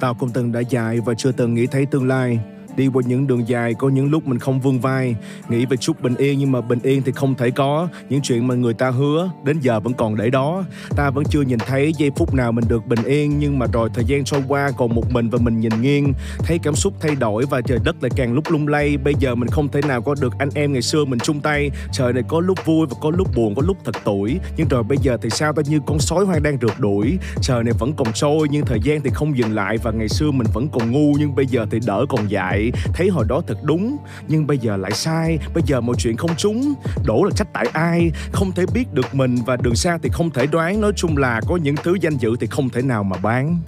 [0.00, 2.40] Tao cũng từng đã dài và chưa từng nghĩ thấy tương lai
[2.76, 5.16] đi qua những đường dài, có những lúc mình không vươn vai.
[5.48, 7.88] Nghĩ về chút bình yên, nhưng mà bình yên thì không thể có.
[8.08, 10.64] Những chuyện mà người ta hứa, đến giờ vẫn còn để đó.
[10.96, 13.88] Ta vẫn chưa nhìn thấy giây phút nào mình được bình yên, nhưng mà rồi
[13.94, 16.12] thời gian trôi qua còn một mình và mình nhìn nghiêng.
[16.38, 18.96] Thấy cảm xúc thay đổi và trời đất lại càng lúc lung lay.
[18.96, 21.70] Bây giờ mình không thể nào có được anh em ngày xưa mình chung tay.
[21.92, 24.82] Trời này có lúc vui và có lúc buồn, có lúc thật tuổi nhưng rồi
[24.82, 27.18] bây giờ thì sao ta như con sói hoang đang rượt đuổi.
[27.40, 29.78] Trời này vẫn còn trôi, nhưng thời gian thì không dừng lại.
[29.82, 33.08] Và ngày xưa mình vẫn còn ngu, nhưng bây giờ thì đỡ còn dại thấy
[33.08, 33.96] hồi đó thật đúng,
[34.28, 35.38] nhưng bây giờ lại sai.
[35.54, 36.74] Bây giờ mọi chuyện không trúng.
[37.04, 38.10] Đổ là trách tại ai?
[38.32, 40.80] Không thể biết được mình và đường xa thì không thể đoán.
[40.80, 43.58] Nói chung là có những thứ danh dự thì không thể nào mà bán.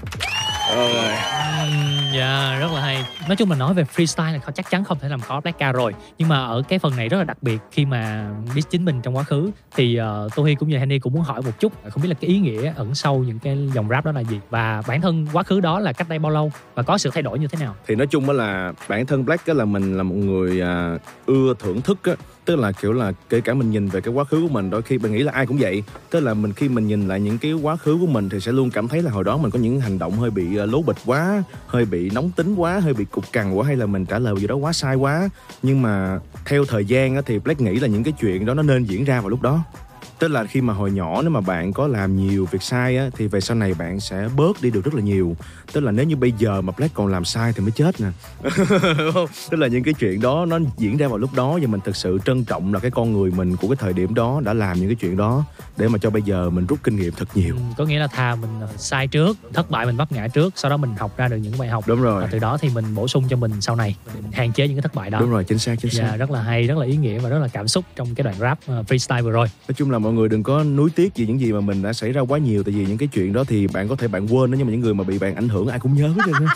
[0.73, 1.88] Oh.
[2.19, 3.05] Dạ rất là hay.
[3.29, 5.73] Nói chung là nói về freestyle là chắc chắn không thể làm khó Black Ca
[5.73, 5.95] rồi.
[6.19, 9.01] Nhưng mà ở cái phần này rất là đặc biệt Khi mà biết chính mình
[9.03, 9.51] trong quá khứ.
[9.77, 12.15] Thì uh, Tô Hi cũng như Henny cũng muốn hỏi một chút Không biết là
[12.15, 14.41] cái ý nghĩa ẩn sâu những cái dòng rap đó là gì?
[14.51, 17.23] Và bản thân quá khứ đó là cách đây bao lâu Và có sự thay
[17.23, 17.75] đổi như thế nào?
[17.87, 21.81] Thì nói chung là bản thân Black là mình là một người uh, ưa thưởng
[21.81, 22.13] thức á
[22.49, 24.83] tức là, kiểu là, kể cả mình nhìn về cái quá khứ của mình, đôi
[24.83, 25.83] khi mình nghĩ là ai cũng vậy.
[26.11, 28.53] Tức là mình khi mình nhìn lại những cái quá khứ của mình thì sẽ
[28.53, 30.83] luôn cảm thấy là hồi đó mình có những hành động hơi bị ờ, lố
[30.83, 34.07] bịch quá, hơi bị nóng tính quá, hơi bị cục cằn quá, hay là mình
[34.07, 35.29] trả lời gì đó quá sai quá.
[35.63, 38.85] Nhưng mà theo thời gian thì Black nghĩ là những cái chuyện đó nó nên
[38.85, 39.65] diễn ra vào lúc đó
[40.19, 43.11] tức là khi mà hồi nhỏ nếu mà bạn có làm nhiều việc sai á
[43.17, 45.37] thì về sau này bạn sẽ bớt đi được rất là nhiều.
[45.73, 48.09] Tức là nếu như bây giờ mà Black còn làm sai thì mới chết nè.
[49.51, 51.97] Tức là những cái chuyện đó nó diễn ra vào lúc đó và mình thực
[51.97, 54.79] sự trân trọng là cái con người mình của cái thời điểm đó đã làm
[54.79, 55.45] những cái chuyện đó
[55.77, 57.57] để mà cho bây giờ mình rút kinh nghiệm thật nhiều.
[57.77, 60.71] Có nghĩa là thà mình ờ, sai trước Thất bại mình vấp ngã trước Sau
[60.71, 61.85] đó mình học ra được những bài học.
[61.87, 62.23] Đúng rồi.
[62.23, 64.77] Và từ đó thì mình bổ sung cho mình sau này mình hạn chế những
[64.77, 65.21] cái thất bại đó.
[65.21, 66.03] Đúng rồi chính xác chính xác.
[66.11, 68.25] Dạ rất là hay, rất là ý nghĩa và rất là cảm xúc trong cái
[68.25, 69.47] đoạn rap ờ, freestyle vừa rồi.
[69.69, 71.93] nói chung là mọi người đừng có nuối tiếc gì những gì mà mình đã
[71.93, 74.27] xảy ra quá nhiều tại vì những cái chuyện đó thì bạn có thể bạn
[74.27, 76.23] quên đó nhưng mà những người mà bị bạn ảnh hưởng ai cũng nhớ hết
[76.27, 76.55] trơn á.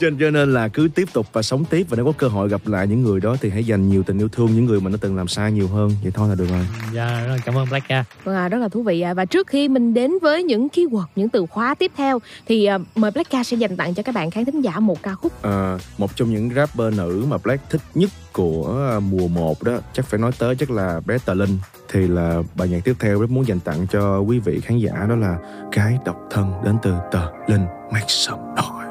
[0.00, 2.48] cho, cho nên là cứ tiếp tục và sống tiếp và nếu có cơ hội
[2.48, 4.90] gặp lại những người đó thì hãy dành nhiều tình yêu thương những người mà
[4.90, 7.58] nó từng làm sai nhiều hơn vậy thôi là được rồi Dạ rất là cảm
[7.58, 8.06] ơn Black Cat.
[8.24, 9.14] Vâng à, rất là thú vị à.
[9.14, 12.78] Và trước khi mình đến với những keyword, những từ khóa tiếp theo thì à,
[12.94, 15.42] mời Black Cat sẽ dành tặng cho các bạn khán thính giả một ca khúc.
[15.42, 19.78] à, một trong những rapper nữ mà Black thích nhất của à, mùa 1 đó,
[19.92, 21.58] chắc phải nói tới chắc là bé Tờ Linh.
[21.88, 25.06] Thì là bài nhạc tiếp theo rất muốn dành tặng cho quý vị khán giả
[25.08, 25.38] đó là
[25.72, 28.83] cái độc thân đến từ Tờ Linh Make some noise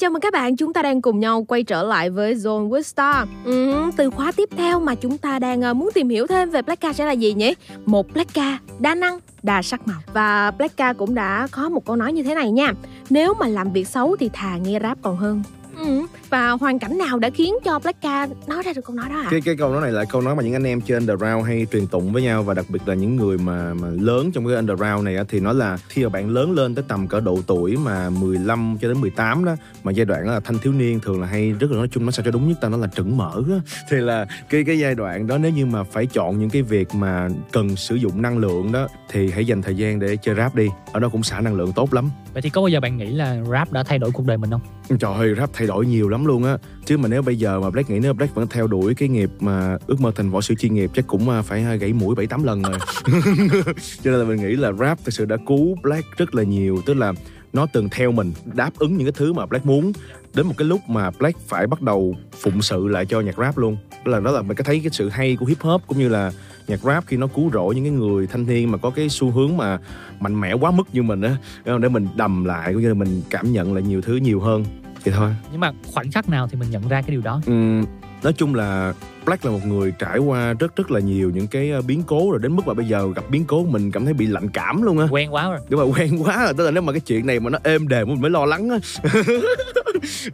[0.00, 2.82] Chào mừng các bạn, chúng ta đang cùng nhau quay trở lại với Zone with
[2.82, 3.28] Star.
[3.44, 6.62] Ừ, từ khóa tiếp theo mà chúng ta đang ờ, muốn tìm hiểu thêm về
[6.62, 7.54] black ca sẽ là gì nhỉ?
[7.86, 9.98] Một black ca đa năng, đa sắc màu.
[10.12, 12.72] Và black ca cũng đã có một câu nói như thế này nha.
[13.10, 15.42] Nếu mà làm việc xấu thì thà nghe rap còn hơn.
[15.78, 16.02] Ừ.
[16.30, 19.28] Và hoàn cảnh nào đã khiến cho Blackka nói ra được câu nói đó ạ?
[19.30, 21.66] cái cái câu nói này là câu nói mà những anh em trên underground hay
[21.72, 24.56] truyền tụng với nhau và đặc biệt là những người mà mà lớn trong cái
[24.56, 27.38] underground này á, thì nó là khi mà bạn lớn lên tới tầm cỡ độ
[27.46, 31.00] tuổi mà 15 cho đến 18 đó mà giai đoạn đó là thanh thiếu niên
[31.00, 32.86] thường là hay rất là nói chung nó sao cho đúng nhất ta nó là
[32.96, 33.56] trứng mở á.
[33.90, 36.94] Thì là cái cái giai đoạn đó nếu như mà phải chọn những cái việc
[36.94, 40.54] mà cần sử dụng năng lượng đó thì hãy dành thời gian để chơi rap
[40.54, 42.10] đi ở đó cũng xả năng lượng tốt lắm.
[42.32, 44.50] Vậy thì có bao giờ bạn nghĩ là rap đã thay đổi cuộc đời mình
[44.50, 44.60] không?
[44.98, 46.58] Trời ơi, rap thay đổi nhiều lắm luôn á.
[46.84, 49.30] Chứ mà nếu bây giờ mà Black nghĩ nếu Black vẫn theo đuổi cái nghiệp
[49.40, 52.14] mà ước mơ thành võ sư chuyên nghiệp, chắc cũng à, phải à, gãy mũi
[52.14, 52.78] 7-8 lần rồi.
[54.02, 56.82] Cho nên là mình nghĩ là rap thực sự đã cứu Black rất là nhiều.
[56.86, 57.12] Tức là
[57.52, 59.92] nó từng theo mình, đáp ứng những cái thứ mà Black muốn,
[60.34, 63.58] đến một cái lúc mà Black phải bắt đầu phụng sự lại cho nhạc rap
[63.58, 63.76] luôn.
[64.04, 66.08] Đó là đó là mình có thấy cái sự hay của hip hop, cũng như
[66.08, 66.32] là
[66.68, 69.30] nhạc rap khi nó cứu rỗi những cái người thanh niên mà có cái xu
[69.30, 69.78] hướng mà
[70.20, 71.36] mạnh mẽ quá mức như mình á.
[71.64, 74.64] Để mình đầm lại, cũng như là mình cảm nhận lại nhiều thứ nhiều hơn
[75.04, 75.30] vậy thôi.
[75.50, 77.40] Nhưng mà khoảnh khắc nào thì mình nhận ra cái điều đó?
[77.46, 77.84] Ừm,
[78.22, 78.94] nói chung là
[79.24, 82.30] Black là một người trải qua rất rất là nhiều những cái ờ, biến cố
[82.30, 84.82] rồi đến mức mà bây giờ gặp biến cố mình cảm thấy bị lạnh cảm
[84.82, 85.06] luôn á.
[85.10, 85.58] Quen quá rồi.
[85.68, 87.88] Đúng mà quen quá rồi tức là nếu mà cái chuyện này mà nó êm
[87.88, 88.78] đềm mình mới lo lắng á.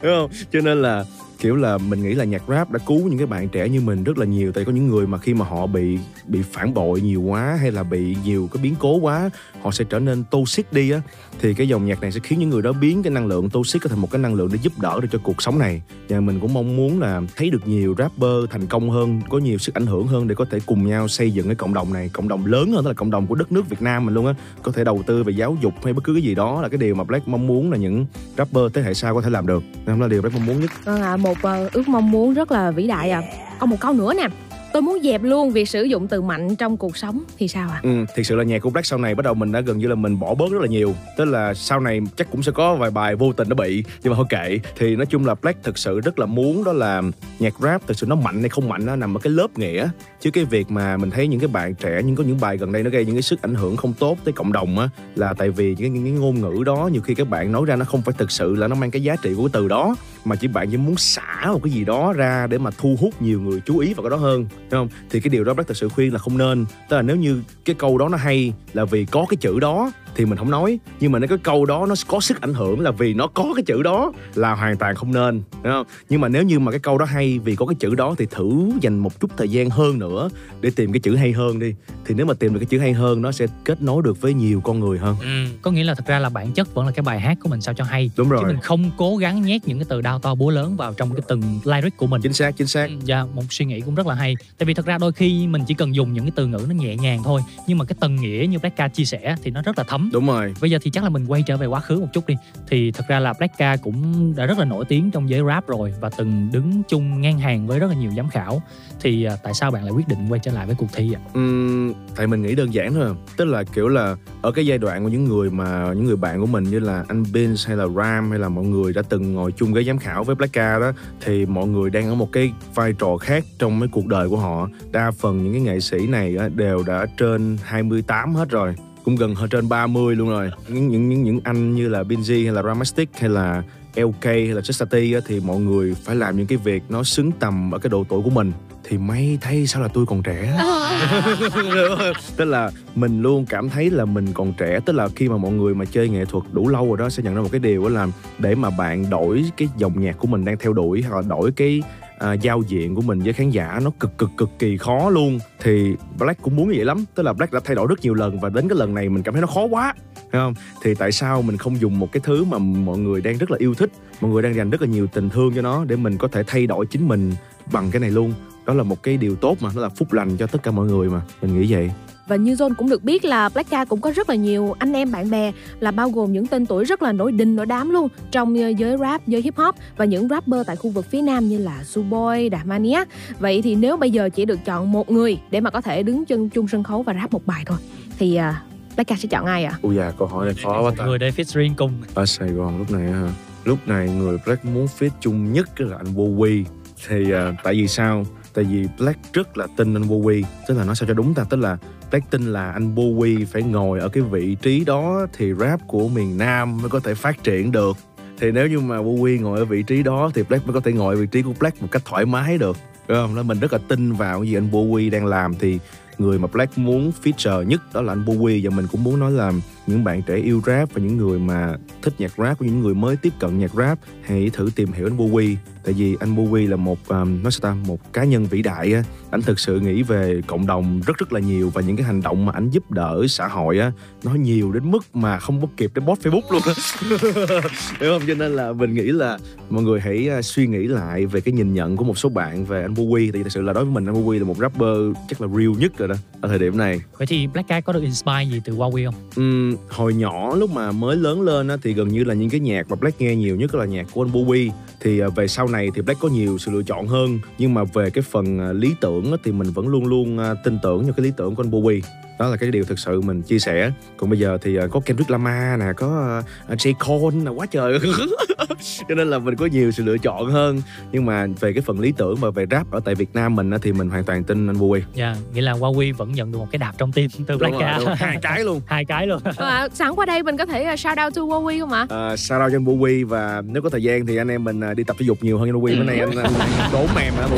[0.03, 0.31] Đúng không?
[0.53, 1.05] Cho nên là
[1.39, 4.05] kiểu là mình nghĩ là nhạc rap đã cứu những cái bạn trẻ như mình
[4.05, 4.53] rất là nhiều.
[4.53, 7.73] Tại có những người mà khi mà họ bị bị phản bội nhiều quá hay
[7.73, 9.31] là bị nhiều cái biến cố quá
[9.63, 11.01] họ sẽ trở nên toxic đi á
[11.41, 13.83] thì cái dòng nhạc này sẽ khiến những người đó biến cái năng lượng toxic
[13.83, 15.83] thành một cái năng lượng để giúp đỡ được cho cuộc sống này.
[16.09, 19.59] Và mình cũng mong muốn là thấy được nhiều rapper thành công hơn, có nhiều
[19.59, 22.11] sức ảnh hưởng hơn để có thể cùng nhau xây dựng cái cộng đồng này,
[22.13, 24.27] cộng đồng lớn hơn, tức là cộng đồng của đất nước Việt Nam mình luôn
[24.27, 24.35] á.
[24.63, 26.79] Có thể đầu tư về giáo dục hay bất cứ cái gì đó là cái
[26.79, 28.07] điều mà Black mong muốn là những
[28.39, 29.63] rapper thế hệ sau có thể làm được.
[29.87, 30.71] Đó là điều Black mong muốn nhất.
[30.85, 33.23] Vâng một ờ, ước mong muốn rất là vĩ đại à
[33.59, 34.29] Còn một câu nữa nè.
[34.77, 37.81] Tôi muốn dẹp luôn việc sử dụng từ mạnh trong cuộc sống thì sao ạ?
[37.83, 39.87] Ừ, thực sự là nhạc của Black sau này bắt đầu mình đã gần như
[39.89, 40.95] là mình bỏ bớt rất là nhiều.
[41.17, 44.13] Tức là sau này chắc cũng sẽ có vài bài vô tình nó bị nhưng
[44.13, 44.59] mà thôi kệ.
[44.77, 47.03] Thì nói chung là Black thực sự rất là muốn đó là
[47.39, 49.89] nhạc rap thực sự nó mạnh hay không mạnh nó nằm ở cái lớp nghĩa
[50.27, 52.73] chứ cái việc mà mình thấy những cái bạn trẻ nhưng có những bài gần
[52.73, 55.35] đây nó gây những cái sức ảnh hưởng không tốt tới cộng đồng á là
[55.35, 57.77] tại vì những cái, những cái ngôn ngữ đó nhiều khi các bạn nói ra
[57.77, 59.97] nó không phải thực sự là nó mang cái giá trị của cái từ đó
[60.25, 63.23] mà chỉ bạn chỉ muốn xả một cái gì đó ra để mà thu hút
[63.23, 64.89] nhiều người chú ý vào cái đó hơn đúng không?
[65.11, 66.65] Thì cái điều đó bác thực sự khuyên là không nên.
[66.89, 69.93] Tức là nếu như cái câu đó nó hay là vì có cái chữ đó
[70.17, 70.79] thì mình không nói.
[71.01, 73.53] Nhưng mà nếu cái câu đó nó có sức ảnh hưởng là vì nó có
[73.57, 75.87] cái chữ đó là hoàn toàn không nên đúng không?
[76.09, 78.27] Nhưng mà nếu như mà cái câu đó hay vì có cái chữ đó thì
[78.31, 80.29] thử dành một chút thời gian hơn nữa
[80.61, 81.75] để tìm cái chữ hay hơn đi.
[82.07, 84.35] Thì nếu mà tìm được cái chữ hay hơn nó sẽ kết nối được với
[84.35, 85.17] nhiều con người hơn.
[85.21, 85.57] Ừ.
[85.63, 87.61] có nghĩa là thật ra là bản chất vẫn là cái bài hát của mình
[87.61, 88.11] sao cho hay.
[88.17, 88.41] Đúng rồi.
[88.43, 91.15] chứ mình không cố gắng nhét những cái từ đao to búa lớn vào trong
[91.15, 92.21] cái từng lyric của mình.
[92.23, 92.91] Chính xác chính xác.
[93.05, 94.37] Dạ một suy nghĩ cũng rất là hay.
[94.59, 96.75] Tại vì thật ra đôi khi mình chỉ cần dùng những cái từ ngữ nó
[96.75, 99.79] nhẹ nhàng thôi nhưng mà cái tầng nghĩa như Blackka chia sẻ thì nó rất
[99.79, 100.27] là thấm đúng.
[100.27, 100.55] Rồi.
[100.61, 102.35] Bây giờ thì chắc là mình quay trở về quá khứ một chút đi.
[102.69, 105.95] Thì thật ra là Blackka cũng đã rất là nổi tiếng trong giới rap rồi
[106.01, 108.63] và từng đứng chung ngang hàng với rất là nhiều giám khảo.
[109.01, 111.21] Thì à, tại sao bạn lại quyết định quay trở lại với cuộc thi ạ?
[111.35, 115.03] Ừm, tại mình nghĩ đơn giản thôi tức là kiểu là ở cái giai đoạn
[115.03, 117.87] của những người mà những người bạn của mình như là anh Vince hay là
[117.97, 120.93] Ram hay là mọi người đã từng ngồi chung với giám khảo với Blackka đó
[121.21, 124.37] thì mọi người đang ở một cái vai trò khác trong mấy cuộc đời của
[124.37, 124.69] họ.
[124.93, 128.75] Đa phần những cái nghệ sĩ này á, đều đã trên 28 hết rồi
[129.07, 130.51] cũng gần hơn trên 30 luôn rồi.
[130.69, 133.63] Những những những những anh như là Binzy hay là Ramastic hay là
[133.97, 137.71] LK hay là Chastity thì mọi người phải làm những cái việc nó xứng tầm
[137.71, 138.53] ở cái độ tuổi của mình
[138.89, 140.59] thì may thay sao là tôi còn trẻ.
[142.37, 145.53] Tức là mình luôn cảm thấy là mình còn trẻ tức là khi mà mọi
[145.53, 147.83] người mà chơi nghệ thuật đủ lâu rồi đó sẽ nhận ra một cái điều
[147.83, 148.07] đó là
[148.39, 151.53] để mà bạn đổi cái dòng nhạc của mình đang theo đuổi hoặc là đổi
[151.53, 151.83] cái
[152.19, 155.39] à, giao diện của mình với khán giả nó cực cực cực kỳ khó luôn.
[155.61, 158.15] Thì Black cũng muốn như vậy lắm tức là Black đã thay đổi rất nhiều
[158.15, 160.55] lần và đến cái lần này mình cảm thấy nó khó quá Thấy không?
[160.83, 163.57] Thì tại sao mình không dùng một cái thứ mà mọi người đang rất là
[163.61, 163.91] yêu thích
[164.21, 166.43] mọi người đang dành rất là nhiều tình thương cho nó để mình có thể
[166.47, 167.33] thay đổi chính mình
[167.73, 168.33] bằng cái này luôn
[168.67, 170.87] đó là một cái điều tốt mà nó là phúc lành cho tất cả mọi
[170.87, 171.91] người mà mình nghĩ vậy.
[172.29, 175.13] Và như John cũng được biết là Blackka cũng có rất là nhiều anh em
[175.13, 178.09] bạn bè là bao gồm những tên tuổi rất là nổi đình nổi đám luôn
[178.31, 181.49] trong ờ, giới rap, giới hip hop và những rapper tại khu vực phía Nam
[181.49, 183.05] như là Suboy, Damania.
[183.39, 186.25] Vậy thì nếu bây giờ chỉ được chọn một người để mà có thể đứng
[186.25, 187.79] chân chung sân khấu và rap một bài thôi
[188.19, 189.79] thì uh, Blackka sẽ chọn ai ạ?
[189.83, 191.05] ui da câu hỏi này khó quá ta.
[191.05, 193.29] người đây featuring cùng ở Sài Gòn lúc này hả?
[193.65, 196.65] Lúc này người Black muốn fit chung nhất là anh Bowie
[197.09, 198.25] thì à, tại vì sao
[198.57, 201.45] tại vì Black rất là tin anh Bowie, tức là nói sao cho đúng ta?
[201.51, 201.77] Tức là
[202.11, 206.09] Black tin là anh Bowie phải ngồi ở cái vị trí đó thì rap của
[206.09, 207.97] miền Nam mới có thể phát triển được.
[208.39, 210.93] Thì nếu như mà Bowie ngồi ở vị trí đó thì Black mới có thể
[210.93, 212.77] ngồi ở vị trí của Black một cách thoải mái được.
[213.09, 213.35] Đúng không?
[213.35, 215.55] Nên mình rất là tin vào cái gì anh Bowie đang làm.
[215.55, 215.79] Thì
[216.19, 218.71] người mà Black muốn feature nhất đó là anh Bowie.
[218.71, 219.53] Và mình cũng muốn nói là
[219.87, 222.95] những bạn trẻ yêu rap và những người mà thích nhạc rap của những người
[222.95, 225.57] mới tiếp cận nhạc rap hãy thử tìm hiểu anh Bowie
[225.87, 228.93] tại vì anh Bowie là một um, nói sao ta một cá nhân vĩ đại
[228.93, 229.03] á.
[229.31, 232.23] Anh thực sự nghĩ về cộng đồng rất rất là nhiều và những cái hành
[232.23, 233.93] động mà anh giúp đỡ xã hội á
[234.25, 236.73] nó nhiều đến mức mà không có kịp để post Facebook luôn á.
[238.01, 238.23] Hiểu không?
[238.27, 239.39] Cho nên là mình nghĩ là
[239.71, 242.65] mọi người hãy à, suy nghĩ lại về cái nhìn nhận của một số bạn
[242.65, 244.57] về anh Bowie tại vì thực sự là đối với mình anh Bowie là một
[244.59, 247.01] rapper chắc là real nhất rồi đó ở thời điểm này.
[247.19, 249.15] Vậy thì Black Cat có được inspire gì từ Huawei không?
[249.37, 252.61] Ừm, hồi nhỏ lúc mà mới lớn lên á, thì gần như là những cái
[252.61, 254.71] nhạc mà Black nghe nhiều nhất là nhạc của anh Bowie.
[255.01, 257.39] Thì à, về sau này thì Black có nhiều sự lựa chọn hơn.
[257.59, 260.55] Nhưng mà về cái phần à, lý tưởng á, thì mình vẫn luôn luôn à,
[260.65, 262.01] tin tưởng vào cái lý tưởng của anh Bowie
[262.39, 263.91] đó là cái điều thực sự mình chia sẻ.
[264.17, 266.93] Còn bây giờ thì à, có Kendrick Lamar nè có à, J.
[267.07, 267.99] Cole nè quá trời.
[269.09, 270.83] Cho nên là mình có nhiều sự lựa chọn hơn.
[271.13, 273.71] Nhưng mà về cái phần lý tưởng và về rap ở tại Việt Nam mình
[273.71, 276.59] á, thì mình hoàn toàn tin anh Bowie dạ nghĩa là Huawei vẫn nhận được
[276.59, 278.17] một cái đạp trong tim từ Black rồi.
[278.17, 278.81] hai cái luôn.
[278.87, 279.43] Hai cái luôn.
[279.57, 282.03] À, sẵn qua đây mình có thể shout out to Huawei không ạ?
[282.03, 284.81] uh, shout out cho anh Bowie và nếu có thời gian thì anh em mình
[284.81, 286.53] à, đi tập thể dục nhiều hơn anh Bowie bữa nay anh, anh,
[286.93, 287.49] đốn mềm hả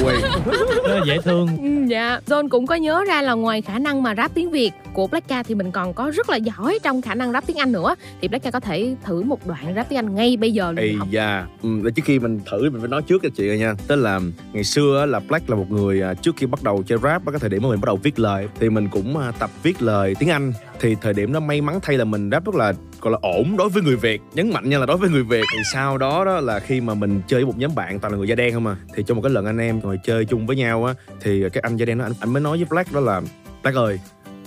[0.89, 1.49] là dễ thương.
[1.63, 4.68] Ừ, dạ, John cũng có nhớ ra là ngoài khả năng mà rap tiếng Việt
[4.93, 7.57] của Black Cat thì mình còn có rất là giỏi trong khả năng rap tiếng
[7.57, 7.95] Anh nữa.
[8.21, 10.99] Thì Black Cat có thể thử một đoạn rap tiếng Anh ngay bây giờ luôn
[10.99, 11.09] học.
[11.11, 13.97] da, ừ, trước khi mình thử mình phải nói trước cho chị rồi nha Tức
[13.97, 14.21] là
[14.53, 17.41] ngày xưa là Black là một người à, trước khi bắt đầu chơi rap cái
[17.41, 20.15] thời điểm mà mình bắt đầu viết lời Thì mình cũng à, tập viết lời
[20.19, 23.13] tiếng Anh Thì thời điểm đó may mắn thay là mình rap rất là gọi
[23.13, 25.59] là ổn đối với người Việt Nhấn mạnh nha là đối với người Việt Thì
[25.73, 28.29] sau đó đó là khi mà mình chơi với một nhóm bạn toàn là người
[28.29, 30.57] da đen không à Thì trong một cái lần anh em ngồi chơi chung với
[30.57, 33.01] nhau á Thì cái anh da đen đó anh, anh mới nói với Black đó
[33.01, 33.21] là
[33.63, 33.99] Black ơi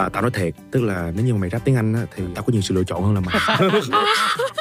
[0.02, 2.24] À, tao nói thiệt tức là nếu như mà mày rap tiếng anh á thì
[2.36, 3.60] tao có nhiều sự lựa chọn hơn là mày.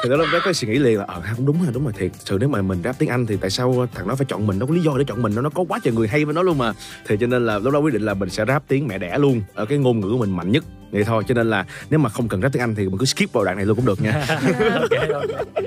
[0.03, 1.87] thì đó là cái cái suy nghĩ liền là ờ ha, cũng đúng là đúng
[1.87, 2.11] là thiệt.
[2.19, 4.59] Sự nếu mà mình rap tiếng anh thì tại sao thằng đó phải chọn mình?
[4.59, 6.33] Nó có lý do để chọn mình nó nó có quá trời người hay với
[6.33, 6.73] nó luôn mà.
[7.07, 9.17] Thì cho nên là lúc đó quyết định là mình sẽ rap tiếng mẹ đẻ
[9.17, 10.63] luôn ở cái ngôn ngữ của mình mạnh nhất.
[10.91, 13.05] Vậy thôi cho nên là nếu mà không cần rap tiếng anh thì mình cứ
[13.05, 14.25] skip vào đoạn này luôn cũng được nha.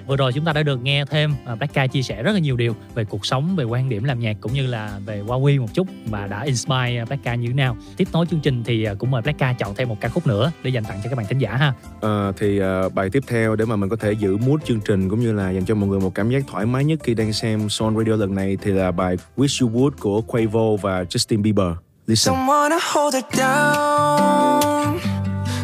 [0.07, 2.39] Vừa rồi chúng ta đã được nghe thêm à, Black Cat chia sẻ rất là
[2.39, 5.61] nhiều điều về cuộc sống về quan điểm làm nhạc cũng như là về Huawei
[5.61, 7.77] một chút và đã inspire à, Black Cat như thế nào.
[7.97, 10.27] Tiếp nối chương trình thì à, cũng mời Black Cat chọn thêm một ca khúc
[10.27, 11.73] nữa để dành tặng cho các bạn thính giả ha.
[12.01, 15.09] Ờ, thì ờ, bài tiếp theo để mà mình có thể giữ mood chương trình
[15.09, 17.33] cũng như là dành cho mọi người một cảm giác thoải mái nhất khi đang
[17.33, 21.43] xem Son Radio lần này thì là bài Wish You Would của Quavo và Justin
[21.43, 21.73] Bieber.
[22.07, 22.35] Listen.
[22.35, 24.99] Someone to hold it down.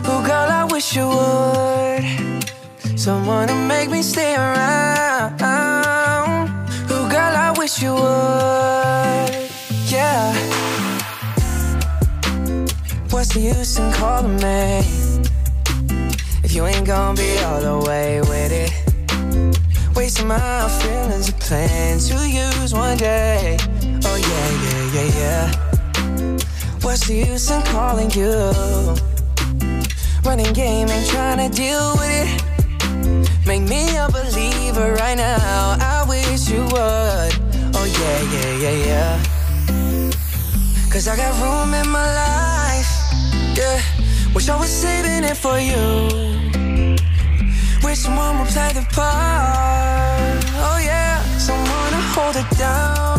[0.09, 2.05] Oh, girl, I wish you would.
[2.97, 5.43] Someone to make me stay around.
[6.91, 9.51] Oh, girl, I wish you would.
[9.93, 10.35] Yeah.
[13.11, 15.30] What's the use in calling me
[16.51, 18.73] if you ain't gonna be all the way with it?
[19.95, 23.57] Wasting my feelings and plan to use one day.
[24.05, 26.39] Oh yeah, yeah, yeah, yeah.
[26.83, 28.35] What's the use in calling you?
[30.25, 33.47] Running game and trying to deal with it.
[33.47, 35.77] Make me a believer right now.
[35.79, 37.33] I wish you would.
[37.79, 40.11] Oh yeah, yeah, yeah, yeah.
[40.91, 42.91] Cause I got room in my life.
[43.57, 44.00] Yeah.
[44.35, 46.09] Wish I was saving it for you.
[47.83, 50.45] Wish someone would play the part.
[50.67, 51.21] Oh yeah.
[51.39, 53.19] Someone to hold it down.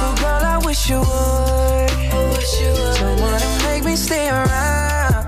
[0.00, 1.90] Oh girl, I wish you would.
[2.96, 5.26] Someone to make me stay around.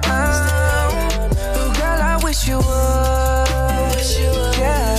[1.56, 4.00] Oh girl, I wish you would.
[4.58, 4.96] Yeah.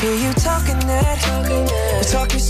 [0.00, 1.18] Hear you talking that.
[1.96, 2.40] We're talking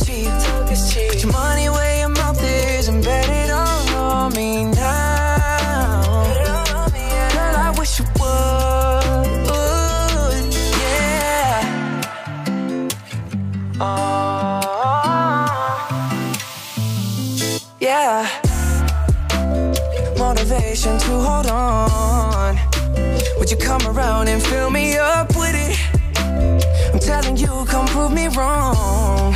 [20.85, 22.59] To hold on.
[23.39, 25.79] Would you come around and fill me up with it?
[26.93, 29.35] I'm telling you, come prove me wrong.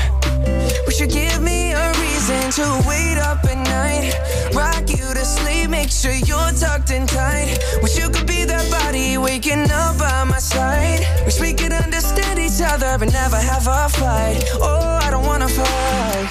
[0.85, 4.13] Would you give me a reason to wait up at night.
[4.55, 7.59] Rock you to sleep, make sure you're tucked in tight.
[7.83, 11.01] Wish you could be that body waking up by my side.
[11.25, 14.45] Wish we could understand each other but never have a fight.
[14.61, 16.29] Oh, I don't wanna fight.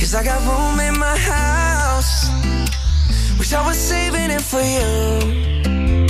[0.00, 2.47] Cause I got room in my house.
[3.48, 6.06] Wish I was saving it for you.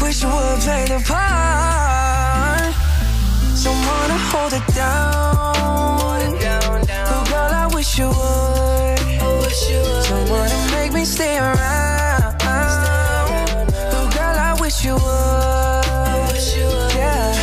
[0.00, 2.72] Wish you would play the part.
[3.56, 5.56] Someone to hold it down.
[7.10, 8.98] Oh, girl, I wish you would.
[10.04, 12.36] Someone to make me stay around.
[13.90, 16.36] Oh, girl, I wish you would.
[16.94, 17.34] Yeah.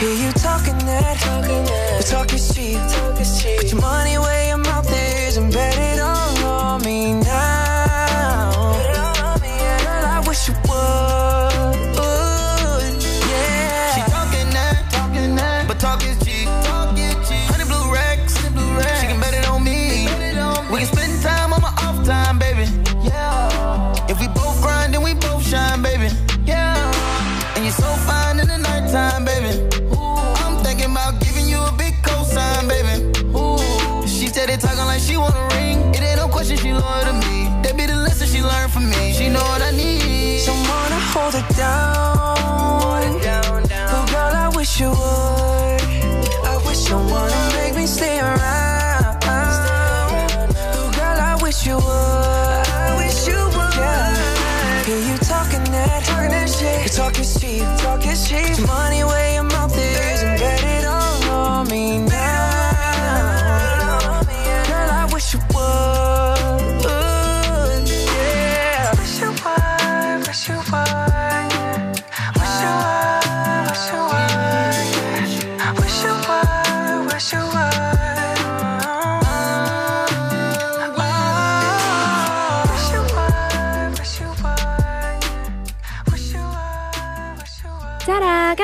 [0.00, 2.04] Hear you talking that, talking that.
[2.04, 2.78] Talk is cheap.
[2.78, 3.14] Talk.
[3.14, 4.58] Put your money where your
[28.06, 29.52] fine in the nighttime, baby.
[30.42, 32.94] I'm thinking about giving you a big cosign, baby.
[34.06, 35.94] She said they talking like she want a ring.
[35.94, 37.48] It ain't no question she loyal to me.
[37.62, 39.12] That be the lesson she learned from me.
[39.12, 40.40] She know what I need.
[40.40, 42.19] Someone to hold it down.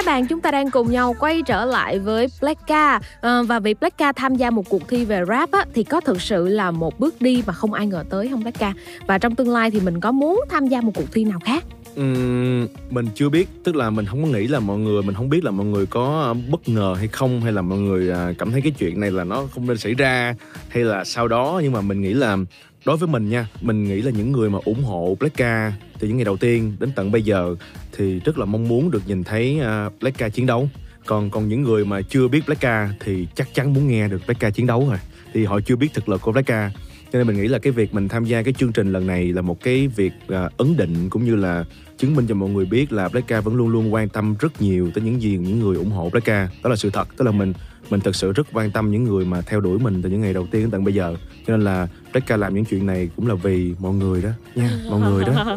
[0.06, 3.58] Các bạn chúng ta đang cùng nhau quay trở lại với Blackka à, ờ, và
[3.58, 6.70] vì Blackka tham gia một cuộc thi về rap á, thì có thực sự là
[6.70, 8.74] một bước đi mà không ai ngờ tới không Blackka
[9.06, 11.64] và trong tương lai thì mình có muốn tham gia một cuộc thi nào khác?
[12.00, 13.48] Uhm, mình chưa biết.
[13.64, 15.86] Tức là mình không có nghĩ là mọi người mình không biết là mọi người
[15.86, 19.00] có ờ, bất ngờ hay không hay là mọi người à, cảm thấy cái chuyện
[19.00, 20.34] này là nó không nên xảy ra
[20.68, 21.60] hay là sau đó.
[21.62, 22.36] Nhưng mà mình nghĩ là
[22.86, 26.16] đối với mình nha mình nghĩ là những người mà ủng hộ Blackka từ những
[26.16, 27.56] ngày đầu tiên đến tận bây giờ
[27.92, 29.60] thì rất là mong muốn được nhìn thấy
[30.08, 30.68] uh, chiến đấu.
[31.06, 34.50] Còn còn những người mà chưa biết Blackka thì chắc chắn muốn nghe được Blackka
[34.50, 34.98] chiến đấu rồi.
[35.32, 36.70] Thì họ chưa biết thực lực của Blackka
[37.12, 39.32] cho nên mình nghĩ là cái việc mình tham gia cái chương trình lần này
[39.32, 41.64] là một cái việc uh, ấn định cũng như là
[41.98, 44.90] chứng minh cho mọi người biết là Blackka vẫn luôn luôn quan tâm rất nhiều
[44.94, 47.52] tới những gì những người ủng hộ Blackka đó là sự thật tức là mình
[47.90, 50.32] mình thật sự rất quan tâm những người mà theo đuổi mình từ những ngày
[50.32, 51.16] đầu tiên đến tận bây giờ.
[51.46, 54.30] Cho nên là Blackka làm những chuyện này cũng là vì mọi người đó.
[54.54, 55.56] Nha mọi người đó.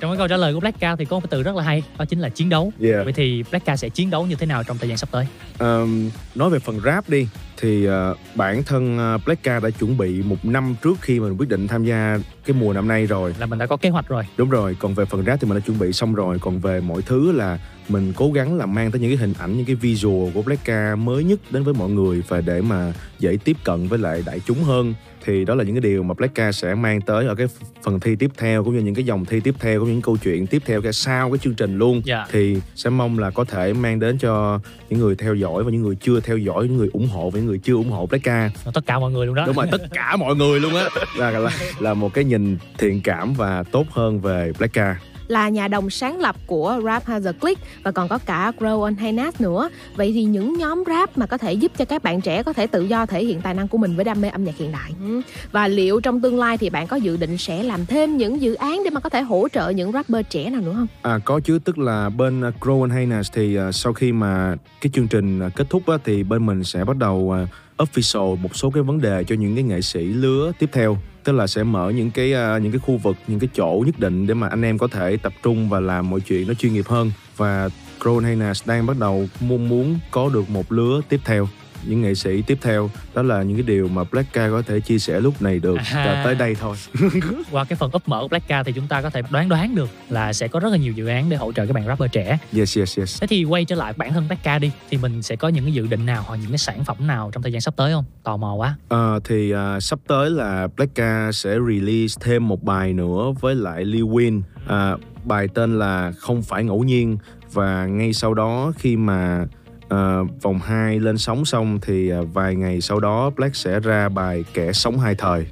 [0.00, 2.04] Trong cái câu trả lời của Blackka thì có một từ rất là hay đó
[2.04, 2.72] chính là chiến đấu.
[2.80, 3.04] Yeah.
[3.04, 5.26] vậy thì Blackka sẽ chiến đấu như thế nào trong thời gian sắp tới?
[5.58, 10.22] Ờm, nói về phần rap đi thì ờ, bản thân uh, Blackka đã chuẩn bị
[10.22, 13.34] một năm trước khi mình quyết định tham gia cái mùa năm nay rồi.
[13.38, 14.24] Là mình đã có kế hoạch rồi.
[14.36, 16.38] Đúng rồi còn về phần rap thì mình đã chuẩn bị xong rồi.
[16.38, 17.58] Còn về mọi thứ là
[17.88, 20.96] mình cố gắng là mang tới những cái hình ảnh những cái visual của Blackka
[20.96, 24.40] mới nhất đến với mọi người và để mà dễ tiếp cận với lại đại
[24.46, 24.94] chúng hơn
[25.26, 27.46] thì đó là những cái điều mà Blackka sẽ mang tới ở cái
[27.82, 30.02] phần thi tiếp theo cũng như những cái dòng thi tiếp theo cũng như những
[30.02, 32.02] câu chuyện tiếp theo cái sau cái chương trình luôn.
[32.04, 32.26] Dạ.
[32.30, 35.82] thì sẽ mong là có thể mang đến cho những người theo dõi và những
[35.82, 38.50] người chưa theo dõi những người ủng hộ và những người chưa ủng hộ Blackka
[38.74, 39.46] tất cả mọi người luôn đó.
[39.46, 40.88] Đúng rồi tất cả mọi người luôn á.
[41.18, 41.50] Là, là
[41.80, 44.96] là một cái nhìn thiện cảm và tốt hơn về Blackka
[45.28, 48.82] là nhà đồng sáng lập của Rap Has a Click và còn có cả Grow
[48.82, 49.70] on Haynas nữa.
[49.96, 52.66] Vậy thì những nhóm rap mà có thể giúp cho các bạn trẻ có thể
[52.66, 54.92] tự do thể hiện tài năng của mình với đam mê âm nhạc hiện đại.
[55.00, 55.20] Ừ.
[55.52, 58.54] Và liệu trong tương lai thì bạn có dự định sẽ làm thêm những dự
[58.54, 60.86] án để mà có thể hỗ trợ những rapper trẻ nào nữa không?
[61.02, 64.56] À có chứ tức là bên uh, Grow and Haynes thì uh, sau khi mà
[64.80, 67.48] cái chương trình uh, kết thúc á, thì bên mình sẽ bắt đầu uh,
[67.88, 71.32] official một số cái vấn đề cho những cái nghệ sĩ lứa tiếp theo tức
[71.32, 74.26] là sẽ mở những cái uh, những cái khu vực những cái chỗ nhất định
[74.26, 76.86] để mà anh em có thể tập trung và làm mọi chuyện nó chuyên nghiệp
[76.88, 77.12] hơn.
[77.36, 77.68] Và
[78.00, 81.48] Grow Hainas đang bắt đầu mong muốn có được một lứa tiếp theo
[81.86, 82.90] những nghệ sĩ tiếp theo.
[83.14, 85.76] Đó là những cái điều mà Blackka có thể chia sẻ lúc này được.
[85.76, 86.04] À.
[86.06, 86.76] và tới đây thôi.
[87.50, 89.88] Qua cái phần úp mở của Blackka thì chúng ta có thể đoán đoán được
[90.08, 92.38] là sẽ có rất là nhiều dự án để hỗ trợ các bạn rapper trẻ.
[92.56, 93.20] Yes yes yes.
[93.20, 95.72] Thế thì quay trở lại bản thân Blackka đi thì mình sẽ có những cái
[95.72, 98.04] dự định nào hoặc những cái sản phẩm nào trong thời gian sắp tới không?
[98.22, 98.76] Tò mò quá.
[98.88, 103.84] Ờ, thì à, sắp tới là Blackka sẽ release thêm một bài nữa với lại
[103.84, 107.18] Lil Wayne À, bài tên là không phải ngẫu nhiên.
[107.52, 109.46] Và ngay sau đó khi mà
[109.88, 114.08] à, vòng 2 lên sóng xong thì à, vài ngày sau đó Black sẽ ra
[114.08, 115.46] bài kẻ sống hai thời.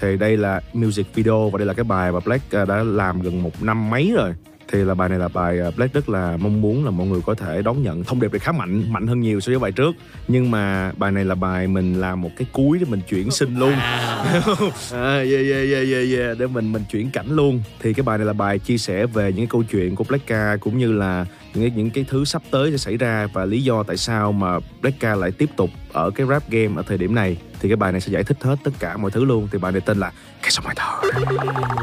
[0.00, 3.20] Thì đây là music video và đây là cái bài mà Black ờ, đã làm
[3.20, 4.34] gần một năm mấy rồi
[4.74, 7.20] thì là bài này là bài à, Black rất là mong muốn là mọi người
[7.26, 8.04] có thể đón nhận.
[8.04, 9.94] Thông điệp này khá mạnh mạnh hơn nhiều so với bài trước.
[10.28, 13.58] Nhưng mà bài này là bài mình làm một cái cuối để mình chuyển sinh
[13.58, 13.74] luôn.
[14.92, 16.38] À, yeah, yeah, yeah, yeah, yeah.
[16.38, 17.62] để mình mình chuyển cảnh luôn.
[17.80, 20.56] Thì cái bài này là bài chia sẻ về những cái câu chuyện của Blackka
[20.60, 23.62] cũng như là những cái, những cái thứ sắp tới sẽ xảy ra và lý
[23.62, 27.14] do tại sao mà Blackka lại tiếp tục ở cái rap game ở thời điểm
[27.14, 29.48] này thì cái bài này sẽ giải thích hết tất cả mọi thứ luôn.
[29.52, 30.12] Thì bài này tên là
[30.42, 31.08] cái sông bài thơ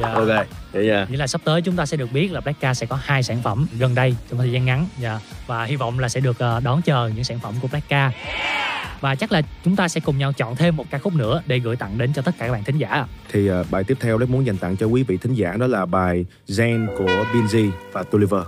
[0.02, 0.08] Dạ.
[0.14, 1.06] ok vậy nha.
[1.10, 3.42] Nghĩa là sắp tới chúng ta sẽ được biết là Blackka sẽ có hai sản
[3.44, 4.88] phẩm gần đây trong thời gian ngắn.
[5.00, 5.20] Dạ.
[5.48, 8.12] và hy vọng là sẽ được ờ, đón chờ những sản phẩm của Blackka
[9.02, 11.60] và chắc là chúng ta sẽ cùng nhau chọn thêm một ca khúc nữa để
[11.60, 13.06] gửi tặng đến cho tất cả các bạn thính giả.
[13.32, 15.68] Thì ờ, bài tiếp theo Lết muốn dành tặng cho quý vị thính giả đó
[15.68, 18.42] là bài Zen của Binz và Tulliver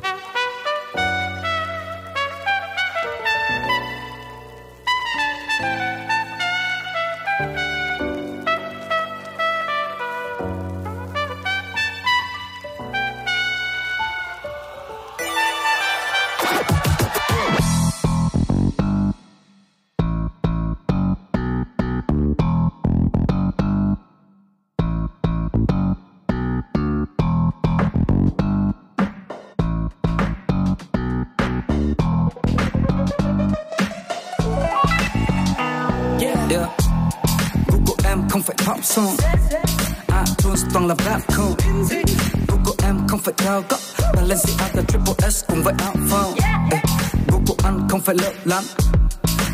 [48.53, 48.63] lắm.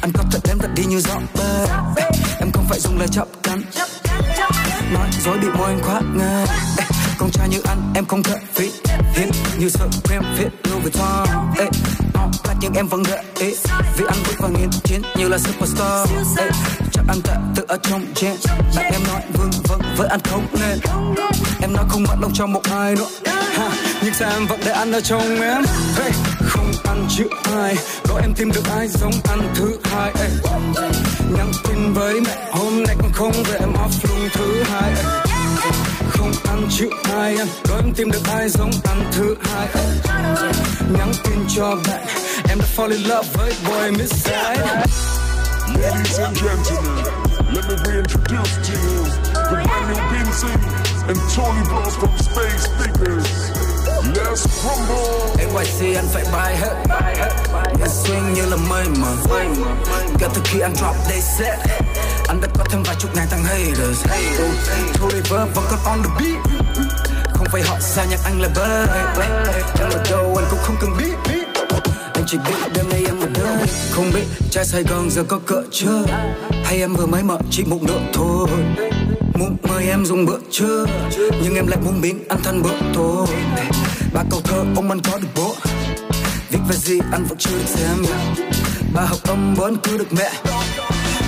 [0.02, 1.68] Ăn cắp thật đếm thật đi như gió bê
[2.40, 3.64] Em không phải dùng lời chọc cắn.
[4.94, 6.46] Nói dối bị môi anh khoác ngay
[7.20, 8.72] Con trai như anh em không thợ phí
[9.16, 11.28] Hiến như sợ em fit Louis Vuitton
[11.58, 11.66] Ê,
[12.14, 12.30] all
[12.62, 13.56] nhưng em vẫn gợi ý.
[13.98, 16.10] Vì anh bước vào nghiên chiến như là superstar.
[16.38, 16.50] Ê,
[16.92, 18.36] Chắc anh tệ tự ở trong gen
[18.76, 20.80] Bạn em nói vương vâng với anh không nên.
[21.62, 23.32] Em nói không mất lòng cho một ai nữa.
[23.54, 23.70] Ha,
[24.04, 25.64] Nhưng sao em vẫn để anh ở trong em?
[25.98, 26.12] Hey,
[26.50, 27.76] Không ăn chữ ai
[28.22, 30.30] em tìm được ai giống anh thứ hai ấy.
[31.38, 35.04] Nhắn tin với mẹ hôm nay con không về em off luôn thứ hai ấy.
[36.10, 39.98] Không ăn chữ ai em Có em tìm được ai giống anh thứ hai ấy.
[40.98, 42.06] Nhắn tin cho bạn
[42.50, 44.28] Em đã fall in love với boy miss
[45.70, 47.06] Ladies and gentlemen,
[47.54, 50.54] let me reintroduce to you the brand new Binzy
[51.08, 53.09] and Tony Blows from Space Figures.
[54.40, 55.36] Let's rumble.
[55.36, 56.76] NYC anh phải bay hết.
[57.80, 59.08] Em swing như là mây mà.
[60.20, 61.60] Kể từ khi anh drop they set
[62.28, 64.06] Anh đã có thêm vài chục ngàn thằng haters.
[64.94, 66.66] Thu reverb vẫn còn on the beat.
[67.34, 68.88] Không phải họ sao nhạc anh là bơi
[69.80, 71.36] Em ở đâu, anh cũng không cần biết.
[72.14, 73.68] Anh chỉ biết đêm nay em ở đây.
[73.92, 76.04] Không biết trai Sài Gòn giờ có cỡ chưa?
[76.64, 78.48] Hay em vừa mới mở chỉ một nữa thôi?
[79.34, 80.86] Muốn mời em dùng bữa trưa.
[81.44, 83.28] Nhưng em lại muốn biến ăn thân bữa tối.
[84.20, 85.56] Ba câu thơ, ông ăn có được bố.
[86.50, 88.06] Viết về gì, anh vẫn chưa được xem.
[88.94, 90.32] Ba học âm vẫn cứ được mẹ.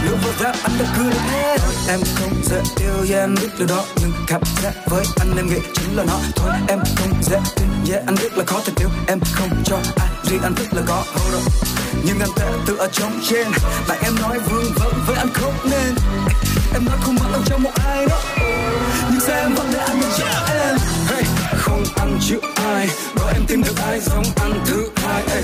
[0.06, 1.58] Lúc vừa rap anh đã cứ được hết.
[1.88, 3.86] Em không dễ yêu yeah em biết điều đó.
[4.02, 6.20] Nhưng cảm giác với anh, em nghĩ chính là nó.
[6.36, 9.78] Thôi, em không dễ tin yeah, anh biết là khó tình yêu Em không cho
[9.96, 11.04] ai riêng anh thích là có.
[11.14, 11.54] Hold up
[12.06, 13.48] Nhưng anh tệ tự ở trong trên.
[13.88, 15.96] Bạn em nói vương vấn với anh không nên.
[16.74, 18.22] Em nói không mất lòng trong một ai đó.
[19.12, 20.50] Nhưng sao em vẫn để anh ở yeah.
[20.50, 20.61] em?
[22.32, 22.88] Không chữ ai?
[23.16, 24.00] Đó em tìm được ai?
[24.00, 25.44] Giống ăn thứ hai ey.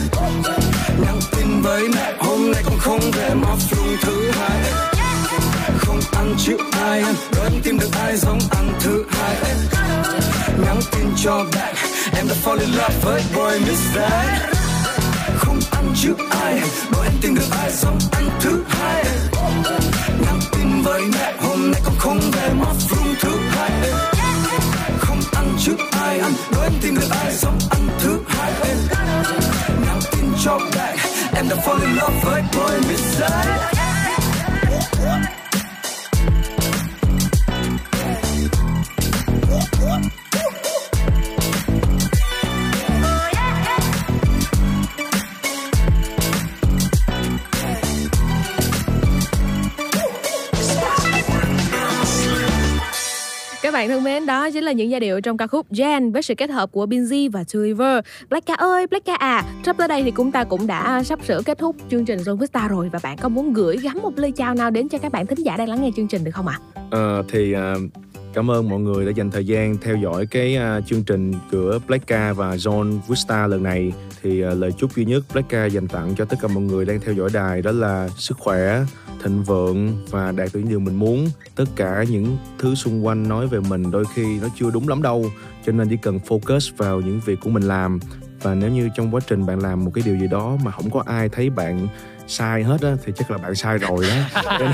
[1.02, 4.74] Nhắn tin với mẹ, hôm nay con không về, mà off thứ hai ey.
[5.78, 7.02] Không ăn chữ ai
[7.36, 8.18] Đó em tìm được ai?
[8.18, 9.56] Giống ăn thứ hai ey.
[10.66, 11.76] Nhắn tin cho bạn
[12.16, 14.42] Em đã fall in love với boy miss that
[15.38, 16.62] Không ăn chữ ai
[16.92, 17.72] Đó em tìm được ai?
[17.72, 19.04] Giống ăn thứ hai
[20.26, 23.72] Nhắn tin với mẹ, hôm nay con không về, mà off thứ hai
[25.00, 26.34] Không ăn chữ ai ăn
[27.38, 28.52] sống ăn thứ hai
[29.86, 30.98] Nhắn tin cho bạn.
[31.36, 33.77] Em đã fall in love với boy miss that
[53.78, 56.36] bạn thân mến, đó chính là những giai điệu trong ca khúc Jen với sự
[56.36, 58.00] kết hợp của Binz và Tulliver.
[58.30, 61.58] Blacka ơi, Blacka à, sắp tới đây thì chúng ta cũng đã sắp sửa kết
[61.58, 64.56] thúc chương trình Zone Vista rồi và bạn có muốn gửi gắm một lời chào
[64.56, 66.60] nào đến cho các bạn thính giả đang lắng nghe chương trình được không ạ?
[66.92, 67.76] Ờ, thì à,
[68.34, 71.80] cảm ơn mọi người đã dành thời gian theo dõi cái à, chương trình của
[71.88, 76.16] Blacka và John Vista lần này thì à, lời chúc duy nhất Blackka dành tặng
[76.18, 78.86] cho tất cả mọi người đang theo dõi đài đó là sức khỏe
[79.24, 81.28] thịnh vượng và đạt được những điều mình muốn.
[81.56, 85.02] Tất cả những thứ xung quanh nói về mình đôi khi nó chưa đúng lắm
[85.02, 85.26] đâu
[85.66, 88.00] cho nên chỉ cần focus vào những việc của mình làm.
[88.42, 90.90] Và nếu như trong quá trình bạn làm một cái điều gì đó mà không
[90.90, 91.88] có ai thấy bạn
[92.28, 94.72] sai hết á thì chắc là bạn sai rồi đó cho nên,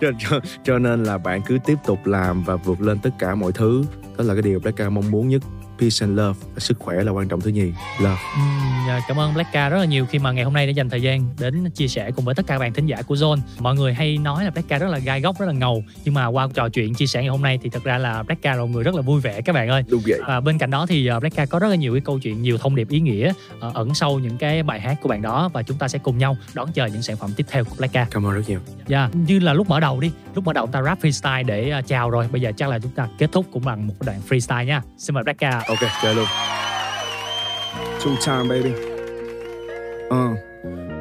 [0.00, 3.34] cho, cho, cho nên là bạn cứ tiếp tục làm và vượt lên tất cả
[3.34, 3.84] mọi thứ.
[4.18, 5.42] Đó là cái điều Blackka mong muốn nhất
[5.80, 9.34] peace and love sức khỏe là quan trọng thứ nhì love Uhm, dạ, cảm ơn
[9.34, 11.88] Blackka rất là nhiều khi mà ngày hôm nay đã dành thời gian đến chia
[11.88, 13.38] sẻ cùng với tất cả các bạn thính giả của Zone.
[13.58, 16.26] Mọi người hay nói là Blackka rất là gai góc, rất là ngầu, nhưng mà
[16.26, 18.66] qua trò chuyện chia sẻ ngày hôm nay thì thật ra là Blackka là một
[18.66, 19.84] người rất là vui vẻ các bạn ơi.
[19.88, 20.20] Đúng vậy.
[20.26, 22.58] Và bên cạnh đó thì uh, Blackka có rất là nhiều cái câu chuyện, nhiều
[22.58, 23.32] thông điệp ý nghĩa
[23.68, 26.18] uh, ẩn sâu những cái bài hát của bạn đó và chúng ta sẽ cùng
[26.18, 28.06] nhau đón chờ những sản phẩm tiếp theo của Blackka.
[28.10, 28.60] Cảm ơn rất nhiều.
[28.86, 31.72] Dạ, như là lúc mở đầu đi, lúc mở đầu chúng ta rap freestyle để
[31.78, 34.20] uh, chào rồi, bây giờ chắc là chúng ta kết thúc cũng bằng một đoạn
[34.28, 34.82] freestyle nha.
[34.98, 35.62] Xin mời Blackka.
[35.68, 36.26] Ok, chơi luôn.
[38.04, 38.72] Two time baby.
[40.10, 40.95] Uh.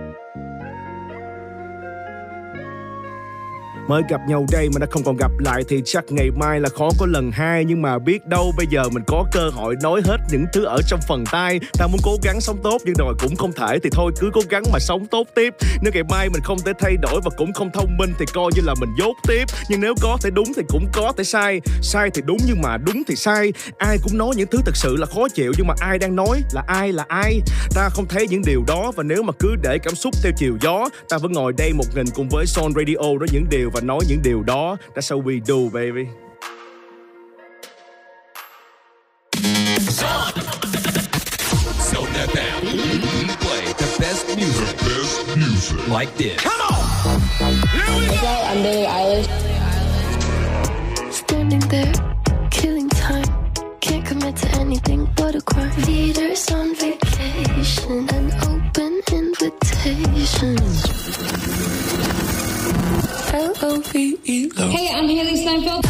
[3.87, 6.69] Mới gặp nhau đây mà đã không còn gặp lại Thì chắc ngày mai là
[6.69, 7.65] khó có lần hai.
[7.65, 10.77] Nhưng mà biết đâu bây giờ mình có cơ hội nói hết những thứ ở
[10.87, 11.59] trong phần tay.
[11.79, 13.79] Ta muốn cố gắng sống tốt nhưng rồi cũng không thể.
[13.83, 15.53] Thì thôi cứ cố gắng mà sống tốt tiếp.
[15.81, 18.51] Nếu ngày mai mình không thể thay đổi và cũng không thông minh Thì coi
[18.55, 19.45] như là mình dốt tiếp.
[19.69, 21.61] Nhưng nếu có thể đúng thì cũng có thể sai.
[21.81, 23.53] Sai thì đúng nhưng mà đúng thì sai.
[23.77, 26.41] Ai cũng nói những thứ thật sự là khó chịu Nhưng mà ai đang nói
[26.53, 27.41] là ai là ai?
[27.75, 30.57] Ta không thấy những điều đó Và nếu mà cứ để cảm xúc theo chiều
[30.61, 33.81] gió, Ta vẫn ngồi đây một mình cùng với Son Radio Đó những điều và
[33.81, 36.05] nói những điều đó That's how we do baby
[41.91, 42.63] Zone FM.
[42.63, 44.77] We play the best music.
[44.77, 45.87] The best music.
[45.97, 46.37] Like this.
[46.41, 46.75] Come on!
[48.11, 49.29] Okay, I'm Billie Eilish.
[51.11, 51.93] Standing there,
[52.51, 53.29] killing time.
[53.81, 55.71] Can't commit to anything but a crime.
[55.87, 60.57] Leaders on vacation, an open invitation.
[63.33, 64.49] L O V E.
[64.55, 65.85] Hey, I'm Haley Steinfeld.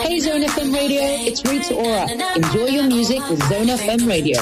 [0.00, 1.00] Hey, Zone FM Radio.
[1.02, 2.08] It's Rita Ora.
[2.36, 4.38] Enjoy your music with Zone FM Radio.